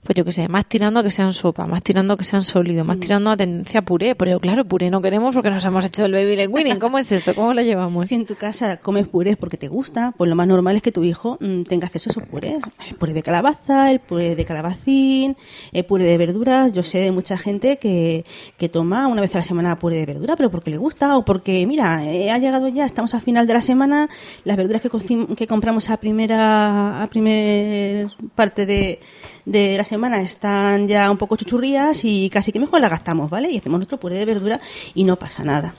pues 0.05 0.17
yo 0.17 0.25
qué 0.25 0.33
sé, 0.33 0.49
más 0.49 0.67
tirando 0.67 0.99
a 0.99 1.03
que 1.05 1.11
sean 1.13 1.33
sopa, 1.33 1.67
más 1.67 1.83
tirando 1.83 2.15
a 2.15 2.17
que 2.17 2.25
sean 2.25 2.43
sólidos, 2.43 2.85
Mm. 2.85 2.89
más 2.89 2.99
tirando 2.99 3.31
a 3.31 3.37
tendencia 3.37 3.81
a 3.81 3.85
puré. 3.85 4.15
Pero 4.17 4.41
claro, 4.41 4.65
puré 4.65 4.91
no 4.91 5.01
queremos 5.01 5.33
porque 5.35 5.49
nos 5.51 5.65
hemos 5.65 5.85
hecho 5.85 6.05
el 6.05 6.13
baby 6.13 6.35
leg 6.37 6.53
weaning. 6.53 6.79
¿Cómo 6.81 6.99
es 6.99 7.13
eso? 7.13 7.35
¿Cómo 7.35 7.55
lo 7.55 7.63
llevamos? 7.63 8.09
Si 8.09 8.17
en 8.17 8.27
tu 8.27 8.35
casa 8.35 8.79
comes 8.79 9.07
purés 9.07 9.37
porque 9.37 9.57
te 9.57 9.69
gusta, 9.69 10.13
pues 10.17 10.29
lo 10.29 10.35
más 10.35 10.47
normal 10.49 10.75
es 10.77 10.83
que 10.83 10.91
tu 10.91 11.05
hijo 11.05 11.39
mm, 11.41 11.63
tenga 11.63 11.87
acceso 11.87 12.11
a 12.11 12.13
esos 12.13 12.25
purés. 12.29 12.63
El 12.89 12.97
puré 12.97 13.13
de 13.13 13.23
calabaza, 13.23 13.91
el 13.93 14.01
puré 14.01 14.35
de 14.35 14.45
calabacín, 14.45 15.37
el 15.73 15.85
puré 15.85 16.05
de 16.05 16.19
verduras. 16.19 16.73
Yo 16.73 16.83
sé 16.83 16.99
de 16.99 17.13
mucha 17.13 17.39
gente 17.39 17.77
que, 17.79 18.25
que 18.59 18.69
toma 18.69 19.07
una 19.07 19.21
vez 19.21 19.35
a 19.37 19.39
la 19.39 19.45
semana 19.45 19.79
puré 19.79 19.97
de 19.97 20.07
verdura, 20.07 20.35
pero 20.37 20.51
porque 20.51 20.71
le 20.71 20.79
gusta 20.79 21.17
o 21.17 21.25
porque, 21.25 21.65
mira, 21.67 22.05
eh, 22.05 22.31
ha 22.33 22.39
llegado 22.39 22.67
ya, 22.69 22.87
estamos 22.87 23.15
a 23.15 23.21
final 23.21 23.47
de 23.47 23.55
la 23.55 23.63
semana, 23.63 24.09
las 24.45 24.57
verduras 24.57 24.83
que, 24.83 24.91
que 25.37 25.47
compramos 25.47 25.91
a 25.91 25.97
primera, 25.99 27.03
a 27.03 27.07
primer 27.09 28.09
parte 28.35 28.67
de, 28.67 28.99
de 29.45 29.77
la 29.77 29.85
semana 29.85 30.21
están 30.23 30.87
ya 30.87 31.11
un 31.11 31.17
poco 31.19 31.37
chuchurrías 31.37 32.05
y 32.05 32.31
casi 32.31 32.53
que 32.53 32.61
mejor 32.61 32.81
las 32.81 32.91
gastamos, 32.91 33.31
¿vale? 33.31 33.51
Y 33.51 33.59
hacemos 33.59 33.79
nuestro 33.79 33.99
puré 33.99 34.17
de 34.17 34.25
verdura 34.25 34.61
y 34.95 35.05
no 35.05 35.17
pasa 35.17 35.43
nada. 35.45 35.75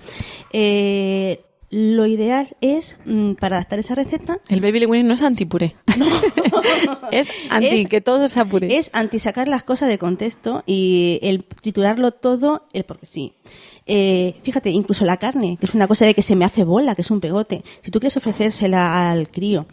Eh, 0.52 1.41
lo 1.69 2.06
ideal 2.06 2.47
es, 2.62 2.97
mm, 3.06 3.34
para 3.34 3.56
adaptar 3.56 3.80
esa 3.80 3.95
receta, 3.95 4.39
El 4.47 4.62
baby 4.62 4.80
leg 4.82 4.89
weaning 4.89 5.08
no 5.08 5.15
es 5.15 5.21
anti-puré. 5.23 5.76
es 7.12 7.30
anti 7.49 7.67
Es- 7.67 7.89
que 7.89 8.02
todo 8.02 8.28
sea 8.28 8.45
puré. 8.45 8.78
es 8.78 8.89
antisacar 8.93 9.47
las 9.47 9.63
cosas 9.63 9.89
de 9.89 9.97
contexto 9.97 10.63
y 10.67 11.19
el 11.23 11.43
triturarlo 11.43 12.12
todo, 12.12 12.67
el 12.73 12.84
porque 12.84 13.06
sí. 13.08 13.34
Eh, 13.86 14.36
fíjate, 14.43 14.69
incluso 14.69 15.04
la 15.04 15.17
carne, 15.17 15.58
que 15.60 15.65
es 15.65 15.73
una 15.73 15.88
cosa 15.88 16.06
de 16.06 16.13
que 16.13 16.21
se 16.21 16.36
me 16.38 16.45
hace 16.45 16.63
bola, 16.63 16.95
que 16.95 17.02
es 17.02 17.12
un 17.12 17.19
pegote. 17.19 17.63
Si 17.82 17.91
tú 17.91 17.99
quieres 17.99 18.15
ofrecérsela 18.15 19.12
al 19.12 19.28
crío, 19.28 19.65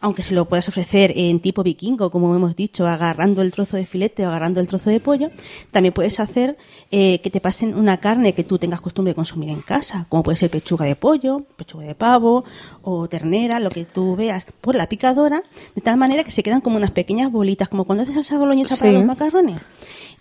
aunque 0.00 0.22
se 0.22 0.34
lo 0.34 0.46
puedas 0.46 0.68
ofrecer 0.68 1.12
en 1.16 1.40
tipo 1.40 1.62
vikingo, 1.62 2.10
como 2.10 2.34
hemos 2.34 2.54
dicho, 2.54 2.86
agarrando 2.86 3.42
el 3.42 3.52
trozo 3.52 3.76
de 3.76 3.86
filete 3.86 4.26
o 4.26 4.28
agarrando 4.28 4.60
el 4.60 4.68
trozo 4.68 4.90
de 4.90 5.00
pollo, 5.00 5.30
también 5.70 5.94
puedes 5.94 6.20
hacer 6.20 6.58
eh, 6.90 7.20
que 7.20 7.30
te 7.30 7.40
pasen 7.40 7.74
una 7.74 7.96
carne 7.98 8.34
que 8.34 8.44
tú 8.44 8.58
tengas 8.58 8.80
costumbre 8.80 9.12
de 9.12 9.14
consumir 9.14 9.50
en 9.50 9.62
casa, 9.62 10.06
como 10.08 10.22
puede 10.22 10.36
ser 10.36 10.50
pechuga 10.50 10.84
de 10.84 10.96
pollo, 10.96 11.46
pechuga 11.56 11.86
de 11.86 11.94
pavo 11.94 12.44
o 12.82 13.08
ternera, 13.08 13.58
lo 13.58 13.70
que 13.70 13.84
tú 13.84 14.16
veas, 14.16 14.46
por 14.60 14.74
la 14.74 14.88
picadora, 14.88 15.42
de 15.74 15.80
tal 15.80 15.96
manera 15.96 16.24
que 16.24 16.30
se 16.30 16.42
quedan 16.42 16.60
como 16.60 16.76
unas 16.76 16.90
pequeñas 16.90 17.32
bolitas, 17.32 17.68
como 17.68 17.84
cuando 17.84 18.02
haces 18.02 18.14
salsa 18.14 18.38
boloñesa 18.38 18.76
para 18.76 18.92
los 18.92 19.04
macarrones. 19.04 19.60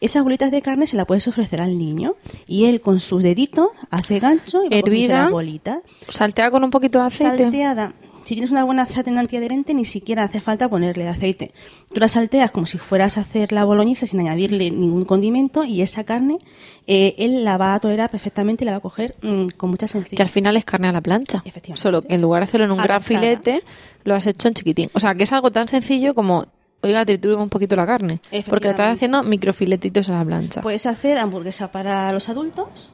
Esas 0.02 0.24
bolitas 0.24 0.52
de 0.52 0.62
carne 0.62 0.88
se 0.88 0.98
las 0.98 1.06
puedes 1.06 1.28
ofrecer 1.28 1.62
al 1.62 1.78
niño 1.78 2.16
y 2.48 2.66
él 2.66 2.82
con 2.82 3.00
sus 3.00 3.24
deditos 3.24 3.70
hace 3.90 4.20
gancho 4.20 4.64
y 4.64 4.70
va 4.70 4.78
Hervida. 4.78 5.24
las 5.24 5.32
bolitas. 5.32 5.80
Saltea 6.10 6.52
con 6.52 6.64
un 6.64 6.70
poquito 6.70 7.00
de 7.00 7.06
aceite. 7.06 7.44
Salteada. 7.44 7.94
Si 8.26 8.34
tienes 8.34 8.50
una 8.50 8.64
buena 8.64 8.88
sartén 8.88 9.20
antiadherente, 9.20 9.76
ni 9.76 9.86
siquiera 9.86 10.24
hace 10.24 10.42
falta 10.42 10.68
ponerle 10.68 11.08
aceite. 11.08 11.52
Tú 11.94 12.00
la 12.00 12.08
salteas 12.08 12.50
como 12.50 12.66
si 12.66 12.80
fueras 12.80 13.18
a 13.18 13.22
hacer 13.22 13.52
la 13.52 13.64
boloñesa 13.66 14.08
sin 14.08 14.20
añadirle 14.20 14.72
ningún 14.72 15.06
condimento 15.06 15.64
y 15.64 15.82
esa 15.84 16.04
carne 16.06 16.40
eh, 16.88 17.14
él 17.20 17.44
la 17.44 17.60
va 17.60 17.76
a 17.76 17.80
tolerar 17.80 18.10
perfectamente 18.10 18.64
y 18.64 18.66
la 18.66 18.72
va 18.72 18.78
a 18.78 18.82
coger 18.82 19.16
mm, 19.22 19.50
con 19.56 19.70
mucha 19.70 19.86
Que 19.86 19.92
sencillez. 19.92 20.20
al 20.22 20.30
final 20.30 20.58
es 20.58 20.66
carne 20.66 20.88
a 20.88 20.92
la 20.92 21.02
plancha. 21.02 21.44
Efectivamente. 21.46 21.82
Solo 21.82 22.02
que 22.02 22.16
en 22.16 22.22
lugar 22.22 22.42
de 22.42 22.46
hacerlo 22.48 22.66
en 22.66 22.72
un 22.72 22.78
gran 22.80 23.04
filete, 23.04 23.62
lo 24.04 24.16
has 24.16 24.26
hecho 24.26 24.48
en 24.48 24.56
chiquitín. 24.56 24.90
O 24.94 25.00
sea, 25.00 25.14
que 25.14 25.24
es 25.26 25.32
algo 25.32 25.52
tan 25.52 25.68
sencillo 25.68 26.16
como, 26.16 26.48
oiga, 26.82 27.06
tritura 27.06 27.38
un 27.38 27.50
poquito 27.50 27.76
la 27.76 27.86
carne. 27.86 28.22
Porque 28.50 28.66
le 28.66 28.72
estás 28.72 28.96
haciendo 28.96 29.22
microfiletitos 29.22 30.10
a 30.10 30.14
la 30.14 30.26
plancha. 30.26 30.62
Puedes 30.62 30.88
hacer 30.88 31.20
hamburguesa 31.20 31.72
para 31.72 32.12
los 32.12 32.28
adultos 32.28 32.90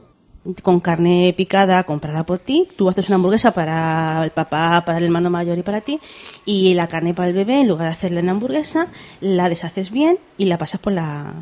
con 0.62 0.80
carne 0.80 1.34
picada 1.36 1.84
comprada 1.84 2.24
por 2.24 2.38
ti. 2.38 2.68
Tú 2.76 2.88
haces 2.88 3.08
una 3.08 3.16
hamburguesa 3.16 3.52
para 3.52 4.24
el 4.24 4.30
papá, 4.30 4.82
para 4.84 4.98
el 4.98 5.04
hermano 5.04 5.30
mayor 5.30 5.58
y 5.58 5.62
para 5.62 5.80
ti. 5.80 6.00
Y 6.44 6.74
la 6.74 6.86
carne 6.86 7.14
para 7.14 7.28
el 7.28 7.34
bebé, 7.34 7.60
en 7.60 7.68
lugar 7.68 7.86
de 7.86 7.92
hacerla 7.92 8.20
en 8.20 8.28
hamburguesa, 8.28 8.88
la 9.20 9.48
deshaces 9.48 9.90
bien 9.90 10.18
y 10.38 10.46
la 10.46 10.58
pasas 10.58 10.80
por 10.80 10.92
la, 10.92 11.32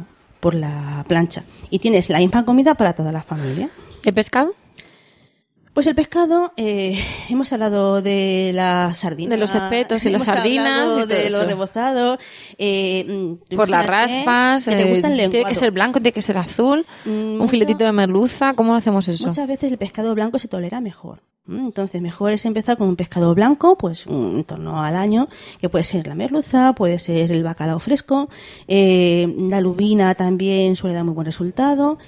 por 0.41 0.55
la 0.55 1.05
plancha. 1.09 1.45
Y 1.71 1.79
tienes 1.79 2.09
la 2.11 2.19
misma 2.19 2.45
comida 2.45 2.75
para 2.75 2.93
toda 2.93 3.13
la 3.13 3.23
familia. 3.23 3.71
¿El 4.05 4.15
pescado? 4.15 4.53
Pues 5.73 5.87
el 5.87 5.95
pescado, 5.95 6.53
eh, 6.57 6.99
hemos 7.31 7.53
hablado 7.53 8.03
de 8.03 8.51
las 8.55 8.99
sardinas. 8.99 9.31
De 9.31 9.37
los 9.37 9.55
espetos 9.55 10.05
y 10.05 10.11
las 10.11 10.25
sardinas 10.25 10.93
y 11.05 11.07
de 11.07 11.27
eso. 11.29 11.39
los 11.39 11.47
rebozados. 11.47 12.19
eh, 12.59 13.05
mm, 13.09 13.55
Por 13.57 13.69
las 13.69 13.87
raspas. 13.87 14.65
que 14.67 14.73
te 14.77 14.93
eh, 14.99 15.29
tiene 15.31 15.45
que 15.49 15.55
ser 15.55 15.71
blanco, 15.71 16.01
tiene 16.01 16.13
que 16.13 16.23
ser 16.23 16.39
azul. 16.39 16.85
Mm, 17.05 17.11
un 17.11 17.39
mucho- 17.39 17.49
filetito 17.49 17.85
de 17.85 17.93
merluza. 17.93 18.55
¿Cómo 18.55 18.75
hacemos 18.75 19.07
eso? 19.09 19.29
Muchas 19.29 19.47
veces 19.47 19.71
el 19.71 19.79
pescado 19.79 20.15
blanco 20.15 20.39
se 20.39 20.49
tolera 20.49 20.81
mejor. 20.81 21.23
Entonces, 21.49 22.01
mejor 22.03 22.31
es 22.33 22.45
empezar 22.45 22.77
con 22.77 22.87
un 22.89 22.95
pescado 22.97 23.35
blanco, 23.35 23.77
pues 23.77 24.07
un- 24.07 24.37
en 24.39 24.45
torno 24.45 24.83
al 24.85 24.95
año, 24.95 25.27
que 25.61 25.69
puede 25.69 25.85
ser 25.85 26.07
la 26.07 26.15
merluza, 26.15 26.75
puede 26.75 26.99
ser 26.99 27.33
el 27.33 27.43
bacalao 27.43 27.79
fresco, 27.81 28.29
eh, 28.69 29.35
la 29.49 29.61
lubina 29.61 30.15
también 30.15 30.77
suele 30.77 30.95
dar 30.95 31.05
muy 31.05 31.15
buen 31.15 31.25
resultado. 31.27 31.99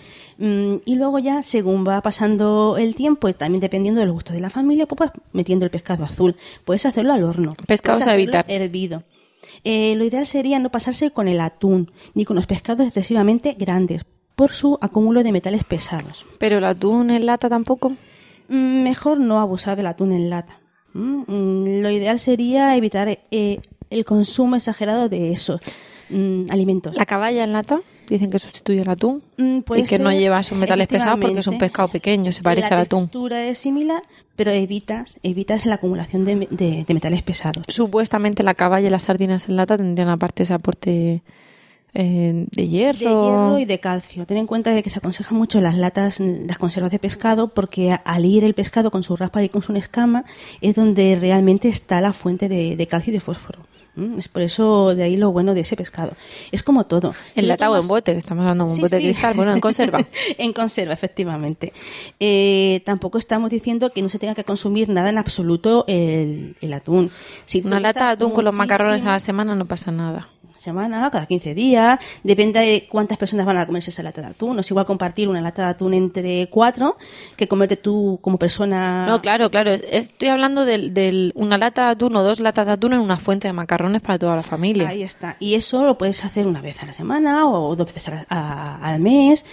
Mm, 0.44 0.78
Y 0.85 0.96
luego 0.96 1.20
ya, 1.20 1.44
según 1.44 1.87
va 1.87 2.00
pasando 2.02 2.76
el 2.76 2.96
tiempo, 2.96 3.28
y 3.28 3.33
también 3.33 3.61
dependiendo 3.61 4.00
del 4.00 4.11
gusto 4.11 4.33
de 4.33 4.40
la 4.40 4.50
familia, 4.50 4.87
pues 4.87 4.98
vas 4.98 5.22
metiendo 5.33 5.64
el 5.64 5.70
pescado 5.70 6.05
azul. 6.05 6.35
Puedes 6.64 6.85
hacerlo 6.85 7.12
al 7.12 7.22
horno. 7.22 7.52
Pescados 7.68 8.05
a 8.09 8.14
evitar. 8.14 8.44
Hervido. 8.48 9.05
Eh, 9.62 9.94
lo 9.94 10.02
ideal 10.05 10.26
sería 10.26 10.59
no 10.59 10.70
pasarse 10.70 11.12
con 11.12 11.28
el 11.28 11.40
atún, 11.40 11.92
ni 12.14 12.24
con 12.24 12.35
los 12.35 12.46
pescados 12.46 12.85
excesivamente 12.87 13.55
grandes, 13.57 14.02
por 14.35 14.52
su 14.52 14.78
acúmulo 14.81 15.22
de 15.22 15.31
metales 15.31 15.62
pesados. 15.62 16.26
Pero 16.38 16.59
el 16.59 16.64
atún 16.64 17.11
en 17.11 17.24
lata 17.24 17.48
tampoco. 17.48 17.90
Mm, 18.48 18.83
Mejor 18.83 19.20
no 19.20 19.38
abusar 19.40 19.76
del 19.76 19.87
atún 19.87 20.11
en 20.11 20.28
lata. 20.28 20.59
Mm, 20.92 21.22
mm, 21.28 21.83
Lo 21.83 21.90
ideal 21.90 22.18
sería 22.18 22.76
evitar 22.76 23.09
eh, 23.31 23.61
el 23.90 24.05
consumo 24.05 24.57
exagerado 24.57 25.09
de 25.09 25.31
esos 25.31 25.61
mm, 26.12 26.51
alimentos. 26.51 26.94
La 26.96 27.07
caballa 27.07 27.44
en 27.44 27.53
lata. 27.53 27.81
Dicen 28.09 28.31
que 28.31 28.38
sustituye 28.38 28.83
el 28.83 28.88
atún. 28.90 29.22
Mm, 29.38 29.59
y 29.77 29.85
que 29.85 29.98
no 29.98 30.11
lleva 30.12 30.40
esos 30.40 30.59
metales 30.59 30.87
pesados 30.87 31.18
porque 31.20 31.38
es 31.40 31.46
un 31.46 31.57
pescado 31.59 31.88
pequeño, 31.88 32.31
se 32.33 32.42
parece 32.42 32.68
la 32.70 32.77
al 32.77 32.83
atún. 32.83 33.01
textura 33.05 33.44
es 33.46 33.59
similar, 33.59 34.03
pero 34.37 34.51
evitas, 34.51 35.18
evitas 35.22 35.64
la 35.66 35.77
acumulación 35.77 36.25
de, 36.25 36.46
de- 36.51 36.85
de 36.87 36.94
metales 36.94 37.22
pesados. 37.22 37.64
Supuestamente 37.68 38.42
la 38.42 38.55
caballa 38.55 38.88
y 38.88 38.90
las 38.90 39.05
sardinas 39.05 39.48
en 39.48 39.57
lata 39.57 39.77
tendrían 39.79 40.09
aparte 40.11 40.42
ese 40.42 40.53
aporte 40.53 41.22
eh, 41.94 42.46
de 42.51 42.68
hierro. 42.68 42.98
De 42.98 43.05
hierro 43.05 43.59
y 43.59 43.64
de 43.66 43.79
calcio. 43.81 44.27
Ten 44.27 44.37
en 44.38 44.46
cuenta 44.46 44.70
de 44.72 44.83
que 44.83 44.90
se 44.90 44.98
aconseja 44.98 45.35
mucho 45.35 45.61
las 45.61 45.77
latas, 45.77 46.20
las 46.20 46.59
conservas 46.59 46.90
de 46.90 46.98
pescado, 46.98 47.48
porque 47.48 47.96
al 48.05 48.25
ir 48.27 48.44
el 48.44 48.55
pescado 48.55 48.90
con 48.90 49.03
su 49.05 49.14
raspa 49.16 49.42
y 49.42 49.48
con 49.48 49.62
su 49.62 49.72
escama 49.75 50.25
es 50.61 50.75
donde 50.75 51.16
realmente 51.18 51.68
está 51.68 52.01
la 52.01 52.12
fuente 52.12 52.48
de, 52.48 52.77
de 52.77 52.87
calcio 52.87 53.11
y 53.11 53.14
de 53.14 53.20
fósforo. 53.20 53.61
¿Mm? 53.94 54.18
Es 54.18 54.28
por 54.28 54.40
eso 54.42 54.94
de 54.94 55.02
ahí 55.02 55.16
lo 55.18 55.31
bueno 55.33 55.52
de 55.52 55.61
ese 55.61 55.76
pescado. 55.76 56.12
Es 56.50 56.62
como 56.62 56.85
todo. 56.87 57.12
Si 57.12 57.40
En 57.40 57.42
lo 57.46 57.48
lata 57.48 57.70
o 57.70 57.74
en 57.76 57.83
tomas- 57.83 57.88
bote, 57.88 58.12
que 58.12 58.18
estamos 58.18 58.42
hablando 58.42 58.64
de 58.64 58.70
un 58.70 58.76
Sí, 58.76 58.83
bote 58.83 58.96
de 58.96 59.02
cristal, 59.02 59.35
bueno, 59.35 59.52
en 59.52 59.61
conserva. 59.61 59.98
en 60.38 60.52
conserva, 60.55 60.94
efectivamente. 60.94 61.72
Eh, 62.20 62.81
tampoco 62.87 63.18
estamos 63.18 63.50
diciendo 63.50 63.90
que 63.90 64.00
no 64.02 64.09
se 64.09 64.18
tenga 64.18 64.35
que 64.35 64.44
consumir 64.44 64.88
nada 64.88 65.11
en 65.11 65.18
absoluto 65.18 65.85
el, 65.88 66.57
el 66.62 66.72
atún. 66.72 67.11
Si 67.44 67.61
Una 67.61 67.81
lata 67.81 68.07
de 68.07 68.12
atún 68.12 68.33
con 68.33 68.44
los 68.46 68.55
macarrones 68.55 69.05
a 69.05 69.11
la 69.12 69.20
semana 69.20 69.55
no 69.55 69.66
pasa 69.66 69.90
nada. 69.92 70.28
Semana, 70.62 71.11
cada 71.11 71.27
15 71.27 71.55
días, 71.55 71.98
depende 72.22 72.61
de 72.61 72.87
cuántas 72.88 73.18
personas 73.18 73.44
van 73.46 73.59
a 73.59 73.66
comerse 73.66 73.90
esa 73.90 74.03
lata 74.03 74.20
de 74.22 74.29
atún. 74.29 74.55
No 74.55 74.61
es 74.61 74.70
igual 74.70 74.87
compartir 74.87 75.29
una 75.29 75.40
lata 75.40 75.64
de 75.64 75.68
atún 75.70 75.92
entre 75.94 76.48
cuatro 76.48 76.96
que 77.37 77.48
comerte 77.48 77.77
tú 77.77 78.18
como 78.22 78.38
persona. 78.38 79.07
No, 79.07 79.20
claro, 79.20 79.51
claro. 79.51 79.70
es- 79.70 79.85
estoy 79.90 80.29
hablando 80.29 80.64
de 80.64 81.33
una 81.35 81.59
lata 81.59 81.87
de 81.87 81.92
atún 81.92 82.16
o 82.16 82.22
dos 82.22 82.40
latas 82.40 82.66
de 82.66 82.72
atún 82.72 82.92
en 82.94 83.01
una 83.01 83.18
fuente 83.18 83.48
de 83.48 83.53
macarrones 83.53 84.01
para 84.03 84.18
toda 84.18 84.37
la 84.37 84.42
familia. 84.42 84.88
Ahí 84.88 85.03
está. 85.03 85.37
Y 85.40 85.55
eso 85.55 85.85
lo 85.85 85.98
puedes 85.98 86.25
hacer 86.25 86.46
una 86.46 86.61
vez 86.61 86.83
a 86.83 86.87
la 86.87 86.92
semana 86.92 87.46
o 87.48 87.75
dos 87.77 87.87
veces 87.87 88.09
a 88.09 88.11
la- 88.12 88.27
a- 88.29 88.77
al 88.88 89.01
mes. 89.01 89.44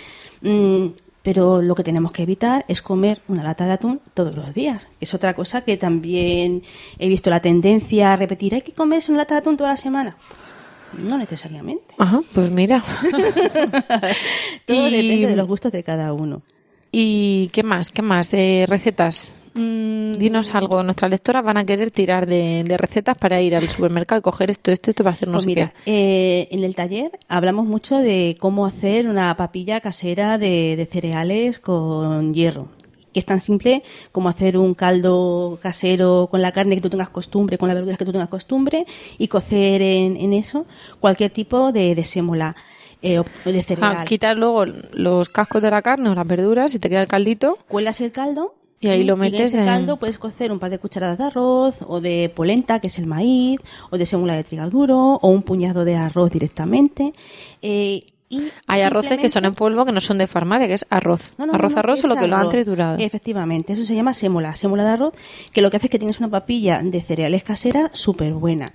Mm, 0.41 0.87
pero 1.21 1.61
lo 1.61 1.75
que 1.75 1.83
tenemos 1.83 2.11
que 2.13 2.23
evitar 2.23 2.63
es 2.69 2.81
comer 2.81 3.21
una 3.27 3.43
lata 3.43 3.65
de 3.65 3.73
atún 3.73 3.99
todos 4.13 4.33
los 4.35 4.53
días. 4.53 4.87
Que 4.99 5.05
es 5.05 5.13
otra 5.13 5.33
cosa 5.33 5.61
que 5.61 5.75
también 5.75 6.63
he 6.97 7.07
visto 7.09 7.29
la 7.29 7.41
tendencia 7.41 8.13
a 8.13 8.15
repetir. 8.15 8.55
Hay 8.55 8.61
que 8.61 8.71
comerse 8.71 9.11
una 9.11 9.19
lata 9.21 9.35
de 9.35 9.39
atún 9.41 9.57
toda 9.57 9.71
la 9.71 9.77
semana. 9.77 10.15
No 10.97 11.17
necesariamente. 11.17 11.93
Ajá, 11.97 12.21
pues 12.33 12.49
mira. 12.51 12.83
Todo 14.65 14.87
Y- 14.87 14.91
depende 14.91 15.27
de 15.27 15.35
los 15.35 15.47
gustos 15.47 15.71
de 15.71 15.83
cada 15.83 16.13
uno. 16.13 16.41
¿Y 16.91 17.49
qué 17.53 17.63
más? 17.63 17.91
¿Qué 17.91 18.01
más? 18.01 18.33
Eh, 18.33 18.65
recetas. 18.67 19.33
Mm, 19.53 20.13
Dinos 20.13 20.55
algo. 20.55 20.81
Nuestras 20.83 21.11
lectoras 21.11 21.43
van 21.43 21.57
a 21.57 21.65
querer 21.65 21.91
tirar 21.91 22.25
de, 22.25 22.63
de 22.65 22.77
recetas 22.77 23.17
para 23.17 23.41
ir 23.41 23.55
al 23.55 23.67
supermercado 23.69 24.19
y 24.19 24.21
coger 24.23 24.49
esto, 24.49 24.71
esto, 24.71 24.89
esto 24.91 25.03
para 25.03 25.13
hacer 25.15 25.29
Pues 25.31 25.45
mira, 25.45 25.73
qué. 25.85 25.91
eh, 26.41 26.47
en 26.51 26.63
el 26.63 26.75
taller 26.75 27.11
hablamos 27.27 27.65
mucho 27.65 27.97
de 27.97 28.35
cómo 28.39 28.65
hacer 28.65 29.07
una 29.07 29.35
papilla 29.37 29.81
casera 29.81 30.37
de, 30.37 30.75
de 30.75 30.85
cereales 30.85 31.59
con 31.59 32.33
hierro. 32.33 32.69
Que 33.13 33.19
es 33.19 33.25
tan 33.25 33.41
simple 33.41 33.83
como 34.11 34.29
hacer 34.29 34.57
un 34.57 34.73
caldo 34.75 35.57
casero 35.61 36.27
con 36.29 36.41
la 36.41 36.51
carne 36.51 36.75
que 36.75 36.81
tú 36.81 36.89
tengas 36.89 37.09
costumbre, 37.09 37.57
con 37.57 37.67
las 37.67 37.75
verduras 37.75 37.97
que 37.97 38.05
tú 38.05 38.11
tengas 38.11 38.29
costumbre, 38.29 38.85
y 39.17 39.27
cocer 39.27 39.81
en, 39.81 40.15
en 40.17 40.33
eso 40.33 40.65
cualquier 40.99 41.31
tipo 41.31 41.71
de, 41.71 41.95
de 41.95 42.03
sémola 42.05 42.55
eh, 43.01 43.19
o 43.19 43.23
de 43.45 43.63
cereal. 43.63 43.95
Ah, 43.99 44.05
quitar 44.05 44.35
luego 44.37 44.65
los 44.65 45.29
cascos 45.29 45.61
de 45.61 45.71
la 45.71 45.81
carne 45.81 46.09
o 46.09 46.15
las 46.15 46.27
verduras 46.27 46.75
y 46.75 46.79
te 46.79 46.89
queda 46.89 47.01
el 47.01 47.07
caldito. 47.07 47.57
Cuelas 47.67 48.01
el 48.01 48.11
caldo 48.11 48.55
Y 48.81 48.89
ahí 48.89 49.03
lo 49.03 49.13
en 49.15 49.19
metes 49.21 49.39
ese 49.41 49.59
en- 49.59 49.65
caldo 49.65 49.97
puedes 49.97 50.19
cocer 50.19 50.51
un 50.51 50.59
par 50.59 50.69
de 50.69 50.79
cucharadas 50.79 51.17
de 51.17 51.23
arroz, 51.23 51.77
o 51.87 52.01
de 52.01 52.31
polenta, 52.35 52.79
que 52.79 52.87
es 52.87 52.97
el 52.99 53.07
maíz, 53.07 53.59
o 53.89 53.97
de 53.97 54.05
sémula 54.05 54.35
de 54.35 54.43
trigo 54.43 54.69
duro, 54.69 55.17
o 55.21 55.27
un 55.29 55.43
puñado 55.43 55.83
de 55.85 55.95
arroz 55.95 56.29
directamente. 56.29 57.11
Eh, 57.61 58.03
y 58.29 58.51
Hay 58.67 58.81
arroces 58.81 59.17
que 59.17 59.27
son 59.27 59.45
en 59.45 59.55
polvo 59.55 59.85
que 59.85 59.91
no 59.91 59.99
son 59.99 60.19
de 60.19 60.27
farmacia, 60.27 60.67
que 60.67 60.75
es 60.75 60.85
arroz. 60.89 61.33
No, 61.37 61.47
no, 61.47 61.53
arroz, 61.53 61.71
no, 61.71 61.75
no, 61.75 61.79
arroz, 61.79 61.95
es 61.95 62.01
solo 62.01 62.15
que 62.15 62.27
lo 62.27 62.35
han 62.35 62.49
triturado. 62.49 62.97
Efectivamente, 62.99 63.73
eso 63.73 63.83
se 63.83 63.95
llama 63.95 64.13
sémola, 64.13 64.55
sémola 64.55 64.83
de 64.83 64.89
arroz, 64.91 65.13
que 65.51 65.61
lo 65.61 65.71
que 65.71 65.77
hace 65.77 65.87
es 65.87 65.91
que 65.91 65.99
tienes 65.99 66.19
una 66.19 66.29
papilla 66.29 66.79
de 66.83 67.01
cereales 67.01 67.43
casera 67.43 67.89
súper 67.93 68.33
buena. 68.33 68.73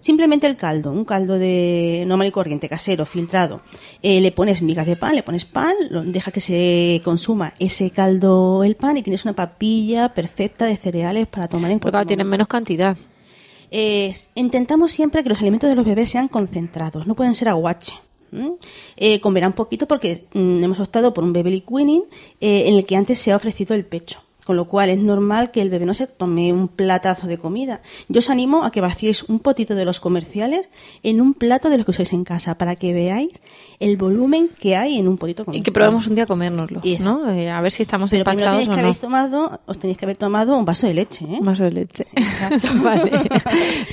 Simplemente 0.00 0.46
el 0.46 0.56
caldo, 0.56 0.92
un 0.92 1.04
caldo 1.04 1.38
de 1.38 2.04
normal 2.06 2.28
y 2.28 2.30
corriente, 2.30 2.68
casero, 2.68 3.04
filtrado. 3.04 3.60
Eh, 4.02 4.20
le 4.20 4.32
pones 4.32 4.62
migas 4.62 4.86
de 4.86 4.96
pan, 4.96 5.14
le 5.14 5.22
pones 5.22 5.44
pan, 5.44 5.74
lo, 5.90 6.02
deja 6.02 6.30
que 6.30 6.40
se 6.40 7.02
consuma 7.04 7.52
ese 7.58 7.90
caldo 7.90 8.64
el 8.64 8.76
pan 8.76 8.96
y 8.96 9.02
tienes 9.02 9.24
una 9.24 9.34
papilla 9.34 10.14
perfecta 10.14 10.64
de 10.64 10.76
cereales 10.76 11.26
para 11.26 11.48
tomar 11.48 11.70
en 11.70 11.80
Porque 11.80 11.92
claro, 11.92 12.06
tienen 12.06 12.28
menos 12.28 12.48
cantidad. 12.48 12.96
Eh, 13.70 14.14
intentamos 14.34 14.90
siempre 14.90 15.22
que 15.22 15.28
los 15.28 15.40
alimentos 15.40 15.68
de 15.68 15.76
los 15.76 15.84
bebés 15.84 16.10
sean 16.10 16.28
concentrados, 16.28 17.06
no 17.06 17.14
pueden 17.14 17.34
ser 17.34 17.50
aguache. 17.50 17.94
¿M? 18.32 18.56
Eh, 18.96 19.20
comerán 19.20 19.52
poquito 19.54 19.86
porque 19.86 20.24
mm, 20.32 20.64
hemos 20.64 20.80
optado 20.80 21.12
por 21.14 21.24
un 21.24 21.32
bebé 21.32 21.50
liquining 21.50 22.04
eh, 22.40 22.68
en 22.68 22.74
el 22.74 22.86
que 22.86 22.96
antes 22.96 23.18
se 23.18 23.32
ha 23.32 23.36
ofrecido 23.36 23.74
el 23.74 23.84
pecho. 23.84 24.22
Con 24.50 24.56
lo 24.56 24.64
cual 24.64 24.90
es 24.90 24.98
normal 24.98 25.52
que 25.52 25.62
el 25.62 25.70
bebé 25.70 25.86
no 25.86 25.94
se 25.94 26.08
tome 26.08 26.52
un 26.52 26.66
platazo 26.66 27.28
de 27.28 27.38
comida. 27.38 27.82
Yo 28.08 28.18
os 28.18 28.30
animo 28.30 28.64
a 28.64 28.72
que 28.72 28.80
vaciéis 28.80 29.22
un 29.28 29.38
potito 29.38 29.76
de 29.76 29.84
los 29.84 30.00
comerciales 30.00 30.68
en 31.04 31.20
un 31.20 31.34
plato 31.34 31.70
de 31.70 31.76
los 31.76 31.84
que 31.86 31.92
usáis 31.92 32.12
en 32.12 32.24
casa 32.24 32.58
para 32.58 32.74
que 32.74 32.92
veáis 32.92 33.30
el 33.78 33.96
volumen 33.96 34.50
que 34.58 34.74
hay 34.74 34.98
en 34.98 35.06
un 35.06 35.18
potito 35.18 35.42
Y 35.42 35.44
comercial. 35.44 35.64
que 35.64 35.70
probemos 35.70 36.08
un 36.08 36.16
día 36.16 36.26
comérnoslo, 36.26 36.80
Eso. 36.82 37.04
¿no? 37.04 37.30
Eh, 37.30 37.48
a 37.48 37.60
ver 37.60 37.70
si 37.70 37.84
estamos 37.84 38.10
Pero 38.10 38.22
empachados 38.28 38.58
tenéis 38.64 38.68
o 38.70 38.72
que 38.74 38.82
no. 38.82 38.94
tomado, 38.94 39.60
os 39.66 39.78
tenéis 39.78 39.96
que 39.98 40.04
haber 40.04 40.16
tomado 40.16 40.56
un 40.58 40.64
vaso 40.64 40.88
de 40.88 40.94
leche, 40.94 41.24
¿eh? 41.26 41.36
Un 41.38 41.46
vaso 41.46 41.62
de 41.62 41.70
leche. 41.70 42.06
vale. 42.82 43.12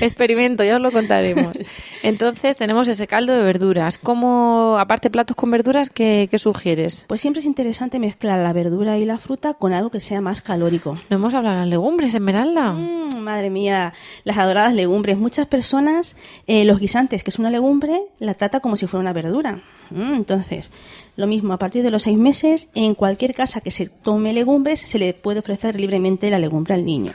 Experimento, 0.01 0.63
ya 0.63 0.77
os 0.77 0.81
lo 0.81 0.91
contaremos. 0.91 1.55
Entonces 2.01 2.57
tenemos 2.57 2.87
ese 2.87 3.05
caldo 3.05 3.33
de 3.33 3.43
verduras. 3.43 3.99
¿Cómo, 3.99 4.77
aparte 4.79 5.11
platos 5.11 5.35
con 5.37 5.51
verduras, 5.51 5.91
qué, 5.91 6.27
qué 6.31 6.39
sugieres? 6.39 7.05
Pues 7.07 7.21
siempre 7.21 7.41
es 7.41 7.45
interesante 7.45 7.99
mezclar 7.99 8.39
la 8.39 8.53
verdura 8.53 8.97
y 8.97 9.05
la 9.05 9.19
fruta 9.19 9.53
con 9.53 9.73
algo 9.73 9.91
que 9.91 9.99
sea 9.99 10.19
más 10.19 10.41
calórico. 10.47 10.97
No 11.09 11.17
hemos 11.17 11.33
hablado 11.35 11.55
de 11.55 11.61
las 11.61 11.69
legumbres, 11.69 12.15
Esmeralda. 12.15 12.73
Mm, 12.73 13.19
madre 13.19 13.49
mía, 13.49 13.93
las 14.23 14.37
adoradas 14.37 14.73
legumbres. 14.73 15.17
Muchas 15.17 15.45
personas, 15.45 16.15
eh, 16.47 16.65
los 16.65 16.79
guisantes, 16.79 17.23
que 17.23 17.29
es 17.29 17.37
una 17.37 17.51
legumbre, 17.51 18.01
la 18.17 18.33
trata 18.33 18.59
como 18.59 18.75
si 18.75 18.87
fuera 18.87 19.01
una 19.01 19.13
verdura. 19.13 19.61
Mm, 19.91 20.15
entonces, 20.15 20.71
lo 21.15 21.27
mismo, 21.27 21.53
a 21.53 21.59
partir 21.59 21.83
de 21.83 21.91
los 21.91 22.03
seis 22.03 22.17
meses, 22.17 22.69
en 22.73 22.95
cualquier 22.95 23.35
casa 23.35 23.61
que 23.61 23.71
se 23.71 23.87
tome 23.87 24.33
legumbres, 24.33 24.79
se 24.79 24.97
le 24.97 25.13
puede 25.13 25.39
ofrecer 25.39 25.79
libremente 25.79 26.31
la 26.31 26.39
legumbre 26.39 26.73
al 26.73 26.85
niño. 26.85 27.13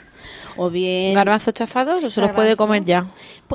O 0.57 0.69
bien... 0.69 1.13
¿Garbanzos 1.13 1.53
chafados 1.53 2.03
o 2.03 2.09
se 2.09 2.21
los 2.21 2.31
puede 2.31 2.55
comer 2.55 2.83
ya? 2.85 3.07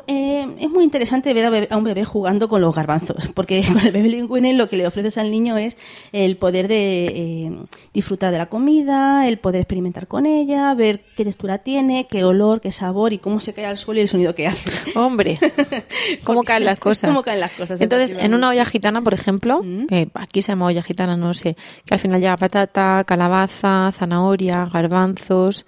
Eh, 0.07 0.47
es 0.61 0.71
muy 0.71 0.85
interesante 0.85 1.35
ver 1.35 1.45
a, 1.47 1.51
bebé- 1.51 1.67
a 1.71 1.77
un 1.77 1.83
bebé 1.85 2.05
jugando 2.05 2.49
con 2.49 2.61
los 2.61 2.75
garbanzos, 2.75 3.17
porque 3.35 3.65
con 3.67 3.79
el 3.85 3.91
bebé 3.93 4.09
linguine 4.09 4.55
lo 4.55 4.69
que 4.69 4.77
le 4.77 4.87
ofreces 4.87 5.19
al 5.19 5.31
niño 5.31 5.57
es 5.59 5.77
el 6.13 6.37
poder 6.37 6.69
de 6.69 7.07
eh, 7.07 7.53
disfrutar 7.93 8.31
de 8.31 8.39
la 8.39 8.47
comida, 8.47 9.27
el 9.27 9.39
poder 9.39 9.61
experimentar 9.61 10.07
con 10.07 10.27
ella, 10.27 10.73
ver 10.75 11.03
qué 11.17 11.25
textura 11.25 11.59
tiene, 11.59 12.07
qué 12.09 12.23
olor, 12.25 12.61
qué 12.61 12.71
sabor 12.71 13.13
y 13.13 13.19
cómo 13.19 13.41
se 13.41 13.53
cae 13.55 13.67
al 13.67 13.77
suelo 13.77 13.99
y 13.99 14.03
el 14.03 14.09
sonido 14.09 14.35
que 14.35 14.47
hace. 14.47 14.71
Hombre, 14.97 15.39
¿cómo 16.25 16.45
caen 16.45 16.65
las 16.65 16.79
cosas? 16.79 17.11
cómo 17.11 17.23
caen 17.23 17.41
las 17.41 17.53
cosas, 17.53 17.81
Entonces, 17.81 18.17
en 18.19 18.35
una 18.35 18.51
olla 18.51 18.65
gitana, 18.65 19.03
por 19.03 19.15
ejemplo, 19.15 19.61
Mm. 19.63 19.87
que 19.87 20.11
aquí 20.15 20.43
se 20.43 20.53
llama 20.53 20.67
olla 20.67 20.83
gitana, 20.83 21.17
no 21.17 21.35
sé, 21.35 21.57
que 21.85 21.95
al 21.95 21.99
final 22.01 22.21
lleva 22.21 22.37
patata, 22.37 23.03
calabaza, 23.05 23.91
zanahoria, 23.93 24.69
garbanzos. 24.73 25.67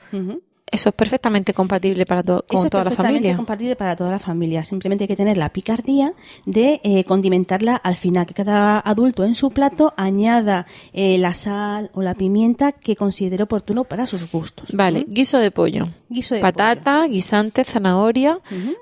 Eso 0.73 0.89
es 0.91 0.95
perfectamente 0.95 1.53
compatible 1.53 2.07
para 2.07 2.23
to- 2.23 2.45
con 2.47 2.65
es 2.65 2.71
toda 2.71 2.85
la 2.85 2.91
perfectamente 2.91 3.19
familia. 3.21 3.37
compartible 3.37 3.77
para 3.77 3.97
toda 3.97 4.11
la 4.11 4.19
familia. 4.19 4.63
Simplemente 4.63 5.05
hay 5.05 5.09
que 5.09 5.17
tener 5.17 5.37
la 5.37 5.49
picardía 5.49 6.13
de 6.47 6.81
eh, 6.85 7.05
condimentarla 7.05 7.75
al 7.77 7.97
final, 7.97 8.25
que 8.27 8.35
cada 8.35 8.79
adulto 8.79 9.25
en 9.25 9.35
su 9.35 9.51
plato 9.51 9.93
añada 9.97 10.67
eh, 10.93 11.19
la 11.19 11.35
sal 11.35 11.91
o 11.95 12.03
la 12.03 12.15
pimienta 12.15 12.73
que 12.73 12.95
considere 12.95 13.43
oportuno 13.43 13.85
para 13.85 14.07
sus 14.07 14.31
gustos. 14.31 14.71
Vale, 14.73 15.01
¿Mm? 15.09 15.13
guiso 15.13 15.39
de 15.39 15.51
pollo. 15.51 15.89
Guiso 16.09 16.35
de 16.37 16.41
Patata, 16.41 17.05
guisante, 17.07 17.65
zanahoria, 17.65 18.39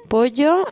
pollo, 0.09 0.67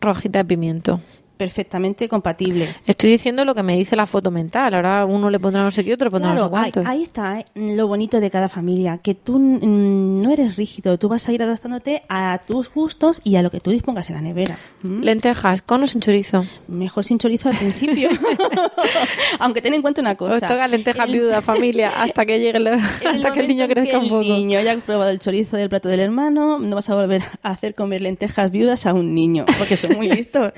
rojita 0.00 0.38
de 0.40 0.44
pimiento. 0.44 1.00
Perfectamente 1.36 2.08
compatible. 2.08 2.68
Estoy 2.86 3.10
diciendo 3.10 3.44
lo 3.44 3.54
que 3.54 3.62
me 3.62 3.76
dice 3.76 3.96
la 3.96 4.06
foto 4.06 4.30
mental. 4.30 4.74
Ahora 4.74 5.04
uno 5.04 5.30
le 5.30 5.38
pondrá 5.40 5.62
no 5.62 5.70
sé 5.70 5.84
qué, 5.84 5.94
otro 5.94 6.06
le 6.06 6.10
pondrá 6.10 6.32
Claro, 6.32 6.48
no 6.50 6.56
sé 6.56 6.62
ahí, 6.64 6.72
cuánto. 6.72 6.90
ahí 6.90 7.02
está 7.02 7.40
¿eh? 7.40 7.44
lo 7.54 7.86
bonito 7.88 8.20
de 8.20 8.30
cada 8.30 8.48
familia, 8.48 8.98
que 8.98 9.14
tú 9.14 9.38
mm, 9.38 10.22
no 10.22 10.30
eres 10.32 10.56
rígido, 10.56 10.98
tú 10.98 11.08
vas 11.08 11.28
a 11.28 11.32
ir 11.32 11.42
adaptándote 11.42 12.02
a 12.08 12.40
tus 12.46 12.72
gustos 12.72 13.20
y 13.24 13.36
a 13.36 13.42
lo 13.42 13.50
que 13.50 13.60
tú 13.60 13.70
dispongas 13.70 14.08
en 14.10 14.16
la 14.16 14.20
nevera. 14.22 14.58
¿Mm? 14.82 15.00
Lentejas, 15.02 15.62
con 15.62 15.82
o 15.82 15.86
sin 15.86 16.00
chorizo. 16.00 16.44
Mejor 16.68 17.04
sin 17.04 17.18
chorizo 17.18 17.48
al 17.48 17.56
principio. 17.56 18.08
Aunque 19.38 19.60
ten 19.62 19.74
en 19.74 19.82
cuenta 19.82 20.00
una 20.00 20.14
cosa. 20.14 20.34
Os 20.34 20.40
toca 20.40 20.68
lenteja 20.68 21.04
el- 21.04 21.12
viuda, 21.12 21.42
familia, 21.42 22.02
hasta 22.02 22.24
que 22.26 22.38
llegue 22.38 22.58
en 22.58 22.66
hasta 22.68 23.32
que 23.32 23.40
el 23.40 23.48
niño 23.48 23.66
crezca 23.68 23.98
un 23.98 24.08
poco. 24.08 24.20
El 24.22 24.28
niño 24.28 24.58
haya 24.58 24.76
probado 24.78 25.10
el 25.10 25.18
chorizo 25.18 25.56
del 25.56 25.68
plato 25.68 25.88
del 25.88 26.00
hermano, 26.00 26.58
no 26.58 26.76
vas 26.76 26.88
a 26.90 26.94
volver 26.94 27.22
a 27.42 27.50
hacer 27.50 27.74
comer 27.74 28.00
lentejas 28.02 28.50
viudas 28.50 28.86
a 28.86 28.94
un 28.94 29.14
niño, 29.14 29.44
porque 29.58 29.76
son 29.76 29.96
muy 29.96 30.08
listos, 30.14 30.52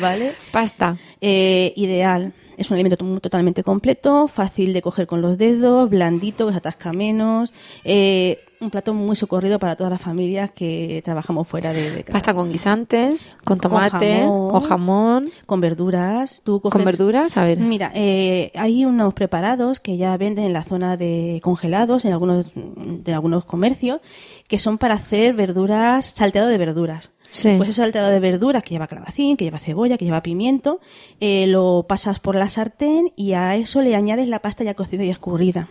¿vale? 0.00 0.09
Pasta. 0.52 0.98
Eh, 1.20 1.72
ideal. 1.76 2.32
Es 2.56 2.70
un 2.70 2.74
alimento 2.74 2.98
to- 2.98 3.20
totalmente 3.20 3.62
completo, 3.62 4.28
fácil 4.28 4.72
de 4.74 4.82
coger 4.82 5.06
con 5.06 5.22
los 5.22 5.38
dedos, 5.38 5.88
blandito, 5.88 6.46
que 6.46 6.52
se 6.52 6.58
atasca 6.58 6.92
menos. 6.92 7.52
eh, 7.84 8.38
un 8.60 8.68
plato 8.68 8.92
muy 8.92 9.16
socorrido 9.16 9.58
para 9.58 9.74
todas 9.74 9.90
las 9.90 10.02
familias 10.02 10.50
que 10.50 11.00
trabajamos 11.02 11.48
fuera 11.48 11.72
de, 11.72 11.90
de 11.92 12.04
casa. 12.04 12.12
Pasta 12.12 12.34
con 12.34 12.52
guisantes, 12.52 13.30
con 13.42 13.58
tomate, 13.58 14.18
jamón. 14.20 14.50
con 14.50 14.60
jamón, 14.60 15.24
Con 15.46 15.60
verduras. 15.62 16.42
Tú 16.44 16.60
coges- 16.60 16.72
con 16.72 16.84
verduras. 16.84 17.38
A 17.38 17.44
ver, 17.44 17.58
Mira, 17.58 17.90
eh, 17.94 18.52
hay 18.54 18.84
unos 18.84 19.14
preparados 19.14 19.80
que 19.80 19.96
ya 19.96 20.14
venden 20.18 20.44
en 20.44 20.52
la 20.52 20.62
zona 20.62 20.98
de 20.98 21.40
congelados, 21.42 22.04
en 22.04 22.12
algunos, 22.12 22.48
de 22.54 23.14
algunos 23.14 23.46
comercios, 23.46 24.00
que 24.46 24.58
son 24.58 24.76
para 24.76 24.96
hacer 24.96 25.32
verduras, 25.32 26.04
salteado 26.04 26.48
de 26.48 26.58
verduras. 26.58 27.12
Sí. 27.32 27.54
Pues 27.56 27.68
ese 27.70 27.80
salteado 27.82 28.08
de 28.10 28.20
verduras 28.20 28.62
que 28.62 28.70
lleva 28.70 28.86
calabacín, 28.88 29.36
que 29.36 29.44
lleva 29.44 29.58
cebolla, 29.58 29.96
que 29.96 30.04
lleva 30.04 30.22
pimiento, 30.22 30.80
eh, 31.20 31.46
lo 31.46 31.84
pasas 31.88 32.18
por 32.18 32.34
la 32.34 32.48
sartén 32.50 33.12
y 33.16 33.34
a 33.34 33.54
eso 33.56 33.82
le 33.82 33.94
añades 33.94 34.26
la 34.28 34.40
pasta 34.40 34.64
ya 34.64 34.74
cocida 34.74 35.04
y 35.04 35.10
escurrida. 35.10 35.68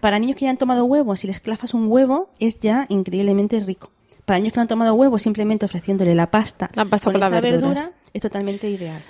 Para 0.00 0.18
niños 0.18 0.36
que 0.36 0.46
ya 0.46 0.50
han 0.50 0.56
tomado 0.58 0.84
huevo, 0.84 1.14
si 1.16 1.26
les 1.26 1.40
clafas 1.40 1.74
un 1.74 1.86
huevo, 1.90 2.30
es 2.40 2.58
ya 2.58 2.86
increíblemente 2.88 3.60
rico. 3.60 3.92
Para 4.24 4.38
niños 4.38 4.52
que 4.52 4.58
no 4.58 4.62
han 4.62 4.68
tomado 4.68 4.94
huevo, 4.94 5.18
simplemente 5.18 5.66
ofreciéndole 5.66 6.14
la 6.14 6.30
pasta, 6.30 6.70
La 6.74 6.84
pasta 6.84 7.06
con 7.12 7.16
esa 7.16 7.30
las 7.30 7.40
verduras. 7.42 7.74
verdura, 7.74 7.92
es 8.12 8.22
totalmente 8.22 8.68
ideal. 8.70 9.02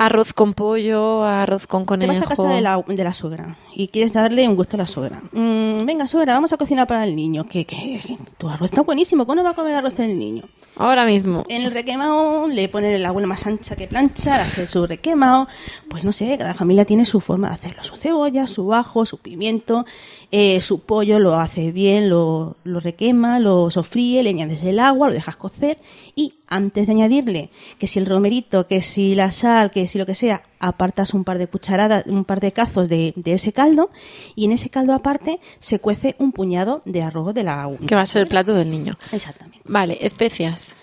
Arroz 0.00 0.32
con 0.32 0.54
pollo, 0.54 1.22
arroz 1.24 1.66
con 1.66 1.82
Te 1.82 1.86
conejo. 1.86 2.12
vas 2.14 2.22
a 2.22 2.26
casa 2.26 2.48
de 2.48 2.62
la, 2.62 2.82
de 2.86 3.04
la 3.04 3.12
suegra 3.12 3.56
y 3.74 3.88
quieres 3.88 4.14
darle 4.14 4.48
un 4.48 4.56
gusto 4.56 4.76
a 4.76 4.78
la 4.78 4.86
suegra. 4.86 5.20
Mm, 5.32 5.84
venga, 5.84 6.06
suegra, 6.06 6.32
vamos 6.32 6.52
a 6.52 6.56
cocinar 6.56 6.86
para 6.86 7.04
el 7.04 7.14
niño. 7.14 7.46
¿Qué, 7.46 7.66
qué? 7.66 8.00
Tu 8.38 8.48
arroz 8.48 8.70
está 8.70 8.82
buenísimo. 8.82 9.26
¿Cómo 9.26 9.36
no 9.36 9.44
va 9.44 9.50
a 9.50 9.54
comer 9.54 9.74
arroz 9.74 9.98
el 10.00 10.18
niño? 10.18 10.44
Ahora 10.76 11.04
mismo. 11.04 11.44
En 11.48 11.62
el 11.62 11.72
requemado 11.72 12.48
le 12.48 12.68
pone 12.70 12.98
la 12.98 13.08
abuela 13.08 13.26
más 13.28 13.46
ancha 13.46 13.76
que 13.76 13.86
plancha, 13.86 14.36
le 14.36 14.42
hace 14.44 14.66
su 14.66 14.86
requemado. 14.86 15.46
Pues 15.90 16.04
no 16.04 16.12
sé, 16.12 16.38
cada 16.38 16.54
familia 16.54 16.86
tiene 16.86 17.04
su 17.04 17.20
forma 17.20 17.48
de 17.48 17.54
hacerlo. 17.54 17.84
Su 17.84 17.96
cebolla, 17.96 18.46
su 18.46 18.72
ajo, 18.72 19.04
su 19.04 19.18
pimiento, 19.18 19.84
eh, 20.30 20.62
su 20.62 20.80
pollo 20.80 21.18
lo 21.18 21.38
hace 21.38 21.72
bien, 21.72 22.08
lo, 22.08 22.56
lo 22.64 22.80
requema, 22.80 23.38
lo 23.40 23.70
sofríe, 23.70 24.22
le 24.22 24.30
añades 24.30 24.62
el 24.62 24.78
agua, 24.78 25.08
lo 25.08 25.14
dejas 25.14 25.36
cocer 25.36 25.78
y 26.16 26.34
antes 26.48 26.86
de 26.86 26.92
añadirle 26.92 27.50
que 27.78 27.86
si 27.86 27.98
el 27.98 28.06
romerito, 28.06 28.66
que 28.66 28.80
si 28.80 29.14
la 29.14 29.30
sal, 29.32 29.70
que 29.70 29.86
si 29.90 29.98
lo 29.98 30.06
que 30.06 30.14
sea, 30.14 30.42
apartas 30.60 31.14
un 31.14 31.24
par 31.24 31.38
de 31.38 31.46
cucharadas, 31.46 32.06
un 32.06 32.24
par 32.24 32.40
de 32.40 32.52
cazos 32.52 32.88
de, 32.88 33.12
de 33.16 33.32
ese 33.32 33.52
caldo 33.52 33.90
y 34.36 34.44
en 34.44 34.52
ese 34.52 34.70
caldo 34.70 34.94
aparte 34.94 35.40
se 35.58 35.80
cuece 35.80 36.14
un 36.18 36.32
puñado 36.32 36.82
de 36.84 37.02
arroz 37.02 37.34
de 37.34 37.44
la 37.44 37.68
Que 37.86 37.94
va 37.94 38.02
a 38.02 38.06
ser 38.06 38.22
el 38.22 38.28
plato 38.28 38.54
del 38.54 38.70
niño. 38.70 38.94
Exactamente. 39.12 39.60
Vale, 39.64 39.98
especias. 40.00 40.76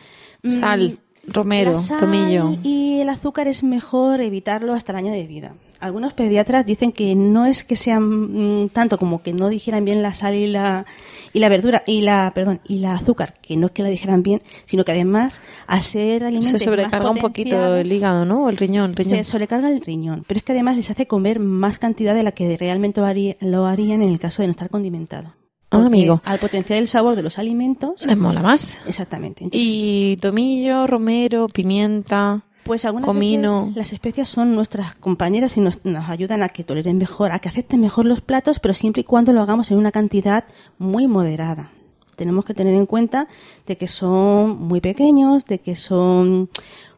Sal, 0.48 1.00
romero, 1.28 1.74
La 1.74 1.78
sal 1.78 2.00
tomillo. 2.00 2.58
Y 2.64 3.02
el 3.02 3.10
azúcar 3.10 3.48
es 3.48 3.64
mejor 3.64 4.22
evitarlo 4.22 4.74
hasta 4.74 4.94
el 4.94 4.98
año 4.98 5.12
de 5.12 5.28
vida. 5.28 5.54
Algunos 5.80 6.14
pediatras 6.14 6.66
dicen 6.66 6.92
que 6.92 7.14
no 7.14 7.46
es 7.46 7.64
que 7.64 7.76
sean 7.76 8.64
mm, 8.64 8.70
tanto 8.70 8.98
como 8.98 9.22
que 9.22 9.34
no 9.34 9.48
dijeran 9.50 9.86
bien 9.86 10.02
la 10.02 10.14
sal 10.16 10.34
y 10.34 10.48
la 10.48 10.88
y 11.34 11.40
la 11.40 11.50
verdura 11.50 11.84
y 11.86 12.02
la 12.02 12.32
perdón 12.34 12.62
y 12.68 12.80
la 12.80 12.96
azúcar, 12.96 13.36
que 13.42 13.58
no 13.58 13.68
es 13.68 13.74
que 13.74 13.84
la 13.84 13.90
dijeran 13.90 14.24
bien, 14.24 14.42
sino 14.66 14.84
que 14.84 14.94
además 14.94 15.40
al 15.68 15.84
ser 15.84 16.24
alimentos 16.24 16.60
Se 16.60 16.66
sobrecarga 16.66 17.12
un 17.12 17.18
poquito 17.18 17.76
el 17.76 17.92
hígado, 17.92 18.26
¿no? 18.26 18.46
O 18.46 18.50
el 18.50 18.58
riñón. 18.58 18.96
riñón. 18.96 19.18
se 19.18 19.24
sobrecarga 19.24 19.70
el 19.70 19.82
riñón, 19.82 20.24
pero 20.28 20.40
es 20.40 20.44
que 20.44 20.54
además 20.54 20.78
les 20.78 20.90
hace 20.90 21.06
comer 21.06 21.40
más 21.40 21.78
cantidad 21.78 22.16
de 22.16 22.24
la 22.24 22.32
que 22.32 22.58
realmente 22.58 23.00
lo 23.42 23.66
harían 23.68 24.02
en 24.02 24.10
el 24.10 24.20
caso 24.20 24.42
de 24.42 24.48
no 24.48 24.52
estar 24.52 24.72
condimentado. 24.72 25.37
Ah, 25.70 25.86
amigo. 25.86 26.22
Al 26.24 26.40
potenciar 26.40 26.80
el 26.80 26.88
sabor 26.88 27.16
de 27.16 27.24
los 27.24 27.38
alimentos, 27.38 28.06
Les 28.06 28.18
mola 28.18 28.42
más. 28.42 28.78
exactamente. 28.88 29.44
Entonces, 29.44 29.62
Y 29.70 30.18
tomillo, 30.22 30.88
romero, 30.88 31.50
pimienta. 31.50 32.42
Pues 32.64 32.84
algunas 32.86 33.06
comino. 33.06 33.62
veces 33.68 33.76
las 33.78 33.94
especias 33.94 34.28
son 34.30 34.54
nuestras 34.56 34.94
compañeras 34.96 35.56
y 35.58 35.62
nos, 35.62 35.84
nos 35.86 36.10
ayudan 36.10 36.44
a 36.44 36.50
que 36.50 36.64
toleren 36.64 36.98
mejor, 36.98 37.32
a 37.32 37.40
que 37.40 37.48
acepten 37.50 37.80
mejor 37.80 38.06
los 38.06 38.20
platos, 38.22 38.60
pero 38.60 38.74
siempre 38.74 39.02
y 39.02 39.04
cuando 39.06 39.32
lo 39.34 39.42
hagamos 39.42 39.72
en 39.72 39.78
una 39.78 39.92
cantidad 39.92 40.44
muy 40.78 41.08
moderada. 41.08 41.72
Tenemos 42.18 42.46
que 42.46 42.54
tener 42.54 42.74
en 42.74 42.86
cuenta 42.86 43.28
de 43.68 43.78
que 43.78 43.88
son 43.88 44.60
muy 44.68 44.82
pequeños, 44.82 45.46
de 45.46 45.60
que 45.60 45.76
son, 45.76 46.50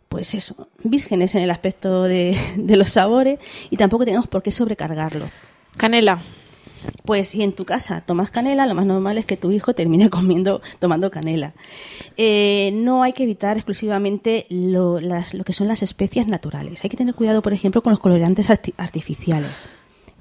pues 0.07 0.33
eso, 0.33 0.69
vírgenes 0.83 1.35
en 1.35 1.41
el 1.43 1.51
aspecto 1.51 2.03
de, 2.03 2.35
de 2.57 2.77
los 2.77 2.91
sabores 2.91 3.37
y 3.69 3.77
tampoco 3.77 4.05
tenemos 4.05 4.27
por 4.27 4.41
qué 4.41 4.51
sobrecargarlo. 4.51 5.25
Canela. 5.77 6.19
Pues 7.09 7.29
si 7.29 7.41
en 7.41 7.53
tu 7.53 7.65
casa 7.65 8.01
tomas 8.01 8.29
canela, 8.29 8.67
lo 8.67 8.75
más 8.75 8.85
normal 8.85 9.17
es 9.17 9.25
que 9.25 9.35
tu 9.35 9.49
hijo 9.51 9.73
termine 9.73 10.09
comiendo, 10.11 10.61
tomando 10.77 11.09
canela. 11.09 11.53
Eh, 12.17 12.69
no 12.75 13.01
hay 13.01 13.13
que 13.13 13.23
evitar 13.23 13.57
exclusivamente 13.57 14.45
lo, 14.51 14.99
las- 14.99 15.33
lo 15.33 15.43
que 15.43 15.51
son 15.53 15.67
las 15.67 15.81
especias 15.81 16.27
naturales. 16.27 16.83
Hay 16.83 16.89
que 16.91 16.97
tener 16.97 17.15
cuidado, 17.15 17.41
por 17.41 17.51
ejemplo, 17.53 17.81
con 17.81 17.89
los 17.89 17.99
colorantes 17.99 18.51
arti- 18.51 18.73
artificiales. 18.77 19.49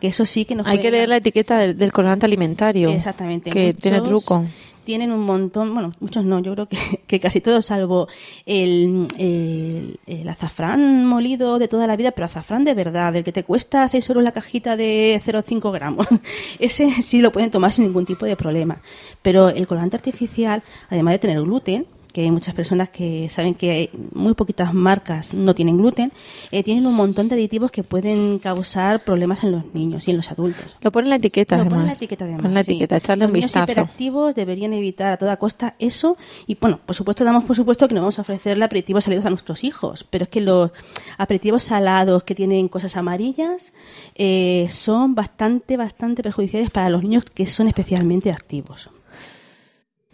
Que 0.00 0.06
eso 0.08 0.24
sí 0.24 0.46
que 0.46 0.54
nos 0.54 0.66
Hay 0.66 0.80
que 0.80 0.90
leer 0.90 1.10
la 1.10 1.16
etiqueta 1.16 1.58
del, 1.58 1.76
del 1.76 1.92
colorante 1.92 2.24
alimentario. 2.24 2.88
Exactamente. 2.88 3.50
Que 3.50 3.74
tiene 3.74 4.00
truco. 4.00 4.46
Tienen 4.88 5.12
un 5.12 5.20
montón, 5.20 5.74
bueno, 5.74 5.92
muchos 6.00 6.24
no, 6.24 6.38
yo 6.38 6.54
creo 6.54 6.66
que, 7.06 7.20
casi 7.20 7.42
todos, 7.42 7.66
salvo 7.66 8.08
el, 8.46 9.06
el, 9.18 10.00
el 10.06 10.26
azafrán 10.26 11.04
molido 11.04 11.58
de 11.58 11.68
toda 11.68 11.86
la 11.86 11.94
vida, 11.94 12.12
pero 12.12 12.24
azafrán 12.24 12.64
de 12.64 12.72
verdad, 12.72 13.14
el 13.14 13.22
que 13.22 13.30
te 13.30 13.44
cuesta 13.44 13.86
6 13.86 14.08
euros 14.08 14.24
la 14.24 14.32
cajita 14.32 14.78
de 14.78 15.20
0,5 15.22 15.70
gramos. 15.74 16.06
Ese 16.58 17.02
sí 17.02 17.20
lo 17.20 17.32
pueden 17.32 17.50
tomar 17.50 17.70
sin 17.70 17.84
ningún 17.84 18.06
tipo 18.06 18.24
de 18.24 18.34
problema. 18.34 18.80
Pero 19.20 19.50
el 19.50 19.66
colorante 19.66 19.98
artificial, 19.98 20.62
además 20.88 21.12
de 21.12 21.18
tener 21.18 21.42
gluten, 21.42 21.86
que 22.18 22.24
hay 22.24 22.32
muchas 22.32 22.52
personas 22.52 22.88
que 22.88 23.28
saben 23.28 23.54
que 23.54 23.90
muy 24.12 24.34
poquitas 24.34 24.74
marcas 24.74 25.32
no 25.34 25.54
tienen 25.54 25.78
gluten, 25.78 26.10
eh, 26.50 26.64
tienen 26.64 26.84
un 26.84 26.94
montón 26.94 27.28
de 27.28 27.36
aditivos 27.36 27.70
que 27.70 27.84
pueden 27.84 28.40
causar 28.40 29.04
problemas 29.04 29.44
en 29.44 29.52
los 29.52 29.72
niños 29.72 30.08
y 30.08 30.10
en 30.10 30.16
los 30.16 30.32
adultos. 30.32 30.76
Lo 30.80 30.90
pone 30.90 31.06
en 31.06 31.10
la 31.10 31.16
etiqueta, 31.16 31.54
Lo 31.54 31.60
además. 31.60 31.70
pone 31.74 31.82
en 31.82 31.86
la 31.86 31.94
etiqueta 31.94 32.24
además. 32.24 32.42
Pone 32.42 32.48
en 32.48 32.54
la 32.56 32.62
sí. 32.64 32.70
etiqueta, 32.72 32.96
echarle 32.96 33.20
Los 33.22 33.28
un 33.28 33.34
niños 33.34 33.46
vistazo. 33.46 33.70
hiperactivos 33.70 34.34
deberían 34.34 34.72
evitar 34.72 35.12
a 35.12 35.16
toda 35.16 35.36
costa 35.36 35.76
eso. 35.78 36.16
Y 36.48 36.56
bueno, 36.60 36.80
por 36.84 36.96
supuesto, 36.96 37.22
damos 37.22 37.44
por 37.44 37.54
supuesto 37.54 37.86
que 37.86 37.94
no 37.94 38.00
vamos 38.00 38.18
a 38.18 38.22
ofrecerle 38.22 38.64
aperitivos 38.64 39.04
salidos 39.04 39.24
a 39.24 39.30
nuestros 39.30 39.62
hijos. 39.62 40.04
Pero 40.10 40.24
es 40.24 40.28
que 40.28 40.40
los 40.40 40.72
aperitivos 41.18 41.62
salados 41.62 42.24
que 42.24 42.34
tienen 42.34 42.66
cosas 42.66 42.96
amarillas 42.96 43.74
eh, 44.16 44.66
son 44.70 45.14
bastante, 45.14 45.76
bastante 45.76 46.24
perjudiciales 46.24 46.70
para 46.70 46.90
los 46.90 47.00
niños 47.04 47.24
que 47.26 47.46
son 47.46 47.68
especialmente 47.68 48.32
activos. 48.32 48.90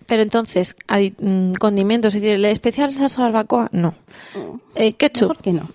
Pero 0.07 0.23
entonces, 0.23 0.77
adi- 0.89 1.15
mm, 1.19 1.55
condimentos, 1.55 2.15
es 2.15 2.21
decir, 2.21 2.37
¿el 2.37 2.45
especial 2.47 2.93
salsa 2.93 3.23
barbacoa? 3.23 3.69
No. 3.73 3.95
Eh, 4.75 4.93
ketchup. 4.95 5.29
Mejor 5.31 5.43
que 5.43 5.53
no. 5.53 5.69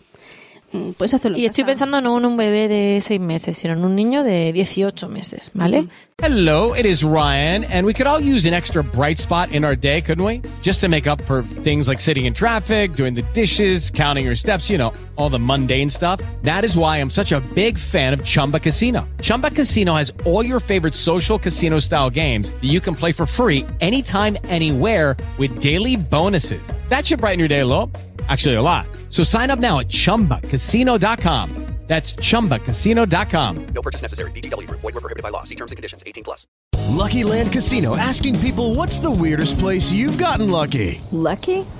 Mm, 0.71 0.91
Puedes 0.91 1.13
hacerlo 1.13 1.35
en 1.37 1.41
Y 1.43 1.45
estoy 1.45 1.63
casa. 1.63 1.71
pensando 1.71 2.01
no 2.01 2.17
en 2.17 2.25
un 2.25 2.37
bebé 2.37 2.67
de 2.67 2.99
6 3.01 3.19
meses, 3.19 3.57
sino 3.57 3.73
en 3.73 3.83
un 3.83 3.95
niño 3.95 4.23
de 4.23 4.53
18 4.53 5.09
meses, 5.09 5.49
¿vale? 5.53 5.87
Hello, 6.21 6.75
it 6.75 6.85
is 6.85 7.01
Ryan, 7.01 7.63
and 7.71 7.85
we 7.87 7.93
could 7.93 8.05
all 8.05 8.19
use 8.21 8.45
an 8.45 8.53
extra 8.53 8.83
bright 8.83 9.17
spot 9.19 9.51
in 9.51 9.63
our 9.63 9.75
day, 9.75 10.01
couldn't 10.01 10.23
we? 10.25 10.41
Just 10.61 10.81
to 10.81 10.89
make 10.89 11.07
up 11.07 11.21
for 11.25 11.41
things 11.63 11.87
like 11.87 12.01
sitting 12.01 12.25
in 12.25 12.33
traffic, 12.33 12.93
doing 12.93 13.15
the 13.15 13.23
dishes, 13.33 13.89
counting 13.89 14.25
your 14.25 14.35
steps, 14.35 14.69
you 14.69 14.77
know, 14.77 14.91
all 15.15 15.29
the 15.29 15.39
mundane 15.39 15.89
stuff. 15.89 16.19
That 16.43 16.65
is 16.65 16.77
why 16.77 16.97
I'm 16.97 17.09
such 17.09 17.31
a 17.31 17.39
big 17.55 17.77
fan 17.77 18.13
of 18.13 18.23
Chumba 18.25 18.59
Casino. 18.59 19.07
Chumba 19.21 19.49
Casino 19.51 19.95
has 19.95 20.11
all 20.25 20.45
your 20.45 20.59
favorite 20.59 20.93
social 20.93 21.39
casino 21.39 21.79
style 21.79 22.09
games 22.09 22.51
that 22.51 22.67
you 22.67 22.81
can 22.81 22.95
play 22.95 23.13
for 23.13 23.25
free 23.25 23.65
anytime, 23.79 24.37
anywhere 24.49 25.15
with 25.37 25.61
daily 25.61 25.95
bonuses. 25.95 26.61
That 26.89 27.05
should 27.07 27.19
brighten 27.21 27.39
your 27.39 27.47
day 27.47 27.61
a 27.61 27.65
little. 27.65 27.89
Actually, 28.27 28.55
a 28.55 28.61
lot. 28.61 28.85
So 29.09 29.23
sign 29.23 29.49
up 29.49 29.59
now 29.59 29.79
at 29.79 29.87
chumbacasino.com. 29.87 31.69
That's 31.89 32.13
chumbacasino.com. 32.13 33.65
No 33.73 33.81
purchase 33.81 34.03
necessary. 34.03 34.29
VGW 34.31 34.67
Group. 34.67 34.81
Void 34.81 34.93
were 34.93 35.01
prohibited 35.01 35.23
by 35.23 35.29
law. 35.29 35.41
See 35.41 35.55
terms 35.55 35.71
and 35.71 35.75
conditions. 35.75 36.03
18 36.05 36.23
plus. 36.23 36.45
Lucky 36.89 37.23
Land 37.23 37.51
Casino 37.51 37.97
asking 37.97 38.39
people 38.39 38.75
what's 38.75 38.99
the 38.99 39.09
weirdest 39.09 39.57
place 39.57 39.91
you've 39.91 40.19
gotten 40.19 40.51
lucky? 40.51 41.01
Lucky? 41.11 41.65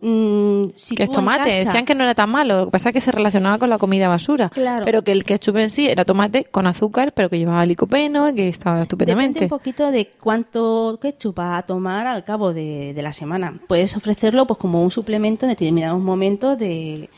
Mm, 0.00 0.70
si 0.76 0.94
Que 0.94 1.02
es 1.04 1.10
tomate. 1.10 1.44
casa- 1.50 1.64
Decían 1.64 1.84
que 1.84 1.94
no 1.94 2.04
era 2.04 2.14
tan 2.14 2.30
malo. 2.30 2.58
Lo 2.60 2.64
que 2.66 2.70
pasa 2.70 2.90
es 2.90 2.92
que 2.92 3.00
se 3.00 3.10
relacionaba 3.10 3.58
con 3.58 3.68
la 3.70 3.78
comida 3.78 4.08
basura. 4.08 4.48
Claro. 4.50 4.84
Pero 4.84 5.02
que 5.02 5.12
el 5.12 5.24
ketchup 5.24 5.56
en 5.56 5.70
sí 5.70 5.88
era 5.88 6.04
tomate 6.04 6.44
con 6.44 6.66
azúcar, 6.66 7.12
pero 7.14 7.28
que 7.28 7.38
llevaba 7.38 7.66
licopeno 7.66 8.28
y 8.28 8.34
que 8.34 8.48
estaba 8.48 8.76
Depende 8.76 8.82
estupendamente. 8.82 9.44
un 9.44 9.48
poquito 9.50 9.90
de 9.90 10.08
cuánto 10.20 10.98
ketchup 11.02 11.34
vas 11.36 11.58
a 11.58 11.62
tomar 11.66 12.06
al 12.06 12.22
cabo 12.24 12.54
de, 12.54 12.92
de 12.94 13.02
la 13.02 13.12
semana. 13.12 13.60
Puedes 13.66 13.96
ofrecerlo 13.96 14.46
pues 14.46 14.58
como 14.58 14.82
un 14.82 14.90
suplemento 14.90 15.46
en 15.46 15.50
determinados 15.50 16.00
momentos 16.00 16.56
de... 16.58 17.10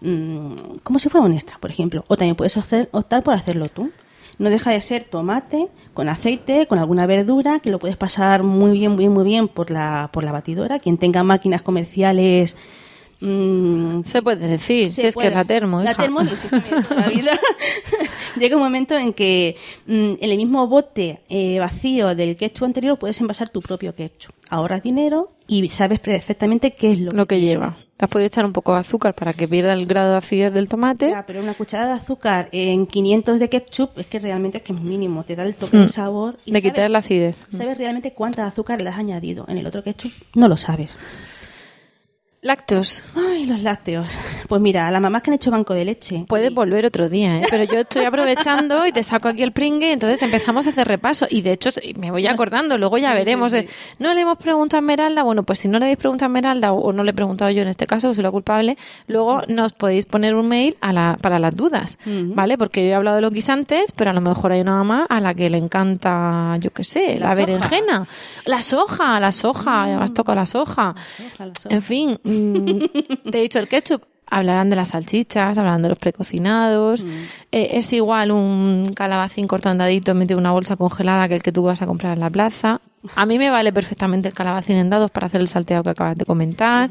mm, 0.00 0.78
como 0.82 0.98
si 0.98 1.08
fuera 1.08 1.26
un 1.26 1.32
extra, 1.34 1.58
por 1.58 1.70
ejemplo. 1.70 2.04
O 2.08 2.16
también 2.16 2.36
puedes 2.36 2.56
optar 2.56 3.22
por 3.22 3.34
hacerlo 3.34 3.68
tú. 3.68 3.90
No 4.38 4.50
deja 4.50 4.70
de 4.70 4.80
ser 4.80 5.04
tomate 5.04 5.68
con 5.94 6.08
aceite, 6.08 6.66
con 6.66 6.78
alguna 6.78 7.06
verdura, 7.06 7.58
que 7.58 7.70
lo 7.70 7.78
puedes 7.78 7.96
pasar 7.96 8.42
muy 8.44 8.72
bien, 8.72 8.92
muy 8.92 8.98
bien, 8.98 9.12
muy 9.12 9.24
bien 9.24 9.48
por 9.48 9.70
la, 9.70 10.10
por 10.12 10.22
la 10.24 10.32
batidora. 10.32 10.78
Quien 10.78 10.98
tenga 10.98 11.22
máquinas 11.22 11.62
comerciales... 11.62 12.56
mm, 13.20 14.02
Se 14.04 14.22
puede 14.22 14.48
decir, 14.48 14.90
se 14.90 15.02
si 15.02 15.06
es 15.08 15.14
que 15.14 15.18
puede. 15.18 15.28
es 15.28 15.34
la 15.34 15.44
termo, 15.44 15.80
La 15.82 15.92
hija. 15.92 16.02
termo 16.02 16.22
no 16.22 16.30
existe 16.30 16.56
en 16.56 16.82
toda 16.84 17.00
la 17.00 17.08
vida. 17.08 17.32
Llega 18.38 18.56
un 18.56 18.62
momento 18.62 18.96
en 18.96 19.12
que 19.12 19.56
mm, 19.86 19.92
en 20.20 20.30
el 20.30 20.36
mismo 20.36 20.66
bote 20.68 21.22
eh, 21.28 21.58
vacío 21.58 22.14
del 22.14 22.36
ketchup 22.36 22.64
anterior 22.66 22.98
puedes 22.98 23.20
envasar 23.20 23.48
tu 23.48 23.60
propio 23.60 23.94
ketchup. 23.94 24.34
Ahorras 24.50 24.82
dinero 24.82 25.32
y 25.46 25.68
sabes 25.68 25.98
perfectamente 26.00 26.72
qué 26.74 26.92
es 26.92 27.00
lo, 27.00 27.10
lo 27.12 27.26
que 27.26 27.40
lleva. 27.40 27.76
Le 27.98 28.04
has 28.04 28.10
podido 28.10 28.26
echar 28.28 28.44
un 28.46 28.52
poco 28.52 28.74
de 28.74 28.78
azúcar 28.78 29.12
para 29.14 29.32
que 29.32 29.48
pierda 29.48 29.72
el 29.72 29.84
grado 29.86 30.12
de 30.12 30.18
acidez 30.18 30.52
del 30.54 30.68
tomate. 30.68 31.08
Ya, 31.10 31.26
pero 31.26 31.40
una 31.42 31.54
cucharada 31.54 31.94
de 31.94 32.00
azúcar 32.00 32.48
en 32.52 32.86
500 32.86 33.40
de 33.40 33.48
ketchup 33.48 33.98
es 33.98 34.06
que 34.06 34.20
realmente 34.20 34.58
es 34.58 34.64
que 34.64 34.72
es 34.72 34.80
mínimo, 34.80 35.24
te 35.24 35.34
da 35.34 35.42
el 35.44 35.56
toque 35.56 35.78
Mm. 35.78 35.82
de 35.82 35.88
sabor 35.88 36.38
y 36.44 36.52
quitas 36.52 36.76
sabes- 36.76 36.90
la 36.90 36.98
acidez. 36.98 37.36
Sabes 37.50 37.76
realmente 37.76 38.12
cuánta 38.12 38.46
azúcar 38.46 38.80
le 38.80 38.88
has 38.90 38.98
añadido. 38.98 39.46
En 39.48 39.58
el 39.58 39.66
otro 39.66 39.82
ketchup 39.82 40.12
no 40.36 40.46
lo 40.46 40.56
sabes. 40.56 40.96
Lácteos. 42.40 43.02
Ay, 43.16 43.46
los 43.46 43.60
lácteos. 43.62 44.16
Pues 44.46 44.60
mira, 44.60 44.86
a 44.86 44.92
las 44.92 45.00
mamás 45.02 45.22
que 45.24 45.30
han 45.30 45.34
hecho 45.34 45.50
banco 45.50 45.74
de 45.74 45.84
leche. 45.84 46.24
Puedes 46.28 46.54
volver 46.54 46.86
otro 46.86 47.08
día, 47.08 47.40
¿eh? 47.40 47.42
pero 47.50 47.64
yo 47.64 47.80
estoy 47.80 48.04
aprovechando 48.04 48.86
y 48.86 48.92
te 48.92 49.02
saco 49.02 49.26
aquí 49.26 49.42
el 49.42 49.50
pringue, 49.50 49.90
entonces 49.92 50.22
empezamos 50.22 50.66
a 50.68 50.70
hacer 50.70 50.86
repaso. 50.86 51.26
Y 51.28 51.42
de 51.42 51.52
hecho, 51.52 51.70
me 51.96 52.12
voy 52.12 52.28
acordando, 52.28 52.78
luego 52.78 52.96
ya 52.96 53.10
Sí, 53.10 53.16
veremos. 53.18 53.50
sí. 53.50 53.66
No 53.98 54.14
le 54.14 54.20
hemos 54.20 54.38
preguntado 54.38 54.78
a 54.78 54.82
Esmeralda, 54.82 55.24
bueno, 55.24 55.42
pues 55.42 55.58
si 55.58 55.66
no 55.68 55.80
le 55.80 55.86
habéis 55.86 55.98
preguntado 55.98 56.26
a 56.26 56.30
Esmeralda 56.30 56.72
o, 56.72 56.92
no 56.92 57.02
le 57.02 57.10
he 57.10 57.14
preguntado 57.14 57.50
yo 57.50 57.62
en 57.62 57.68
este 57.68 57.88
caso, 57.88 58.08
que 58.08 58.14
soy 58.14 58.22
la 58.22 58.30
culpable, 58.30 58.78
luego 59.08 59.42
nos 59.48 59.72
podéis 59.72 60.06
poner 60.06 60.36
un 60.36 60.46
mail 60.46 60.76
a 60.80 60.92
la, 60.92 61.16
para 61.20 61.40
las 61.40 61.56
dudas, 61.56 61.98
¿vale? 62.06 62.56
Porque 62.56 62.84
yo 62.84 62.90
he 62.90 62.94
hablado 62.94 63.16
de 63.16 63.22
los 63.22 63.32
guisantes, 63.32 63.90
pero 63.96 64.10
a 64.10 64.14
lo 64.14 64.20
mejor 64.20 64.52
hay 64.52 64.60
una 64.60 64.76
mamá 64.76 65.06
a 65.10 65.20
la 65.20 65.34
que 65.34 65.50
le 65.50 65.58
encanta, 65.58 66.56
yo 66.60 66.70
qué 66.72 66.84
sé, 66.84 67.16
la, 67.18 67.30
La 67.30 67.34
soja. 67.34 67.34
berenjena, 67.46 68.08
la 68.44 68.62
soja, 68.62 69.18
la 69.18 69.32
soja, 69.32 69.86
Mm. 69.86 70.02
has 70.02 70.14
tocado 70.14 70.36
la 70.36 70.46
soja. 70.46 70.94
Soja, 71.16 71.46
la 71.46 71.52
soja. 71.54 71.74
En 71.74 71.82
fin, 71.82 72.18
mm, 72.30 73.30
te 73.30 73.38
he 73.38 73.42
dicho 73.42 73.58
el 73.58 73.68
ketchup. 73.68 74.02
Hablarán 74.30 74.68
de 74.68 74.76
las 74.76 74.88
salchichas, 74.88 75.56
hablarán 75.56 75.80
de 75.80 75.88
los 75.88 75.98
precocinados. 75.98 77.02
Mm. 77.02 77.08
Eh, 77.50 77.68
es 77.72 77.90
igual 77.94 78.30
un 78.30 78.92
calabacín 78.94 79.46
cortado 79.46 79.72
en 79.72 79.78
daditos 79.78 80.14
metido 80.14 80.38
en 80.38 80.42
una 80.44 80.52
bolsa 80.52 80.76
congelada 80.76 81.28
que 81.28 81.34
el 81.34 81.42
que 81.42 81.50
tú 81.50 81.62
vas 81.62 81.80
a 81.80 81.86
comprar 81.86 82.12
en 82.12 82.20
la 82.20 82.28
plaza. 82.28 82.80
A 83.16 83.24
mí 83.24 83.38
me 83.38 83.48
vale 83.48 83.72
perfectamente 83.72 84.28
el 84.28 84.34
calabacín 84.34 84.76
en 84.76 84.90
dados 84.90 85.10
para 85.10 85.28
hacer 85.28 85.40
el 85.40 85.48
salteado 85.48 85.82
que 85.82 85.90
acabas 85.90 86.16
de 86.18 86.26
comentar. 86.26 86.90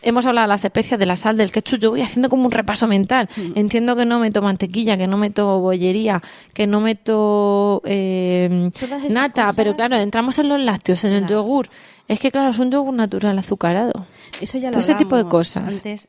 Hemos 0.00 0.24
hablado 0.26 0.46
de 0.46 0.48
las 0.48 0.64
especias, 0.64 0.98
de 0.98 1.06
la 1.06 1.16
sal, 1.16 1.36
del 1.36 1.50
ketchup. 1.50 1.80
Yo 1.80 1.90
voy 1.90 2.02
haciendo 2.02 2.28
como 2.30 2.44
un 2.46 2.52
repaso 2.52 2.86
mental. 2.86 3.28
Mm. 3.36 3.52
Entiendo 3.58 3.96
que 3.96 4.06
no 4.06 4.20
meto 4.20 4.40
mantequilla, 4.40 4.96
que 4.96 5.08
no 5.08 5.18
meto 5.18 5.58
bollería, 5.58 6.22
que 6.54 6.66
no 6.68 6.80
meto 6.80 7.82
eh, 7.84 8.70
nata. 9.10 9.42
cosas- 9.42 9.56
Pero 9.56 9.74
claro, 9.76 9.96
entramos 9.96 10.38
en 10.38 10.48
los 10.48 10.60
lácteos, 10.60 11.02
en 11.04 11.12
el 11.12 11.26
yogur. 11.26 11.68
Es 12.08 12.18
que 12.20 12.30
claro, 12.30 12.50
es 12.50 12.58
un 12.58 12.70
yogur 12.70 12.94
natural 12.94 13.38
azucarado. 13.38 14.06
Eso 14.40 14.58
ya 14.58 14.68
lo 14.68 14.72
Todo 14.72 14.80
ese 14.80 14.94
tipo 14.94 15.16
de 15.16 15.24
cosas. 15.26 15.68
Antes. 15.68 16.08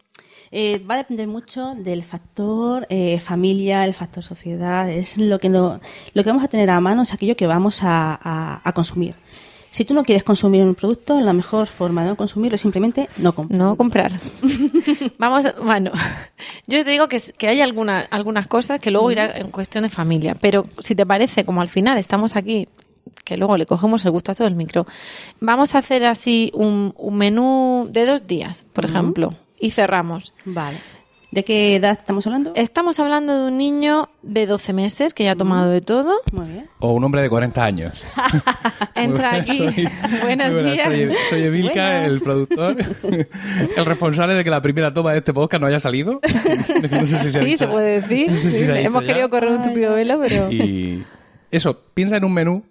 Eh, 0.52 0.80
va 0.90 0.96
a 0.96 0.98
depender 0.98 1.28
mucho 1.28 1.76
del 1.76 2.02
factor 2.04 2.88
eh, 2.90 3.20
familia, 3.20 3.86
el 3.86 3.94
factor 3.94 4.24
sociedad. 4.24 4.90
Es 4.90 5.18
lo 5.18 5.38
que, 5.40 5.50
no, 5.50 5.80
lo 6.16 6.24
que 6.24 6.30
vamos 6.30 6.44
a 6.44 6.48
tener 6.48 6.70
a 6.72 6.80
mano, 6.80 7.04
es 7.04 7.14
aquello 7.14 7.36
que 7.36 7.46
vamos 7.46 7.84
a, 7.84 8.18
a- 8.20 8.62
a 8.64 8.74
consumir. 8.74 9.14
Si 9.72 9.86
tú 9.86 9.94
no 9.94 10.04
quieres 10.04 10.24
consumir 10.24 10.64
un 10.64 10.74
producto, 10.74 11.22
la 11.22 11.34
mejor 11.34 11.68
forma 11.68 12.02
de 12.02 12.10
no 12.10 12.16
consumirlo 12.18 12.56
es 12.56 12.62
simplemente 12.62 13.08
no 13.18 13.36
comprar. 13.36 13.60
No 13.60 13.76
comprar. 13.78 14.12
Vamos, 15.20 15.46
bueno, 15.64 15.92
Yo 16.68 16.84
te 16.84 16.90
digo 16.90 17.08
que, 17.08 17.22
que 17.38 17.48
hay 17.48 17.62
alguna- 17.62 18.08
algunas 18.10 18.48
cosas 18.48 18.80
que 18.80 18.90
luego 18.90 19.12
irá 19.12 19.38
en 19.38 19.52
cuestión 19.52 19.84
de 19.84 19.90
familia, 19.92 20.36
pero 20.42 20.64
si 20.80 20.96
te 20.96 21.06
parece, 21.06 21.46
como 21.46 21.62
al 21.62 21.68
final 21.68 22.00
estamos 22.00 22.36
aquí, 22.36 22.68
que 23.24 23.38
luego 23.38 23.58
le 23.58 23.66
cogemos 23.66 24.04
el 24.06 24.12
gusto 24.12 24.32
a 24.32 24.36
todo 24.36 24.48
el 24.48 24.56
micro, 24.56 24.86
vamos 25.40 25.76
a 25.76 25.80
hacer 25.80 26.06
así 26.06 26.52
un, 26.54 26.94
un 26.98 27.16
menú 27.18 27.88
de 27.92 28.06
dos 28.06 28.28
días, 28.28 28.66
por 28.74 28.86
ejemplo, 28.86 29.34
y 29.60 29.72
cerramos. 29.72 30.34
Vale. 30.46 30.78
¿De 31.32 31.44
qué 31.44 31.76
edad 31.76 31.92
estamos 31.92 32.26
hablando? 32.26 32.54
Estamos 32.56 33.00
hablando 33.00 33.38
de 33.40 33.48
un 33.50 33.58
niño 33.60 34.10
de 34.24 34.48
12 34.48 34.74
meses 34.74 35.14
que 35.14 35.26
ya 35.26 35.34
ha 35.34 35.36
tomado 35.36 35.70
de 35.70 35.80
todo. 35.80 36.16
Muy 36.32 36.48
bien. 36.48 36.68
O 36.80 36.92
un 36.94 37.04
hombre 37.04 37.22
de 37.22 37.30
40 37.30 37.64
años. 37.64 38.02
Entra 38.96 39.36
aquí. 39.36 39.60
buenas, 39.60 39.76
soy- 39.76 39.88
Buenos 40.24 40.54
buenas, 40.54 40.74
días. 40.74 40.88
Soy, 40.88 41.10
soy 41.30 41.44
Emilka, 41.44 41.74
Buenas. 41.84 42.06
el 42.12 42.22
productor, 42.22 42.76
el 43.78 43.86
responsable 43.86 44.34
de 44.34 44.44
que 44.44 44.50
la 44.50 44.62
primera 44.64 44.92
toma 44.92 45.12
de 45.12 45.20
este 45.20 45.32
podcast 45.32 45.62
no 45.62 45.68
haya 45.68 45.80
salido. 45.80 46.20
No 46.92 47.06
sé 47.06 47.20
si 47.20 47.30
se 47.30 47.38
ha 47.38 47.42
Sí, 47.42 47.46
dicho 47.46 47.58
se 47.60 47.68
puede 47.68 48.02
decir. 48.02 48.32
No 48.32 48.38
sé 48.40 48.50
si 48.52 48.58
Sí, 48.58 48.64
se 48.66 48.72
ha 48.72 48.76
dicho 48.76 48.88
Hemos 48.88 49.02
ya. 49.04 49.08
querido 49.08 49.30
correr 49.30 49.52
un 49.52 49.64
tupido 49.68 49.94
velo, 49.94 50.20
pero... 50.20 50.52
Y 50.52 51.04
eso, 51.52 51.80
piensa 51.94 52.18
en 52.18 52.26
un 52.26 52.34
menú. 52.34 52.64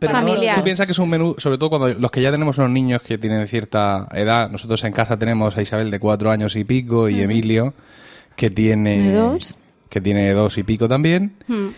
Pero 0.00 0.12
no- 0.20 0.26
tú 0.56 0.64
piensas 0.64 0.86
que 0.86 0.92
es 0.92 0.98
un 0.98 1.08
menú, 1.10 1.34
sobre 1.38 1.56
todo 1.58 1.70
cuando 1.70 1.94
los 1.94 2.10
que 2.10 2.20
ya 2.22 2.30
tenemos 2.30 2.58
unos 2.58 2.70
niños 2.70 3.00
que 3.02 3.16
tienen 3.18 3.46
cierta 3.46 4.08
edad. 4.12 4.50
Nosotros 4.50 4.82
en 4.84 4.92
casa 4.92 5.16
tenemos 5.18 5.56
a 5.56 5.62
Isabel 5.62 5.90
de 5.90 5.98
cuatro 6.00 6.30
años 6.30 6.56
y 6.56 6.64
pico 6.64 7.08
y 7.08 7.20
Emilio 7.20 7.74
que 8.36 8.50
tiene 8.50 9.10
De 9.10 9.14
dos. 9.14 9.54
que 9.88 10.00
tiene 10.00 10.32
dos 10.32 10.58
y 10.58 10.62
pico 10.64 10.88
también. 10.88 11.34
Hmm. 11.46 11.68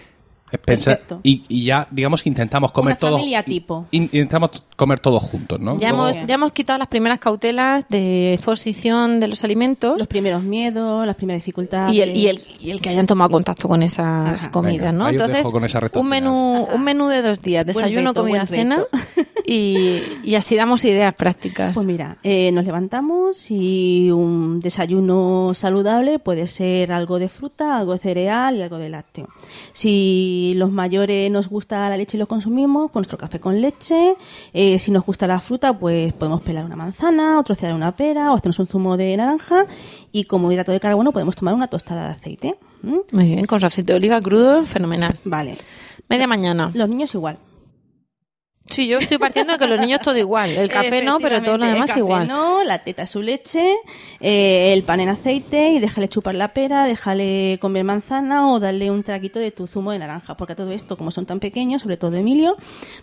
Pensar- 0.65 1.01
y, 1.25 1.43
y 1.49 1.65
ya, 1.65 1.89
digamos 1.91 2.23
que 2.23 2.29
intentamos 2.29 2.71
comer 2.73 2.93
Una 2.93 2.99
todos. 2.99 3.19
familia 3.19 3.43
tipo. 3.43 3.87
in- 3.91 4.05
Intentamos 4.05 4.63
comer 4.77 5.01
todos 5.01 5.23
juntos, 5.25 5.59
¿no? 5.61 5.77
Ya 5.77 5.91
Luego- 5.91 6.09
hemos, 6.09 6.27
ya 6.27 6.35
hemos 6.37 6.53
quitado 6.53 6.79
las 6.79 6.89
primeras 6.89 7.19
cautelas 7.19 7.89
de 7.89 8.35
exposición 8.35 9.19
de 9.21 9.29
los 9.29 9.43
alimentos 9.45 9.99
Los 9.99 10.07
primeros 10.07 10.43
miedos, 10.45 11.05
las 11.07 11.17
primeras 11.17 11.43
dificultades. 11.43 11.93
y 11.95 12.01
el, 12.01 12.17
y, 12.17 12.29
el, 12.29 12.41
y 12.61 12.71
el 12.71 12.81
que 12.81 12.91
hayan 12.91 13.07
tomado 13.07 13.31
contacto 13.31 13.67
con 13.69 13.83
esas 13.83 14.43
Ajá. 14.43 14.51
comidas, 14.53 14.93
Venga, 14.93 14.93
¿no? 14.93 15.09
Entonces, 15.09 15.47
con 15.49 15.65
esa 15.65 15.81
un 15.95 16.09
menú, 16.09 16.67
un 16.73 16.83
menú 16.85 17.09
de 17.09 17.23
dos 17.23 17.43
días, 17.43 17.67
desayuno, 17.67 18.11
reto, 18.11 18.21
comida, 18.23 18.47
cena 18.47 18.83
y, 19.45 20.01
y 20.25 20.35
así 20.37 20.55
damos 20.57 20.85
ideas 20.85 21.13
prácticas. 21.15 21.75
Pues 21.75 21.87
mira, 21.87 22.19
eh, 22.23 22.51
nos 22.53 22.65
levantamos 22.65 23.51
y 23.51 24.11
un 24.11 24.61
desayuno 24.61 25.53
saludable 25.55 26.19
puede 26.19 26.47
ser 26.49 26.93
algo 26.93 27.19
de 27.19 27.29
fruta, 27.29 27.79
algo 27.79 27.93
de 27.95 27.99
cereal 27.99 28.57
y 28.57 28.63
algo 28.63 28.79
de 28.79 28.89
lácteo. 28.91 29.29
Si 29.73 30.36
los 30.55 30.71
mayores 30.71 31.31
nos 31.31 31.49
gusta 31.49 31.89
la 31.89 31.97
leche 31.97 32.17
y 32.17 32.21
lo 32.21 32.27
consumimos, 32.27 32.91
pues 32.91 33.03
nuestro 33.03 33.19
café 33.19 33.41
con 33.41 33.61
leche. 33.61 34.17
Eh, 34.53 34.79
si 34.79 34.91
nos 34.91 35.05
gusta 35.05 35.27
la 35.27 35.41
fruta, 35.41 35.79
pues 35.79 36.13
podemos 36.13 36.43
pelar 36.43 36.65
una 36.65 36.77
manzana, 36.77 37.39
o 37.39 37.45
trocear 37.45 37.75
una 37.75 37.95
pera, 37.95 38.33
o 38.33 38.37
hacernos 38.37 38.59
un 38.59 38.67
zumo 38.67 38.97
de 38.97 39.17
naranja. 39.17 39.67
Y 40.13 40.25
como 40.25 40.51
hidrato 40.51 40.73
de 40.73 40.81
carbono 40.81 41.13
podemos 41.13 41.37
tomar 41.37 41.55
una 41.55 41.69
tostada 41.69 42.09
de 42.09 42.15
aceite. 42.15 42.59
¿Mm? 42.83 42.99
Muy 43.13 43.27
bien, 43.27 43.47
con 43.47 43.61
su 43.61 43.67
aceite 43.67 43.93
de 43.93 43.97
oliva 43.99 44.21
crudo, 44.21 44.65
fenomenal. 44.65 45.19
Vale. 45.25 45.59
Media 46.09 46.27
mañana. 46.27 46.71
Los 46.75 46.89
niños 46.89 47.15
igual. 47.15 47.39
Sí, 48.69 48.89
yo 48.89 48.99
estoy 48.99 49.19
partiendo 49.19 49.53
de 49.53 49.59
que 49.59 49.67
los 49.67 49.81
niños 49.81 50.01
todo 50.01 50.17
igual. 50.17 50.51
El 50.51 50.69
café 50.71 51.03
no, 51.03 51.19
pero 51.19 51.43
todo 51.43 51.57
lo 51.59 51.67
demás 51.67 51.83
el 51.83 51.87
café 51.89 52.01
igual. 52.01 52.29
No, 52.29 52.65
la 52.65 52.79
teta 52.81 53.07
su 53.07 53.23
leche, 53.23 53.75
eh, 54.21 54.73
el 54.73 54.83
pan 54.83 55.01
en 55.01 55.09
aceite 55.09 55.71
y 55.71 55.79
déjale 55.79 56.09
chupar 56.09 56.35
la 56.35 56.53
pera, 56.53 56.85
déjale 56.85 57.59
comer 57.61 57.85
manzana 57.85 58.51
o 58.51 58.61
darle 58.61 58.91
un 58.91 59.03
traguito 59.03 59.39
de 59.39 59.51
tu 59.51 59.67
zumo 59.67 59.93
de 59.93 59.99
naranja. 59.99 60.37
Porque 60.37 60.55
a 60.55 60.57
todo 60.57 60.73
esto, 60.73 60.97
como 60.97 61.11
son 61.11 61.27
tan 61.27 61.39
pequeños, 61.39 61.83
sobre 61.83 61.97
todo 61.97 62.17
Emilio, 62.17 62.57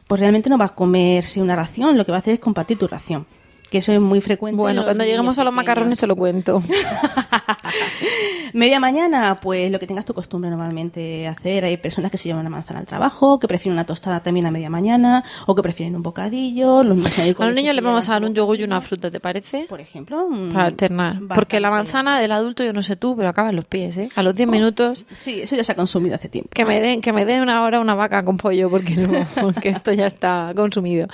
pues 0.07 0.19
realmente 0.19 0.49
no 0.49 0.57
va 0.57 0.65
a 0.65 0.69
comerse 0.69 1.41
una 1.41 1.55
ración, 1.55 1.97
lo 1.97 2.05
que 2.05 2.11
va 2.11 2.17
a 2.17 2.21
hacer 2.21 2.33
es 2.33 2.39
compartir 2.39 2.77
tu 2.77 2.87
ración. 2.87 3.25
Que 3.69 3.79
eso 3.79 3.91
es 3.91 3.99
muy 3.99 4.21
frecuente. 4.21 4.53
en 4.53 4.57
Bueno, 4.57 4.83
cuando 4.83 5.03
lleguemos 5.03 5.39
a 5.39 5.43
los 5.43 5.51
pequeños. 5.51 5.55
macarrones 5.55 5.99
te 5.99 6.07
lo 6.07 6.15
cuento. 6.15 6.61
Media 8.53 8.79
mañana, 8.79 9.39
pues 9.39 9.71
lo 9.71 9.79
que 9.79 9.87
tengas 9.87 10.05
tu 10.05 10.13
costumbre 10.13 10.49
normalmente 10.49 11.27
hacer. 11.27 11.65
Hay 11.65 11.77
personas 11.77 12.11
que 12.11 12.17
se 12.17 12.29
llevan 12.29 12.41
una 12.41 12.49
manzana 12.49 12.79
al 12.79 12.85
trabajo, 12.85 13.39
que 13.39 13.47
prefieren 13.47 13.73
una 13.73 13.85
tostada 13.85 14.21
también 14.21 14.45
a 14.45 14.51
media 14.51 14.69
mañana, 14.69 15.23
o 15.47 15.55
que 15.55 15.61
prefieren 15.61 15.95
un 15.95 16.03
bocadillo. 16.03 16.83
Los 16.83 17.17
A 17.17 17.45
los 17.45 17.55
niños 17.55 17.75
les 17.75 17.83
vamos 17.83 18.07
a 18.09 18.13
dar 18.13 18.23
un 18.23 18.33
yogur 18.33 18.59
y 18.59 18.63
una 18.63 18.81
fruta, 18.81 19.09
¿te 19.09 19.19
parece? 19.19 19.65
Por 19.67 19.79
ejemplo. 19.79 20.27
Para 20.53 20.65
alternar. 20.65 21.19
Porque 21.33 21.59
la 21.59 21.69
manzana 21.69 22.19
del 22.19 22.31
adulto, 22.31 22.63
yo 22.63 22.73
no 22.73 22.83
sé 22.83 22.95
tú, 22.95 23.15
pero 23.15 23.29
acaba 23.29 23.49
en 23.49 23.55
los 23.55 23.65
pies, 23.65 23.97
¿eh? 23.97 24.09
A 24.15 24.23
los 24.23 24.35
10 24.35 24.49
minutos 24.49 25.05
Sí, 25.19 25.41
eso 25.41 25.55
ya 25.55 25.63
se 25.63 25.71
ha 25.71 25.75
consumido 25.75 26.15
hace 26.15 26.29
tiempo. 26.29 26.49
que 26.53 26.65
me 26.65 26.79
den 26.79 27.01
que 27.01 27.13
me 27.13 27.25
den 27.25 27.41
una 27.41 27.63
hora 27.63 27.79
una 27.79 27.95
vaca 27.95 28.23
con 28.23 28.37
pollo, 28.37 28.69
porque 28.69 28.95
no, 28.95 29.25
porque 29.41 29.69
esto 29.69 29.91
ya 29.93 30.05
está 30.05 30.51
consumido. 30.55 31.07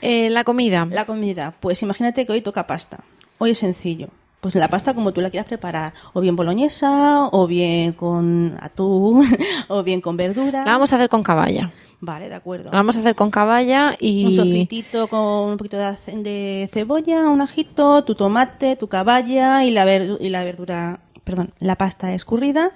Eh, 0.00 0.30
la 0.30 0.44
comida. 0.44 0.86
La 0.90 1.04
comida, 1.04 1.54
pues 1.60 1.82
imagínate 1.82 2.26
que 2.26 2.32
hoy 2.32 2.40
toca 2.40 2.66
pasta. 2.66 3.00
Hoy 3.38 3.50
es 3.50 3.58
sencillo. 3.58 4.08
Pues 4.46 4.54
la 4.54 4.68
pasta 4.68 4.94
como 4.94 5.12
tú 5.12 5.20
la 5.20 5.30
quieras 5.30 5.48
preparar, 5.48 5.92
o 6.12 6.20
bien 6.20 6.36
boloñesa, 6.36 7.24
o 7.32 7.48
bien 7.48 7.92
con 7.94 8.56
atún, 8.60 9.26
o 9.68 9.82
bien 9.82 10.00
con 10.00 10.16
verdura. 10.16 10.64
La 10.64 10.70
vamos 10.72 10.92
a 10.92 10.96
hacer 10.96 11.08
con 11.08 11.24
caballa. 11.24 11.72
Vale, 11.98 12.28
de 12.28 12.36
acuerdo. 12.36 12.66
La 12.70 12.76
vamos 12.76 12.96
a 12.96 13.00
hacer 13.00 13.16
con 13.16 13.28
caballa 13.32 13.96
y... 13.98 14.26
Un 14.26 14.32
sofritito 14.32 15.08
con 15.08 15.50
un 15.50 15.56
poquito 15.56 15.78
de, 15.78 16.68
cebolla, 16.72 17.28
un 17.28 17.40
ajito, 17.40 18.04
tu 18.04 18.14
tomate, 18.14 18.76
tu 18.76 18.86
caballa 18.86 19.64
y 19.64 19.72
la, 19.72 19.84
verdu- 19.84 20.18
y 20.20 20.28
la 20.28 20.44
verdura, 20.44 21.00
perdón, 21.24 21.52
la 21.58 21.74
pasta 21.76 22.14
escurrida. 22.14 22.70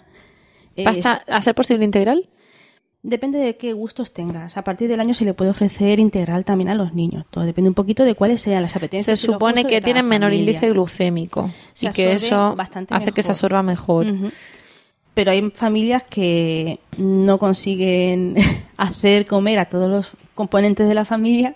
¿Pasta 0.84 1.22
a 1.28 1.40
ser 1.40 1.54
posible 1.54 1.84
integral? 1.84 2.28
Depende 3.02 3.38
de 3.38 3.56
qué 3.56 3.72
gustos 3.72 4.12
tengas. 4.12 4.58
A 4.58 4.64
partir 4.64 4.86
del 4.88 5.00
año 5.00 5.14
se 5.14 5.24
le 5.24 5.32
puede 5.32 5.50
ofrecer 5.50 5.98
integral 5.98 6.44
también 6.44 6.68
a 6.68 6.74
los 6.74 6.92
niños. 6.92 7.24
Todo 7.30 7.44
depende 7.44 7.68
un 7.68 7.74
poquito 7.74 8.04
de 8.04 8.14
cuáles 8.14 8.42
sean 8.42 8.60
las 8.62 8.72
Se 8.72 8.78
apetencias. 8.78 9.18
los 9.26 9.34
supone 9.34 9.64
que 9.64 9.80
tienen 9.80 10.06
menor 10.06 10.34
índice 10.34 10.68
glucémico 10.70 11.50
Se 11.72 11.88
y 11.88 11.92
que 11.92 12.12
eso 12.12 12.54
hace 12.90 13.12
que 13.12 13.22
se 13.22 13.30
absorba 13.30 13.62
mejor. 13.62 14.06
Pero 15.14 15.30
hay 15.30 15.50
familias 15.50 16.04
que 16.04 16.80
no 16.98 17.38
consiguen 17.38 18.36
hacer 18.76 19.24
comer 19.26 19.58
a 19.58 19.64
todos 19.64 19.90
los 19.90 20.12
componentes 20.40 20.88
de 20.88 20.94
la 20.94 21.04
familia 21.04 21.54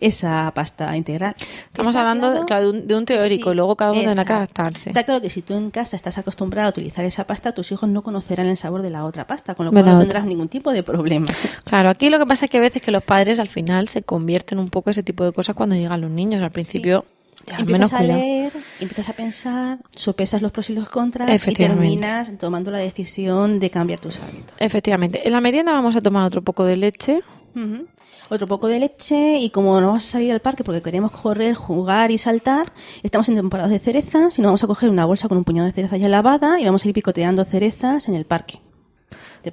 esa 0.00 0.50
pasta 0.54 0.96
integral. 0.96 1.34
Estamos 1.66 1.94
Está 1.94 2.00
hablando 2.00 2.30
claro- 2.30 2.46
claro, 2.46 2.72
de, 2.72 2.78
un, 2.80 2.86
de 2.88 2.94
un 2.96 3.04
teórico, 3.04 3.50
Sí, 3.50 3.56
luego 3.56 3.76
cada 3.76 3.92
uno 3.92 4.02
tendrá 4.02 4.24
que 4.24 4.32
adaptarse. 4.32 4.90
Está 4.90 5.04
claro 5.04 5.20
que 5.20 5.30
si 5.30 5.40
tú 5.42 5.54
en 5.54 5.70
casa 5.70 5.94
estás 5.96 6.18
acostumbrado 6.18 6.66
a 6.66 6.70
utilizar 6.70 7.04
esa 7.04 7.26
pasta, 7.26 7.52
tus 7.52 7.70
hijos 7.72 7.88
no 7.88 8.02
conocerán 8.02 8.46
el 8.46 8.56
sabor 8.56 8.82
de 8.82 8.90
la 8.90 9.04
otra 9.04 9.26
pasta, 9.26 9.54
con 9.54 9.66
lo 9.66 9.72
cual 9.72 9.84
no 9.84 9.90
otra. 9.92 10.00
tendrás 10.00 10.24
ningún 10.26 10.48
tipo 10.48 10.72
de 10.72 10.82
problema. 10.82 11.26
Claro, 11.64 11.88
aquí 11.90 12.10
lo 12.10 12.18
que 12.18 12.26
pasa 12.26 12.46
es 12.46 12.50
que 12.50 12.58
a 12.58 12.60
veces 12.60 12.82
que 12.82 12.90
los 12.90 13.02
padres 13.02 13.38
al 13.38 13.48
final 13.48 13.88
se 13.88 14.02
convierten 14.02 14.58
un 14.58 14.70
poco 14.70 14.90
ese 14.90 15.02
tipo 15.02 15.24
de 15.24 15.32
cosas 15.32 15.54
cuando 15.54 15.76
llegan 15.76 16.00
los 16.00 16.10
niños. 16.10 16.42
Al 16.42 16.50
principio, 16.50 17.04
ya, 17.46 17.54
menos 17.58 17.60
empiezas 17.70 17.92
a 17.92 17.98
cuidado. 17.98 18.18
leer, 18.20 18.52
empiezas 18.80 19.08
a 19.08 19.12
pensar, 19.12 19.78
sopesas 19.94 20.40
los 20.42 20.50
pros 20.52 20.70
y 20.70 20.72
los 20.74 20.88
contras 20.88 21.28
y 21.46 21.54
terminas 21.54 22.32
tomando 22.38 22.70
la 22.70 22.78
decisión 22.78 23.60
de 23.60 23.70
cambiar 23.70 24.00
tus 24.00 24.20
hábitos. 24.20 24.54
Efectivamente. 24.58 25.26
En 25.26 25.32
la 25.32 25.40
merienda 25.40 25.72
vamos 25.72 25.94
a 25.96 26.00
tomar 26.02 26.24
otro 26.24 26.42
poco 26.42 26.64
de 26.64 26.76
leche. 26.76 27.20
Ujú. 27.54 27.86
Otro 28.30 28.46
poco 28.46 28.68
de 28.68 28.80
leche 28.80 29.38
y 29.38 29.50
como 29.50 29.80
no 29.80 29.88
vamos 29.88 30.06
a 30.06 30.12
salir 30.12 30.32
al 30.32 30.40
parque 30.40 30.64
porque 30.64 30.80
queremos 30.80 31.10
correr, 31.10 31.54
jugar 31.54 32.10
y 32.10 32.18
saltar, 32.18 32.72
estamos 33.02 33.28
en 33.28 33.34
temporadas 33.34 33.70
de 33.70 33.78
cerezas 33.78 34.38
y 34.38 34.42
nos 34.42 34.48
vamos 34.48 34.64
a 34.64 34.66
coger 34.66 34.88
una 34.88 35.04
bolsa 35.04 35.28
con 35.28 35.36
un 35.36 35.44
puñado 35.44 35.66
de 35.66 35.72
cerezas 35.72 36.00
ya 36.00 36.08
lavada 36.08 36.58
y 36.58 36.64
vamos 36.64 36.84
a 36.84 36.88
ir 36.88 36.94
picoteando 36.94 37.44
cerezas 37.44 38.08
en 38.08 38.14
el 38.14 38.24
parque. 38.24 38.60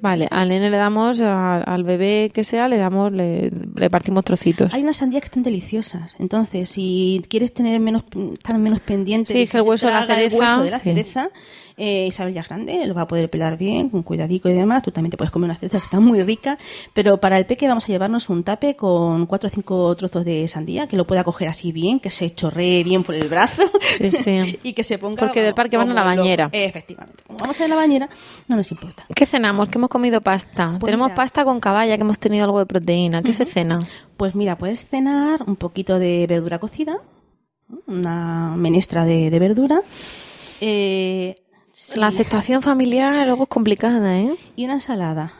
Vale, 0.00 0.26
al 0.30 0.48
nene 0.48 0.70
le 0.70 0.78
damos, 0.78 1.20
al 1.20 1.84
bebé 1.84 2.30
que 2.32 2.44
sea, 2.44 2.66
le 2.68 2.78
damos, 2.78 3.12
le, 3.12 3.50
le 3.50 3.90
partimos 3.90 4.24
trocitos. 4.24 4.72
Hay 4.72 4.82
unas 4.82 4.96
sandías 4.96 5.20
que 5.20 5.26
están 5.26 5.42
deliciosas, 5.42 6.16
entonces 6.18 6.70
si 6.70 7.22
quieres 7.28 7.52
tener 7.52 7.78
menos, 7.78 8.04
estar 8.32 8.56
menos 8.56 8.80
pendiente 8.80 9.32
Sí, 9.32 9.38
de 9.38 9.42
es 9.44 9.50
que 9.50 9.58
el 9.58 9.64
hueso 9.64 9.86
de 9.88 9.92
la 9.92 10.00
el 10.00 10.06
cereza, 10.06 10.38
hueso 10.38 10.62
de 10.62 10.70
la 10.70 10.80
sí. 10.80 10.94
Eh, 11.76 12.06
Isabel 12.08 12.34
ya 12.34 12.40
es 12.42 12.48
grande, 12.48 12.84
lo 12.86 12.94
va 12.94 13.02
a 13.02 13.08
poder 13.08 13.30
pelar 13.30 13.56
bien, 13.58 13.88
con 13.90 14.02
cuidadico 14.02 14.48
y 14.48 14.52
demás. 14.52 14.82
Tú 14.82 14.90
también 14.90 15.10
te 15.10 15.16
puedes 15.16 15.30
comer 15.30 15.50
una 15.50 15.58
cereza 15.58 15.78
que 15.78 15.84
está 15.84 16.00
muy 16.00 16.22
rica, 16.22 16.58
pero 16.94 17.18
para 17.18 17.38
el 17.38 17.46
peque 17.46 17.66
vamos 17.68 17.84
a 17.84 17.88
llevarnos 17.88 18.28
un 18.28 18.44
tape 18.44 18.76
con 18.76 19.26
cuatro 19.26 19.48
o 19.48 19.50
cinco 19.50 19.94
trozos 19.96 20.24
de 20.24 20.46
sandía, 20.48 20.86
que 20.86 20.96
lo 20.96 21.06
pueda 21.06 21.24
coger 21.24 21.48
así 21.48 21.72
bien, 21.72 22.00
que 22.00 22.10
se 22.10 22.34
chorree 22.34 22.84
bien 22.84 23.04
por 23.04 23.14
el 23.14 23.28
brazo 23.28 23.62
Sí, 23.80 24.10
sí. 24.10 24.58
y 24.62 24.72
que 24.72 24.84
se 24.84 24.98
ponga. 24.98 25.20
Porque 25.20 25.42
del 25.42 25.54
parque 25.54 25.76
van 25.76 25.90
a 25.90 25.94
la 25.94 26.04
bañera. 26.04 26.48
Efectivamente. 26.52 27.22
Como 27.26 27.38
vamos 27.38 27.60
a 27.60 27.68
la 27.68 27.74
bañera, 27.76 28.08
no 28.48 28.56
nos 28.56 28.70
importa. 28.70 29.06
¿Qué 29.14 29.26
cenamos? 29.26 29.68
¿Qué 29.68 29.78
hemos 29.78 29.90
comido 29.90 30.20
pasta? 30.20 30.76
Pues 30.78 30.88
Tenemos 30.90 31.08
mira. 31.08 31.16
pasta 31.16 31.44
con 31.44 31.60
caballa, 31.60 31.96
que 31.96 32.02
hemos 32.02 32.18
tenido 32.18 32.44
algo 32.44 32.58
de 32.58 32.66
proteína. 32.66 33.22
¿Qué 33.22 33.32
se 33.32 33.44
cena? 33.46 33.86
Pues 34.16 34.34
mira, 34.34 34.56
puedes 34.58 34.86
cenar 34.86 35.42
un 35.46 35.56
poquito 35.56 35.98
de 35.98 36.26
verdura 36.28 36.58
cocida, 36.58 36.98
una 37.86 38.54
menestra 38.56 39.04
de, 39.04 39.30
de 39.30 39.38
verdura. 39.38 39.80
eh, 40.60 41.36
La 41.96 42.06
aceptación 42.06 42.62
familiar 42.62 43.26
luego 43.26 43.44
es 43.44 43.48
complicada, 43.48 44.18
¿eh? 44.18 44.34
y 44.56 44.64
una 44.64 44.74
ensalada. 44.74 45.34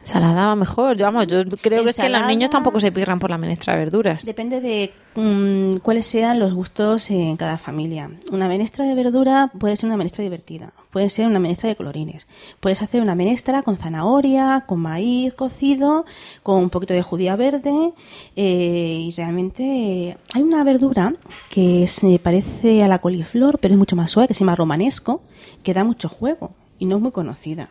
Ensalada 0.00 0.48
va 0.48 0.56
mejor. 0.56 0.96
Yo, 0.96 1.06
vamos, 1.06 1.26
yo 1.26 1.44
creo 1.62 1.82
que 1.82 1.90
es 1.90 1.96
que 1.96 2.10
los 2.10 2.26
niños 2.26 2.50
tampoco 2.50 2.78
se 2.78 2.92
pirran 2.92 3.18
por 3.18 3.30
la 3.30 3.38
menestra 3.38 3.72
de 3.72 3.78
verduras. 3.80 4.24
Depende 4.24 4.60
de 4.60 4.92
mm, 5.14 5.78
cuáles 5.78 6.06
sean 6.06 6.38
los 6.38 6.52
gustos 6.52 7.10
en 7.10 7.36
cada 7.38 7.56
familia. 7.56 8.10
Una 8.30 8.46
menestra 8.46 8.84
de 8.84 8.94
verdura 8.94 9.50
puede 9.58 9.76
ser 9.76 9.86
una 9.86 9.96
menestra 9.96 10.22
divertida. 10.22 10.72
Puede 10.94 11.10
ser 11.10 11.26
una 11.26 11.40
menestra 11.40 11.68
de 11.68 11.74
colorines. 11.74 12.28
Puedes 12.60 12.80
hacer 12.80 13.02
una 13.02 13.16
menestra 13.16 13.62
con 13.62 13.76
zanahoria, 13.76 14.62
con 14.64 14.78
maíz 14.78 15.34
cocido, 15.34 16.04
con 16.44 16.62
un 16.62 16.70
poquito 16.70 16.94
de 16.94 17.02
judía 17.02 17.34
verde 17.34 17.92
eh, 18.36 18.98
y 19.00 19.10
realmente 19.16 20.16
hay 20.32 20.42
una 20.42 20.62
verdura 20.62 21.12
que 21.50 21.88
se 21.88 22.20
parece 22.20 22.84
a 22.84 22.86
la 22.86 23.00
coliflor, 23.00 23.58
pero 23.58 23.74
es 23.74 23.78
mucho 23.78 23.96
más 23.96 24.12
suave, 24.12 24.28
que 24.28 24.34
se 24.34 24.44
llama 24.44 24.54
romanesco, 24.54 25.20
que 25.64 25.74
da 25.74 25.82
mucho 25.82 26.08
juego 26.08 26.52
y 26.78 26.86
no 26.86 26.94
es 26.94 27.02
muy 27.02 27.10
conocida. 27.10 27.70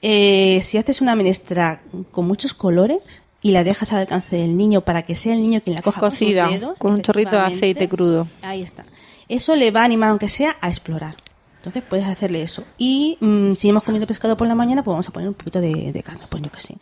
Eh, 0.00 0.60
si 0.62 0.78
haces 0.78 1.02
una 1.02 1.14
menestra 1.16 1.82
con 2.10 2.26
muchos 2.26 2.54
colores 2.54 3.02
y 3.42 3.50
la 3.50 3.62
dejas 3.62 3.92
al 3.92 3.98
alcance 3.98 4.36
del 4.36 4.56
niño 4.56 4.86
para 4.86 5.02
que 5.02 5.14
sea 5.14 5.34
el 5.34 5.42
niño 5.42 5.60
quien 5.60 5.76
la 5.76 5.82
coja 5.82 6.00
Cocida, 6.00 6.44
con 6.44 6.50
sus 6.52 6.60
dedos, 6.60 6.78
con 6.78 6.92
un 6.94 7.02
chorrito 7.02 7.32
de 7.32 7.42
aceite 7.42 7.90
crudo. 7.90 8.26
Ahí 8.40 8.62
está. 8.62 8.86
Eso 9.28 9.54
le 9.54 9.70
va 9.70 9.82
a 9.82 9.84
animar, 9.84 10.08
aunque 10.08 10.30
sea, 10.30 10.56
a 10.62 10.70
explorar. 10.70 11.14
Entonces 11.58 11.82
puedes 11.88 12.06
hacerle 12.06 12.42
eso. 12.42 12.64
Y 12.78 13.18
mm, 13.20 13.54
si 13.54 13.68
hemos 13.68 13.82
comido 13.82 14.06
pescado 14.06 14.36
por 14.36 14.46
la 14.48 14.54
mañana, 14.54 14.82
pues 14.82 14.92
vamos 14.92 15.08
a 15.08 15.12
poner 15.12 15.28
un 15.28 15.34
poquito 15.34 15.60
de, 15.60 15.92
de 15.92 16.02
carne, 16.02 16.22
pues 16.28 16.42
yo 16.42 16.50
que 16.50 16.60
sé. 16.60 16.76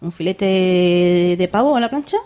Un 0.00 0.12
filete 0.12 1.36
de 1.38 1.48
pavo 1.50 1.76
a 1.76 1.80
la 1.80 1.88
plancha. 1.88 2.18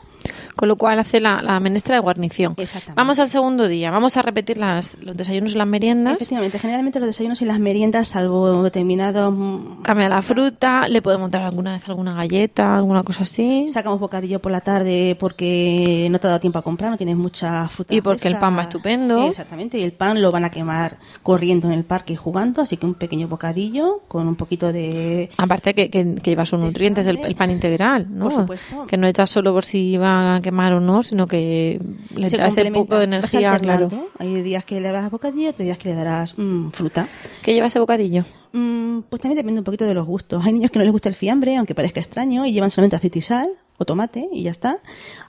Con 0.58 0.66
lo 0.66 0.74
cual 0.76 0.98
hace 0.98 1.20
la, 1.20 1.40
la 1.40 1.60
menestra 1.60 1.94
de 1.94 2.00
guarnición. 2.00 2.56
Vamos 2.96 3.20
al 3.20 3.28
segundo 3.28 3.68
día. 3.68 3.92
Vamos 3.92 4.16
a 4.16 4.22
repetir 4.22 4.58
las, 4.58 4.98
los 5.00 5.16
desayunos 5.16 5.54
y 5.54 5.58
las 5.58 5.68
meriendas. 5.68 6.16
Efectivamente, 6.16 6.58
generalmente 6.58 6.98
los 6.98 7.06
desayunos 7.06 7.40
y 7.42 7.44
las 7.44 7.60
meriendas, 7.60 8.08
salvo 8.08 8.64
determinados... 8.64 9.32
mm, 9.32 9.82
Cambia 9.82 10.08
la 10.08 10.20
fruta, 10.20 10.88
le 10.88 11.00
podemos 11.00 11.30
dar 11.30 11.42
alguna 11.42 11.74
vez 11.74 11.88
alguna 11.88 12.12
galleta, 12.14 12.76
alguna 12.76 13.04
cosa 13.04 13.22
así. 13.22 13.68
Sacamos 13.68 14.00
bocadillo 14.00 14.40
por 14.40 14.50
la 14.50 14.60
tarde 14.60 15.16
porque 15.18 16.08
no 16.10 16.18
te 16.18 16.26
ha 16.26 16.30
dado 16.30 16.40
tiempo 16.40 16.58
a 16.58 16.62
comprar, 16.62 16.90
no 16.90 16.96
tienes 16.96 17.16
mucha 17.16 17.68
fruta. 17.68 17.94
Y 17.94 18.00
porque 18.00 18.26
el 18.26 18.38
pan 18.38 18.56
va 18.56 18.62
estupendo. 18.62 19.28
Exactamente, 19.28 19.78
y 19.78 19.82
el 19.84 19.92
pan 19.92 20.20
lo 20.20 20.32
van 20.32 20.44
a 20.44 20.50
quemar 20.50 20.98
corriendo 21.22 21.68
en 21.68 21.74
el 21.74 21.84
parque 21.84 22.14
y 22.14 22.16
jugando, 22.16 22.62
así 22.62 22.76
que 22.76 22.86
un 22.86 22.94
pequeño 22.94 23.28
bocadillo 23.28 24.00
con 24.08 24.26
un 24.26 24.34
poquito 24.34 24.72
de... 24.72 25.30
Aparte 25.36 25.74
que, 25.74 25.88
que, 25.88 26.16
que 26.16 26.30
lleva 26.30 26.44
sus 26.44 26.58
nutrientes, 26.58 27.06
el, 27.06 27.18
el 27.24 27.34
pan 27.36 27.50
integral, 27.52 28.06
¿no? 28.10 28.24
Por 28.24 28.34
supuesto. 28.34 28.86
Que 28.86 28.96
no 28.96 29.06
echas 29.06 29.30
solo 29.30 29.52
por 29.52 29.64
si 29.64 29.96
va 29.96 30.36
a 30.36 30.40
quemar 30.48 30.72
o 30.72 30.80
no, 30.80 31.02
sino 31.02 31.26
que 31.26 31.78
le 32.16 32.30
se 32.30 32.38
da 32.38 32.46
ese 32.46 32.62
complementa, 32.62 32.80
poco 32.80 32.98
de 32.98 33.04
energía, 33.04 33.58
claro. 33.58 33.88
Hay 34.18 34.40
días 34.42 34.64
que 34.64 34.80
le 34.80 34.88
darás 34.88 35.10
bocadillo, 35.10 35.50
otros 35.50 35.64
días 35.64 35.76
que 35.76 35.90
le 35.90 35.94
darás 35.94 36.38
mm, 36.38 36.70
fruta. 36.70 37.06
¿Qué 37.42 37.52
lleva 37.52 37.66
ese 37.66 37.78
bocadillo? 37.78 38.24
Mm, 38.52 39.00
pues 39.10 39.20
también 39.20 39.36
depende 39.36 39.60
un 39.60 39.64
poquito 39.64 39.84
de 39.84 39.92
los 39.92 40.06
gustos. 40.06 40.44
Hay 40.46 40.54
niños 40.54 40.70
que 40.70 40.78
no 40.78 40.84
les 40.84 40.92
gusta 40.92 41.10
el 41.10 41.14
fiambre, 41.14 41.56
aunque 41.56 41.74
parezca 41.74 42.00
extraño, 42.00 42.46
y 42.46 42.52
llevan 42.52 42.70
solamente 42.70 42.96
aceite 42.96 43.18
y 43.18 43.22
sal 43.22 43.48
o 43.76 43.84
tomate 43.84 44.28
y 44.32 44.42
ya 44.42 44.50
está. 44.50 44.78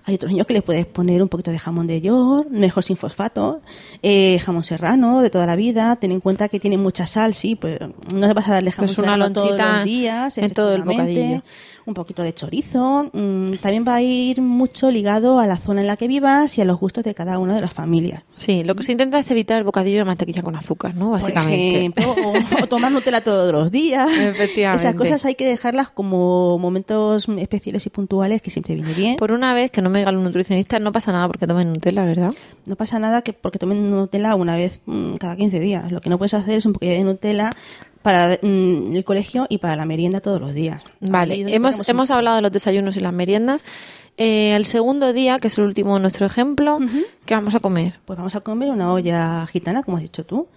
Hay 0.10 0.16
otros 0.16 0.32
niños 0.32 0.48
que 0.48 0.54
les 0.54 0.64
puedes 0.64 0.88
poner 0.88 1.22
un 1.22 1.30
poquito 1.30 1.52
de 1.52 1.60
jamón 1.60 1.86
de 1.86 2.02
york, 2.02 2.48
mejor 2.50 2.84
sin 2.84 2.98
fosfato, 2.98 3.62
eh, 4.02 4.40
jamón 4.44 4.64
serrano 4.64 5.22
de 5.22 5.30
toda 5.30 5.46
la 5.46 5.56
vida. 5.56 5.96
Ten 5.98 6.12
en 6.12 6.20
cuenta 6.20 6.50
que 6.50 6.60
tiene 6.60 6.80
mucha 6.80 7.06
sal, 7.06 7.36
sí, 7.36 7.54
pues 7.56 7.78
no 8.16 8.26
se 8.28 8.34
vas 8.34 8.48
a 8.50 8.54
darle 8.54 8.72
jamón 8.72 8.88
Pues 8.88 8.98
una 8.98 9.08
serrano 9.10 9.32
todos 9.32 9.56
los 9.56 9.84
días. 9.84 10.36
en 10.40 10.52
todo 10.52 10.74
el 10.74 10.82
bocadillo. 10.82 11.44
Un 11.86 11.94
poquito 11.96 12.22
de 12.22 12.34
chorizo. 12.36 13.10
Mm, 13.14 13.54
también 13.62 13.84
va 13.88 13.96
a 13.96 14.02
ir 14.02 14.42
mucho 14.42 14.92
ligado 14.92 15.40
a 15.40 15.48
la 15.48 15.58
zona 15.58 15.82
en 15.82 15.88
la 15.88 15.98
que 15.98 16.08
vivas 16.08 16.56
y 16.58 16.62
a 16.62 16.66
los 16.66 16.80
gustos 16.80 17.04
de 17.04 17.16
cada 17.16 17.40
una 17.40 17.56
de 17.56 17.62
las 17.62 17.74
familias. 17.74 18.22
Sí, 18.36 18.64
lo 18.64 18.76
que 18.76 18.84
se 18.84 18.92
intenta 18.92 19.18
es 19.18 19.32
evitar 19.32 19.58
el 19.58 19.64
bocadillo 19.64 19.98
de 20.00 20.06
mantequilla 20.06 20.44
con 20.44 20.56
azúcar, 20.56 20.94
¿no? 20.94 21.12
Básicamente. 21.12 21.92
Por 21.96 22.04
ejemplo, 22.20 22.60
o, 22.60 22.64
o 22.64 22.68
tomar 22.68 22.92
Nutella 22.92 23.24
todos 23.24 23.52
los 23.52 23.72
días. 23.72 24.08
Efectivamente. 24.20 24.84
Esas 24.88 24.96
cosas 24.96 25.26
hay 25.26 25.34
que 25.34 25.48
dejarlas 25.48 25.90
como 25.90 26.60
momentos 26.60 27.28
especiales 27.28 27.84
y 27.88 27.90
puntuales 27.90 28.42
que 28.44 28.52
siempre 28.52 28.76
viene 28.76 28.94
bien. 28.94 29.16
Por 29.16 29.32
una 29.32 29.56
vez 29.56 29.72
que 29.72 29.82
no 29.82 29.90
me 29.90 29.99
digan 30.00 30.16
los 30.16 30.24
nutricionistas, 30.24 30.82
no 30.82 30.92
pasa 30.92 31.12
nada 31.12 31.28
porque 31.28 31.46
tomen 31.48 31.72
Nutella, 31.74 32.04
¿verdad? 32.06 32.34
No 32.66 32.76
pasa 32.76 33.00
nada 33.00 33.22
que 33.22 33.34
porque 33.34 33.60
tomen 33.60 33.90
Nutella 33.92 34.36
una 34.36 34.56
vez 34.56 34.80
mm, 34.86 35.14
cada 35.16 35.36
15 35.36 35.60
días. 35.60 35.92
Lo 35.92 36.02
que 36.02 36.10
no 36.10 36.18
puedes 36.18 36.34
hacer 36.34 36.56
es 36.56 36.66
un 36.66 36.74
poquito 36.74 36.92
de 36.94 37.04
Nutella 37.04 37.52
para 38.02 38.38
mm, 38.42 38.96
el 38.96 39.04
colegio 39.04 39.46
y 39.50 39.58
para 39.60 39.76
la 39.76 39.86
merienda 39.86 40.20
todos 40.22 40.40
los 40.42 40.54
días. 40.54 40.82
Vale, 41.02 41.46
hemos, 41.54 41.80
un- 41.80 41.86
hemos 41.88 42.12
hablado 42.12 42.38
de 42.38 42.42
los 42.42 42.52
desayunos 42.52 42.96
y 42.98 43.02
las 43.02 43.14
meriendas. 43.14 43.64
Eh, 44.18 44.56
el 44.56 44.66
segundo 44.66 45.14
día, 45.14 45.40
que 45.40 45.48
es 45.48 45.58
el 45.58 45.64
último 45.66 45.96
de 45.96 46.02
nuestro 46.02 46.26
ejemplo, 46.26 46.78
¿qué 47.26 47.36
vamos 47.36 47.56
a 47.56 47.60
comer? 47.62 48.00
Pues 48.06 48.18
vamos 48.18 48.36
a 48.36 48.42
comer 48.42 48.70
una 48.70 48.92
olla 48.92 49.46
gitana, 49.48 49.82
como 49.84 49.96
has 49.98 50.04
dicho 50.04 50.26
tú. 50.26 50.48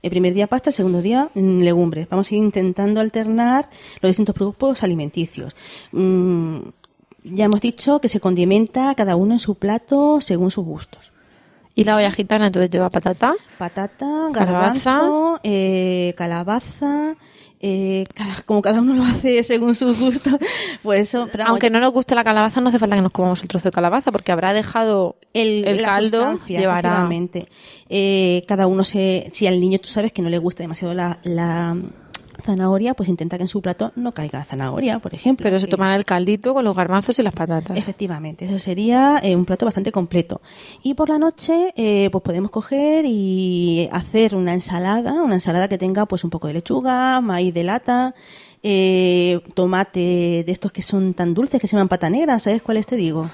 El 0.00 0.10
primer 0.10 0.32
día 0.32 0.46
pasta, 0.46 0.70
el 0.70 0.74
segundo 0.74 1.02
día 1.02 1.28
mm, 1.34 1.60
legumbres. 1.62 2.08
Vamos 2.08 2.30
a 2.30 2.34
ir 2.36 2.40
intentando 2.42 3.00
alternar 3.00 3.68
los 4.00 4.10
distintos 4.10 4.32
productos 4.36 4.84
alimenticios. 4.84 5.56
Mm, 5.90 6.58
ya 7.32 7.44
hemos 7.46 7.60
dicho 7.60 8.00
que 8.00 8.08
se 8.08 8.20
condimenta 8.20 8.94
cada 8.94 9.16
uno 9.16 9.32
en 9.34 9.38
su 9.38 9.54
plato 9.56 10.20
según 10.20 10.50
sus 10.50 10.64
gustos. 10.64 11.12
Y 11.74 11.84
la 11.84 11.94
olla 11.96 12.10
gitana 12.10 12.46
entonces 12.48 12.70
lleva 12.70 12.90
patata, 12.90 13.34
Patata, 13.56 14.30
Calabaza. 14.32 15.00
eh, 15.44 16.12
calabaza, 16.16 17.14
eh, 17.60 18.04
cada- 18.14 18.42
como 18.46 18.62
cada 18.62 18.80
uno 18.80 18.94
lo 18.94 19.04
hace 19.04 19.44
según 19.44 19.76
sus 19.76 19.96
gustos, 19.98 20.34
pues 20.82 21.00
eso. 21.08 21.28
Pero 21.30 21.44
Aunque 21.46 21.70
no 21.70 21.78
nos 21.78 21.92
guste 21.92 22.16
la 22.16 22.24
calabaza, 22.24 22.60
no 22.60 22.68
hace 22.70 22.80
falta 22.80 22.96
que 22.96 23.02
nos 23.02 23.12
comamos 23.12 23.40
el 23.42 23.48
trozo 23.48 23.68
de 23.68 23.72
calabaza, 23.72 24.10
porque 24.10 24.32
habrá 24.32 24.52
dejado 24.52 25.16
el, 25.34 25.62
la 25.80 25.82
caldo, 25.88 26.40
llevará... 26.48 27.08
Eh, 27.88 28.44
cada 28.48 28.66
uno 28.66 28.82
se, 28.84 29.28
si 29.32 29.46
al 29.46 29.60
niño 29.60 29.78
tú 29.78 29.88
sabes 29.88 30.12
que 30.12 30.20
no 30.22 30.30
le 30.30 30.38
gusta 30.38 30.62
demasiado 30.64 30.94
la, 30.94 31.20
la 31.22 31.76
zanahoria, 32.52 32.94
pues 32.94 33.08
intenta 33.08 33.36
que 33.36 33.44
en 33.44 33.48
su 33.48 33.60
plato 33.62 33.92
no 33.96 34.12
caiga 34.12 34.44
zanahoria, 34.44 34.98
por 34.98 35.14
ejemplo. 35.14 35.44
Pero 35.44 35.58
se 35.58 35.66
que- 35.66 35.70
tomará 35.70 35.94
el 35.96 36.04
caldito 36.04 36.54
con 36.54 36.64
los 36.64 36.74
garbanzos 36.76 37.18
y 37.18 37.22
las 37.22 37.34
patatas. 37.34 37.76
Efectivamente, 37.76 38.44
eso 38.46 38.58
sería 38.58 39.20
eh, 39.22 39.36
un 39.36 39.44
plato 39.44 39.64
bastante 39.66 39.92
completo. 39.92 40.40
Y 40.82 40.94
por 40.94 41.08
la 41.08 41.18
noche, 41.18 41.72
eh, 41.76 42.08
pues 42.10 42.22
podemos 42.22 42.50
coger 42.50 43.04
y 43.06 43.88
hacer 43.92 44.34
una 44.34 44.52
ensalada, 44.54 45.22
una 45.22 45.34
ensalada 45.34 45.68
que 45.68 45.78
tenga 45.78 46.06
pues 46.06 46.24
un 46.24 46.30
poco 46.30 46.46
de 46.48 46.54
lechuga, 46.54 47.20
maíz 47.20 47.54
de 47.54 47.64
lata, 47.64 48.14
eh, 48.62 49.40
tomate 49.54 50.42
de 50.44 50.52
estos 50.52 50.72
que 50.72 50.82
son 50.82 51.14
tan 51.14 51.32
dulces 51.34 51.60
que 51.60 51.68
se 51.68 51.76
llaman 51.76 51.88
pata 51.88 52.10
negra, 52.10 52.38
¿sabes 52.38 52.60
cuáles 52.62 52.86
te 52.86 52.96
digo? 52.96 53.30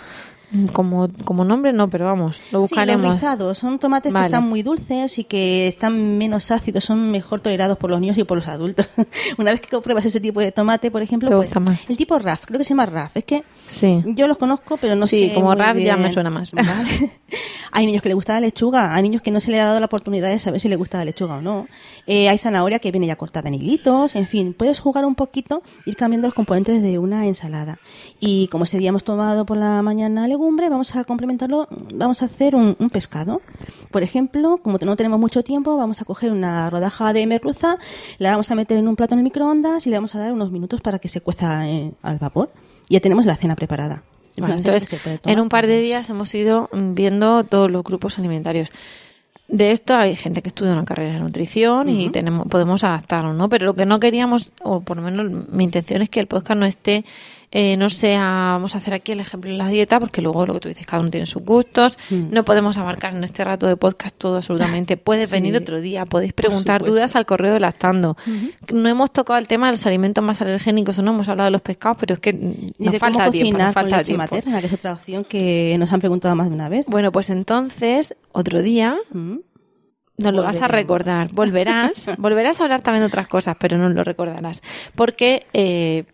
Como, 0.73 1.09
como 1.25 1.45
nombre 1.45 1.73
no, 1.73 1.91
pero 1.91 2.05
vamos, 2.05 2.37
lo 2.39 2.43
Sí, 2.43 2.49
los 2.53 2.61
buscaremos. 2.71 3.13
rizados 3.15 3.59
son 3.59 3.79
tomates 3.79 4.13
Vale. 4.13 4.25
que 4.25 4.27
están 4.29 4.49
muy 4.49 4.63
dulces 4.63 5.19
y 5.19 5.25
que 5.25 5.67
están 5.67 6.17
menos 6.19 6.51
ácidos, 6.51 6.85
son 6.85 7.11
mejor 7.11 7.41
tolerados 7.41 7.77
por 7.79 7.91
los 7.91 8.01
niños 8.01 8.17
y 8.19 8.25
por 8.25 8.39
los 8.39 8.47
adultos. 8.49 8.87
Una 9.39 9.51
vez 9.51 9.61
que 9.61 9.81
pruebas 9.81 10.05
ese 10.05 10.21
tipo 10.21 10.41
de 10.41 10.53
tomate, 10.53 10.91
por 10.91 11.03
ejemplo, 11.03 11.29
pues, 11.31 11.51
el 11.89 11.97
tipo 11.97 12.19
RAF, 12.19 12.45
creo 12.47 12.59
que 12.59 12.65
se 12.65 12.71
llama 12.71 12.87
RAF, 12.87 13.17
es 13.17 13.25
que 13.25 13.43
Sí. 13.67 14.03
yo 14.15 14.29
los 14.29 14.39
conozco, 14.39 14.77
pero 14.77 14.95
no 14.95 15.07
Sí, 15.07 15.29
sé. 15.29 15.35
como 15.35 15.49
muy 15.49 15.57
RAF 15.57 15.77
ya 15.79 15.97
bien. 15.97 16.01
me 16.03 16.13
suena 16.13 16.31
más. 16.31 16.53
Vale. 16.53 17.11
hay 17.73 17.87
niños 17.87 18.03
que 18.03 18.09
les 18.11 18.15
gusta 18.17 18.35
la 18.35 18.41
lechuga, 18.41 18.95
hay 18.95 19.03
niños 19.03 19.23
que 19.23 19.31
no 19.33 19.41
se 19.41 19.51
le 19.51 19.61
ha 19.61 19.67
dado 19.67 19.81
la 19.81 19.87
oportunidad 19.87 20.29
de 20.29 20.39
saber 20.39 20.61
si 20.61 20.69
les 20.69 20.79
gusta 20.79 20.99
la 20.99 21.05
lechuga 21.05 21.37
o 21.37 21.41
no. 21.41 21.67
Eh, 22.07 22.29
hay 22.29 22.39
zanahoria 22.39 22.79
que 22.79 22.91
viene 22.93 23.07
ya 23.09 23.17
cortada 23.17 23.49
en 23.49 23.55
hilitos, 23.55 24.15
en 24.15 24.27
fin, 24.29 24.55
puedes 24.55 24.79
jugar 24.79 25.05
un 25.05 25.15
poquito, 25.17 25.63
ir 25.87 25.97
cambiando 25.97 26.29
los 26.29 26.35
componentes 26.35 26.81
de 26.83 26.99
una 26.99 27.27
ensalada. 27.27 27.79
Y 28.21 28.47
como 28.49 28.65
ese 28.65 28.79
día 28.79 28.91
hemos 28.91 29.03
tomado 29.05 29.45
por 29.47 29.57
la 29.57 29.83
mañana 29.83 30.29
legumbre, 30.45 30.69
vamos 30.69 30.95
a 30.95 31.05
complementarlo, 31.05 31.67
vamos 31.95 32.21
a 32.21 32.27
hacer 32.27 32.55
un, 32.55 32.77
un 32.79 32.91
pescado. 32.91 33.41
Por 33.91 34.03
ejemplo, 34.03 34.59
como 34.59 34.77
no 34.79 34.95
tenemos 34.95 35.19
mucho 35.19 35.43
tiempo, 35.43 35.77
vamos 35.79 36.03
a 36.03 36.05
coger 36.05 36.33
una 36.33 36.69
rodaja 36.69 37.15
de 37.15 37.27
merluza, 37.27 37.79
la 38.19 38.33
vamos 38.33 38.51
a 38.51 38.55
meter 38.55 38.77
en 38.77 38.87
un 38.87 38.95
plato 38.95 39.15
en 39.15 39.21
el 39.21 39.25
microondas 39.25 39.87
y 39.87 39.91
le 39.91 39.97
vamos 39.97 40.15
a 40.15 40.19
dar 40.19 40.33
unos 40.35 40.51
minutos 40.51 40.83
para 40.83 40.99
que 40.99 41.09
se 41.09 41.23
cueza 41.23 41.67
eh, 41.67 41.93
al 42.03 42.19
vapor. 42.19 42.51
Y 42.91 42.95
ya 42.95 43.01
tenemos 43.01 43.25
la 43.25 43.37
cena 43.37 43.57
preparada. 43.57 44.03
Cena 44.35 44.55
entonces, 44.55 45.01
en 45.25 45.41
un 45.41 45.49
par 45.49 45.67
de 45.67 45.81
días 45.81 46.11
hemos 46.11 46.35
ido 46.35 46.69
mm, 46.73 46.95
viendo 46.95 47.45
todos 47.45 47.71
los 47.71 47.83
grupos 47.83 48.19
alimentarios. 48.19 48.69
De 49.49 49.73
esto 49.73 49.95
hay 49.95 50.15
gente 50.15 50.43
que 50.43 50.49
estudia 50.49 50.73
una 50.73 50.85
carrera 50.85 51.15
de 51.15 51.21
nutrición 51.21 51.89
y 51.89 52.05
Ujú. 52.05 52.13
tenemos 52.13 52.47
podemos 52.49 52.85
adaptarnos, 52.85 53.35
¿no? 53.35 53.49
Pero 53.49 53.67
lo 53.67 53.75
que 53.75 53.87
no 53.87 53.99
queríamos, 54.01 54.53
o 54.63 54.81
por 54.81 54.99
lo 54.99 55.03
menos 55.03 55.49
mi 55.49 55.65
intención 55.65 56.03
es 56.03 56.11
que 56.11 56.21
el 56.21 56.27
podcast 56.27 56.59
no 56.59 56.67
esté, 56.67 57.05
eh, 57.57 57.77
no 57.79 57.89
sea, 57.89 58.21
vamos 58.55 58.75
a 58.75 58.79
hacer 58.79 58.93
aquí 58.95 59.13
el 59.13 59.21
ejemplo 59.21 59.49
de 59.51 59.57
la 59.57 59.69
dieta, 59.69 60.01
porque 60.01 60.21
luego 60.21 60.45
lo 60.45 60.55
que 60.55 60.61
tú 60.61 60.69
dices, 60.69 60.85
cada 60.87 61.01
uno 61.01 61.11
tiene 61.11 61.25
sus 61.25 61.43
gustos, 61.45 61.97
Mm. 62.11 62.31
no 62.33 62.45
podemos 62.45 62.77
abarcar 62.79 63.15
en 63.15 63.23
este 63.23 63.45
rato 63.45 63.67
de 63.69 63.77
podcast 63.77 64.15
todo 64.19 64.37
absolutamente. 64.37 64.97
Puedes 64.97 65.29
Sí. 65.31 65.37
venir 65.37 65.57
otro 65.57 65.81
día, 65.81 66.05
podéis 66.05 66.33
preguntar 66.33 66.83
dudas 66.83 67.15
al 67.17 67.25
correo 67.27 67.55
de 67.55 67.61
Lactando. 67.61 68.17
No 68.73 68.89
hemos 68.89 69.13
tocado 69.13 69.39
el 69.39 69.47
tema 69.47 69.67
de 69.67 69.73
los 69.73 69.87
alimentos 69.87 70.23
más 70.25 70.43
alergénicos 70.43 70.99
o 70.99 71.03
no, 71.03 71.13
hemos 71.13 71.29
hablado 71.29 71.47
de 71.47 71.53
los 71.53 71.63
pescados, 71.63 71.97
pero 72.01 72.15
es 72.15 72.21
que 72.21 72.33
Ni 72.33 72.67
nos 72.81 72.93
de 72.93 72.99
falta 72.99 73.19
cómo 73.21 73.31
tiempo, 73.31 73.59
nos 73.59 73.67
con 73.67 73.73
falta 73.75 73.97
leche 73.99 74.05
tiempo. 74.09 74.23
materna, 74.25 74.61
que 74.61 74.67
es 74.67 74.73
otra 74.73 74.93
opción 74.95 75.25
que 75.25 75.77
nos 75.79 75.93
han 75.93 76.01
preguntado 76.01 76.35
más 76.35 76.49
de 76.49 76.55
una 76.55 76.69
vez. 76.69 76.87
Bueno, 76.89 77.13
pues 77.13 77.31
entonces, 77.31 78.17
otro 78.33 78.63
día 78.63 78.97
Mm. 79.13 79.37
nos 80.19 80.33
lo 80.33 80.43
vas 80.43 80.57
a 80.57 80.67
Volveremos. 80.67 80.71
recordar. 80.71 81.29
Volverás, 81.33 82.11
volverás 82.19 82.61
a 82.61 82.65
hablar 82.65 82.81
también 82.83 83.03
de 83.03 83.07
otras 83.07 83.29
cosas, 83.29 83.57
pero 83.61 83.79
no 83.79 83.89
lo 83.89 84.03
recordarás. 84.03 84.61
Porque, 84.97 85.47
eh, 85.53 86.05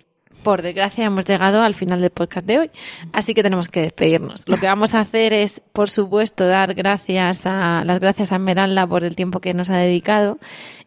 por 0.43 0.63
desgracia, 0.63 1.05
hemos 1.05 1.25
llegado 1.25 1.63
al 1.63 1.75
final 1.75 2.01
del 2.01 2.11
podcast 2.11 2.47
de 2.47 2.59
hoy. 2.59 2.71
Así 3.13 3.35
que 3.35 3.43
tenemos 3.43 3.69
que 3.69 3.83
despedirnos. 3.83 4.49
Lo 4.49 4.59
que 4.59 4.67
vamos 4.67 4.95
a 4.95 5.01
hacer 5.01 5.33
es, 5.33 5.61
por 5.73 5.91
supuesto, 5.91 6.47
dar 6.47 6.75
gracias 6.75 7.47
a, 7.47 7.83
las 7.85 8.01
gracias 8.01 8.33
a 8.33 8.37
Esmeralda 8.37 8.87
por 8.87 9.05
el 9.05 9.17
tiempo 9.17 9.41
que 9.41 9.55
nos 9.55 9.71
ha 9.71 9.77
dedicado. 9.77 10.39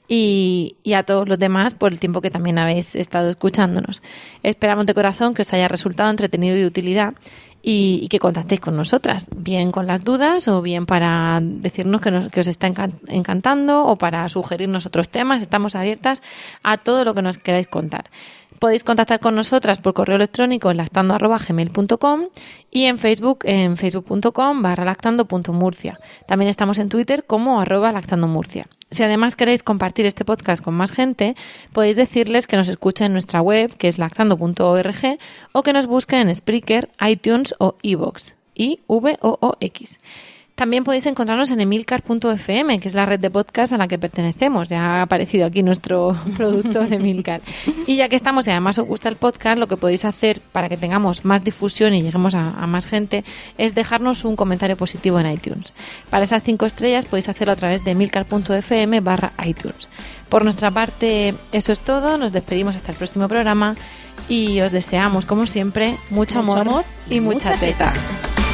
Y, 0.08 0.76
y 0.84 0.94
a 0.94 1.04
todos 1.04 1.30
los 1.30 1.40
demás 1.40 1.76
por 1.76 1.94
el 1.94 2.00
tiempo 2.00 2.22
que 2.22 2.30
también 2.30 2.60
habéis 2.60 2.94
estado 2.94 3.30
escuchándonos. 3.30 4.02
Esperamos 4.44 4.86
de 4.86 4.94
corazón 4.94 5.34
que 5.34 5.44
os 5.44 5.54
haya 5.54 5.70
resultado 5.70 6.10
entretenido 6.10 6.58
y 6.58 6.60
de 6.60 6.68
utilidad 6.68 7.14
y, 7.66 8.08
que 8.10 8.20
contactéis 8.20 8.60
con 8.60 8.76
nosotras, 8.76 9.28
bien 9.36 9.72
con 9.72 9.88
las 9.88 10.04
dudas 10.04 10.48
o 10.50 10.62
bien 10.62 10.86
para 10.86 11.40
decirnos 11.42 12.02
que, 12.02 12.12
nos- 12.12 12.26
os 12.38 12.48
está 12.48 12.68
encan- 12.68 13.00
encantando 13.08 13.86
o 13.86 13.96
para 13.96 14.28
sugerirnos 14.28 14.86
otros 14.86 15.08
temas. 15.10 15.42
Estamos 15.42 15.74
abiertas 15.76 16.22
a 16.62 16.78
todo 16.78 17.06
lo 17.06 17.16
que 17.16 17.22
nos 17.22 17.38
queráis 17.38 17.70
contar. 17.70 18.10
Podéis 18.60 18.84
contactar 18.84 19.20
con 19.20 19.34
nosotras 19.36 19.80
por 19.80 19.94
correo 19.94 20.18
electrónico 20.18 20.70
en 20.72 20.78
lactando.gmail.com 20.78 22.22
y 22.70 22.84
en 22.84 22.98
Facebook 22.98 23.40
en 23.46 23.78
facebook.com 23.78 24.62
barra 24.62 24.86
lactando.murcia. 24.86 26.00
También 26.28 26.50
estamos 26.50 26.80
en 26.80 26.90
Twitter 26.90 27.24
como 27.26 27.60
arroba 27.62 27.92
lactandomurcia. 27.92 28.68
Si 28.94 29.02
además 29.02 29.36
queréis 29.36 29.64
compartir 29.64 30.06
este 30.06 30.24
podcast 30.24 30.64
con 30.64 30.76
más 30.76 30.92
gente, 30.92 31.36
podéis 31.72 31.96
decirles 31.96 32.46
que 32.46 32.58
nos 32.58 32.68
escuchen 32.68 33.08
en 33.08 33.14
nuestra 33.14 33.42
web, 33.42 33.76
que 33.76 33.88
es 33.88 33.98
lactando.org, 33.98 35.18
o 35.52 35.64
que 35.64 35.74
nos 35.74 35.88
busquen 35.88 36.20
en 36.20 36.36
Spreaker, 36.36 36.92
iTunes 37.02 37.56
o 37.58 37.76
iVoox. 37.82 38.36
I 38.54 38.82
V 38.88 39.18
O 39.22 39.40
O 39.42 39.58
X. 39.60 39.98
También 40.56 40.84
podéis 40.84 41.08
encontrarnos 41.08 41.50
en 41.50 41.62
emilcar.fm, 41.62 42.80
que 42.80 42.88
es 42.88 42.94
la 42.94 43.08
red 43.08 43.20
de 43.20 43.32
podcast 43.32 43.74
a 43.74 43.78
la 43.78 43.88
que 43.88 43.98
pertenecemos. 43.98 44.70
Ya 44.70 44.80
ha 45.00 45.02
aparecido 45.02 45.48
aquí 45.48 45.64
nuestro 45.64 46.16
productor 46.38 46.94
Emilcar. 46.94 47.42
Y 47.88 47.98
ya 47.98 48.08
que 48.08 48.16
estamos 48.16 48.46
y 48.48 48.52
además 48.52 48.78
os 48.78 48.86
gusta 48.88 49.10
el 49.10 49.16
podcast, 49.16 49.58
lo 49.58 49.68
que 49.68 49.78
podéis 49.78 50.06
hacer 50.06 50.42
para 50.52 50.70
que 50.70 50.78
tengamos 50.78 51.26
más 51.26 51.44
difusión 51.44 51.96
y 51.96 52.04
lleguemos 52.04 52.36
a, 52.36 52.52
a 52.62 52.68
más 52.68 52.86
gente 52.86 53.24
es 53.58 53.74
dejarnos 53.74 54.26
un 54.26 54.36
comentario 54.36 54.78
positivo 54.78 55.20
en 55.20 55.32
iTunes. 55.32 55.74
Para 56.12 56.24
esas 56.24 56.44
cinco 56.44 56.68
estrellas 56.68 57.06
podéis 57.08 57.30
hacerlo 57.30 57.54
a 57.54 57.56
través 57.58 57.84
de 57.84 57.92
emilcar.fm 57.92 59.00
barra 59.02 59.32
iTunes. 59.44 59.90
Por 60.30 60.44
nuestra 60.44 60.70
parte, 60.70 61.34
eso 61.52 61.72
es 61.72 61.80
todo. 61.80 62.18
Nos 62.20 62.32
despedimos 62.32 62.76
hasta 62.76 62.92
el 62.92 62.98
próximo 62.98 63.28
programa 63.28 63.76
y 64.30 64.62
os 64.62 64.72
deseamos, 64.72 65.26
como 65.26 65.48
siempre, 65.48 65.98
mucho, 66.12 66.38
Mucho 66.38 66.40
amor, 66.40 66.58
amor 66.60 66.86
y 67.10 67.20
mucha 67.22 67.50
mucha 67.50 67.60
teta. 67.60 67.92
teta. 67.92 68.53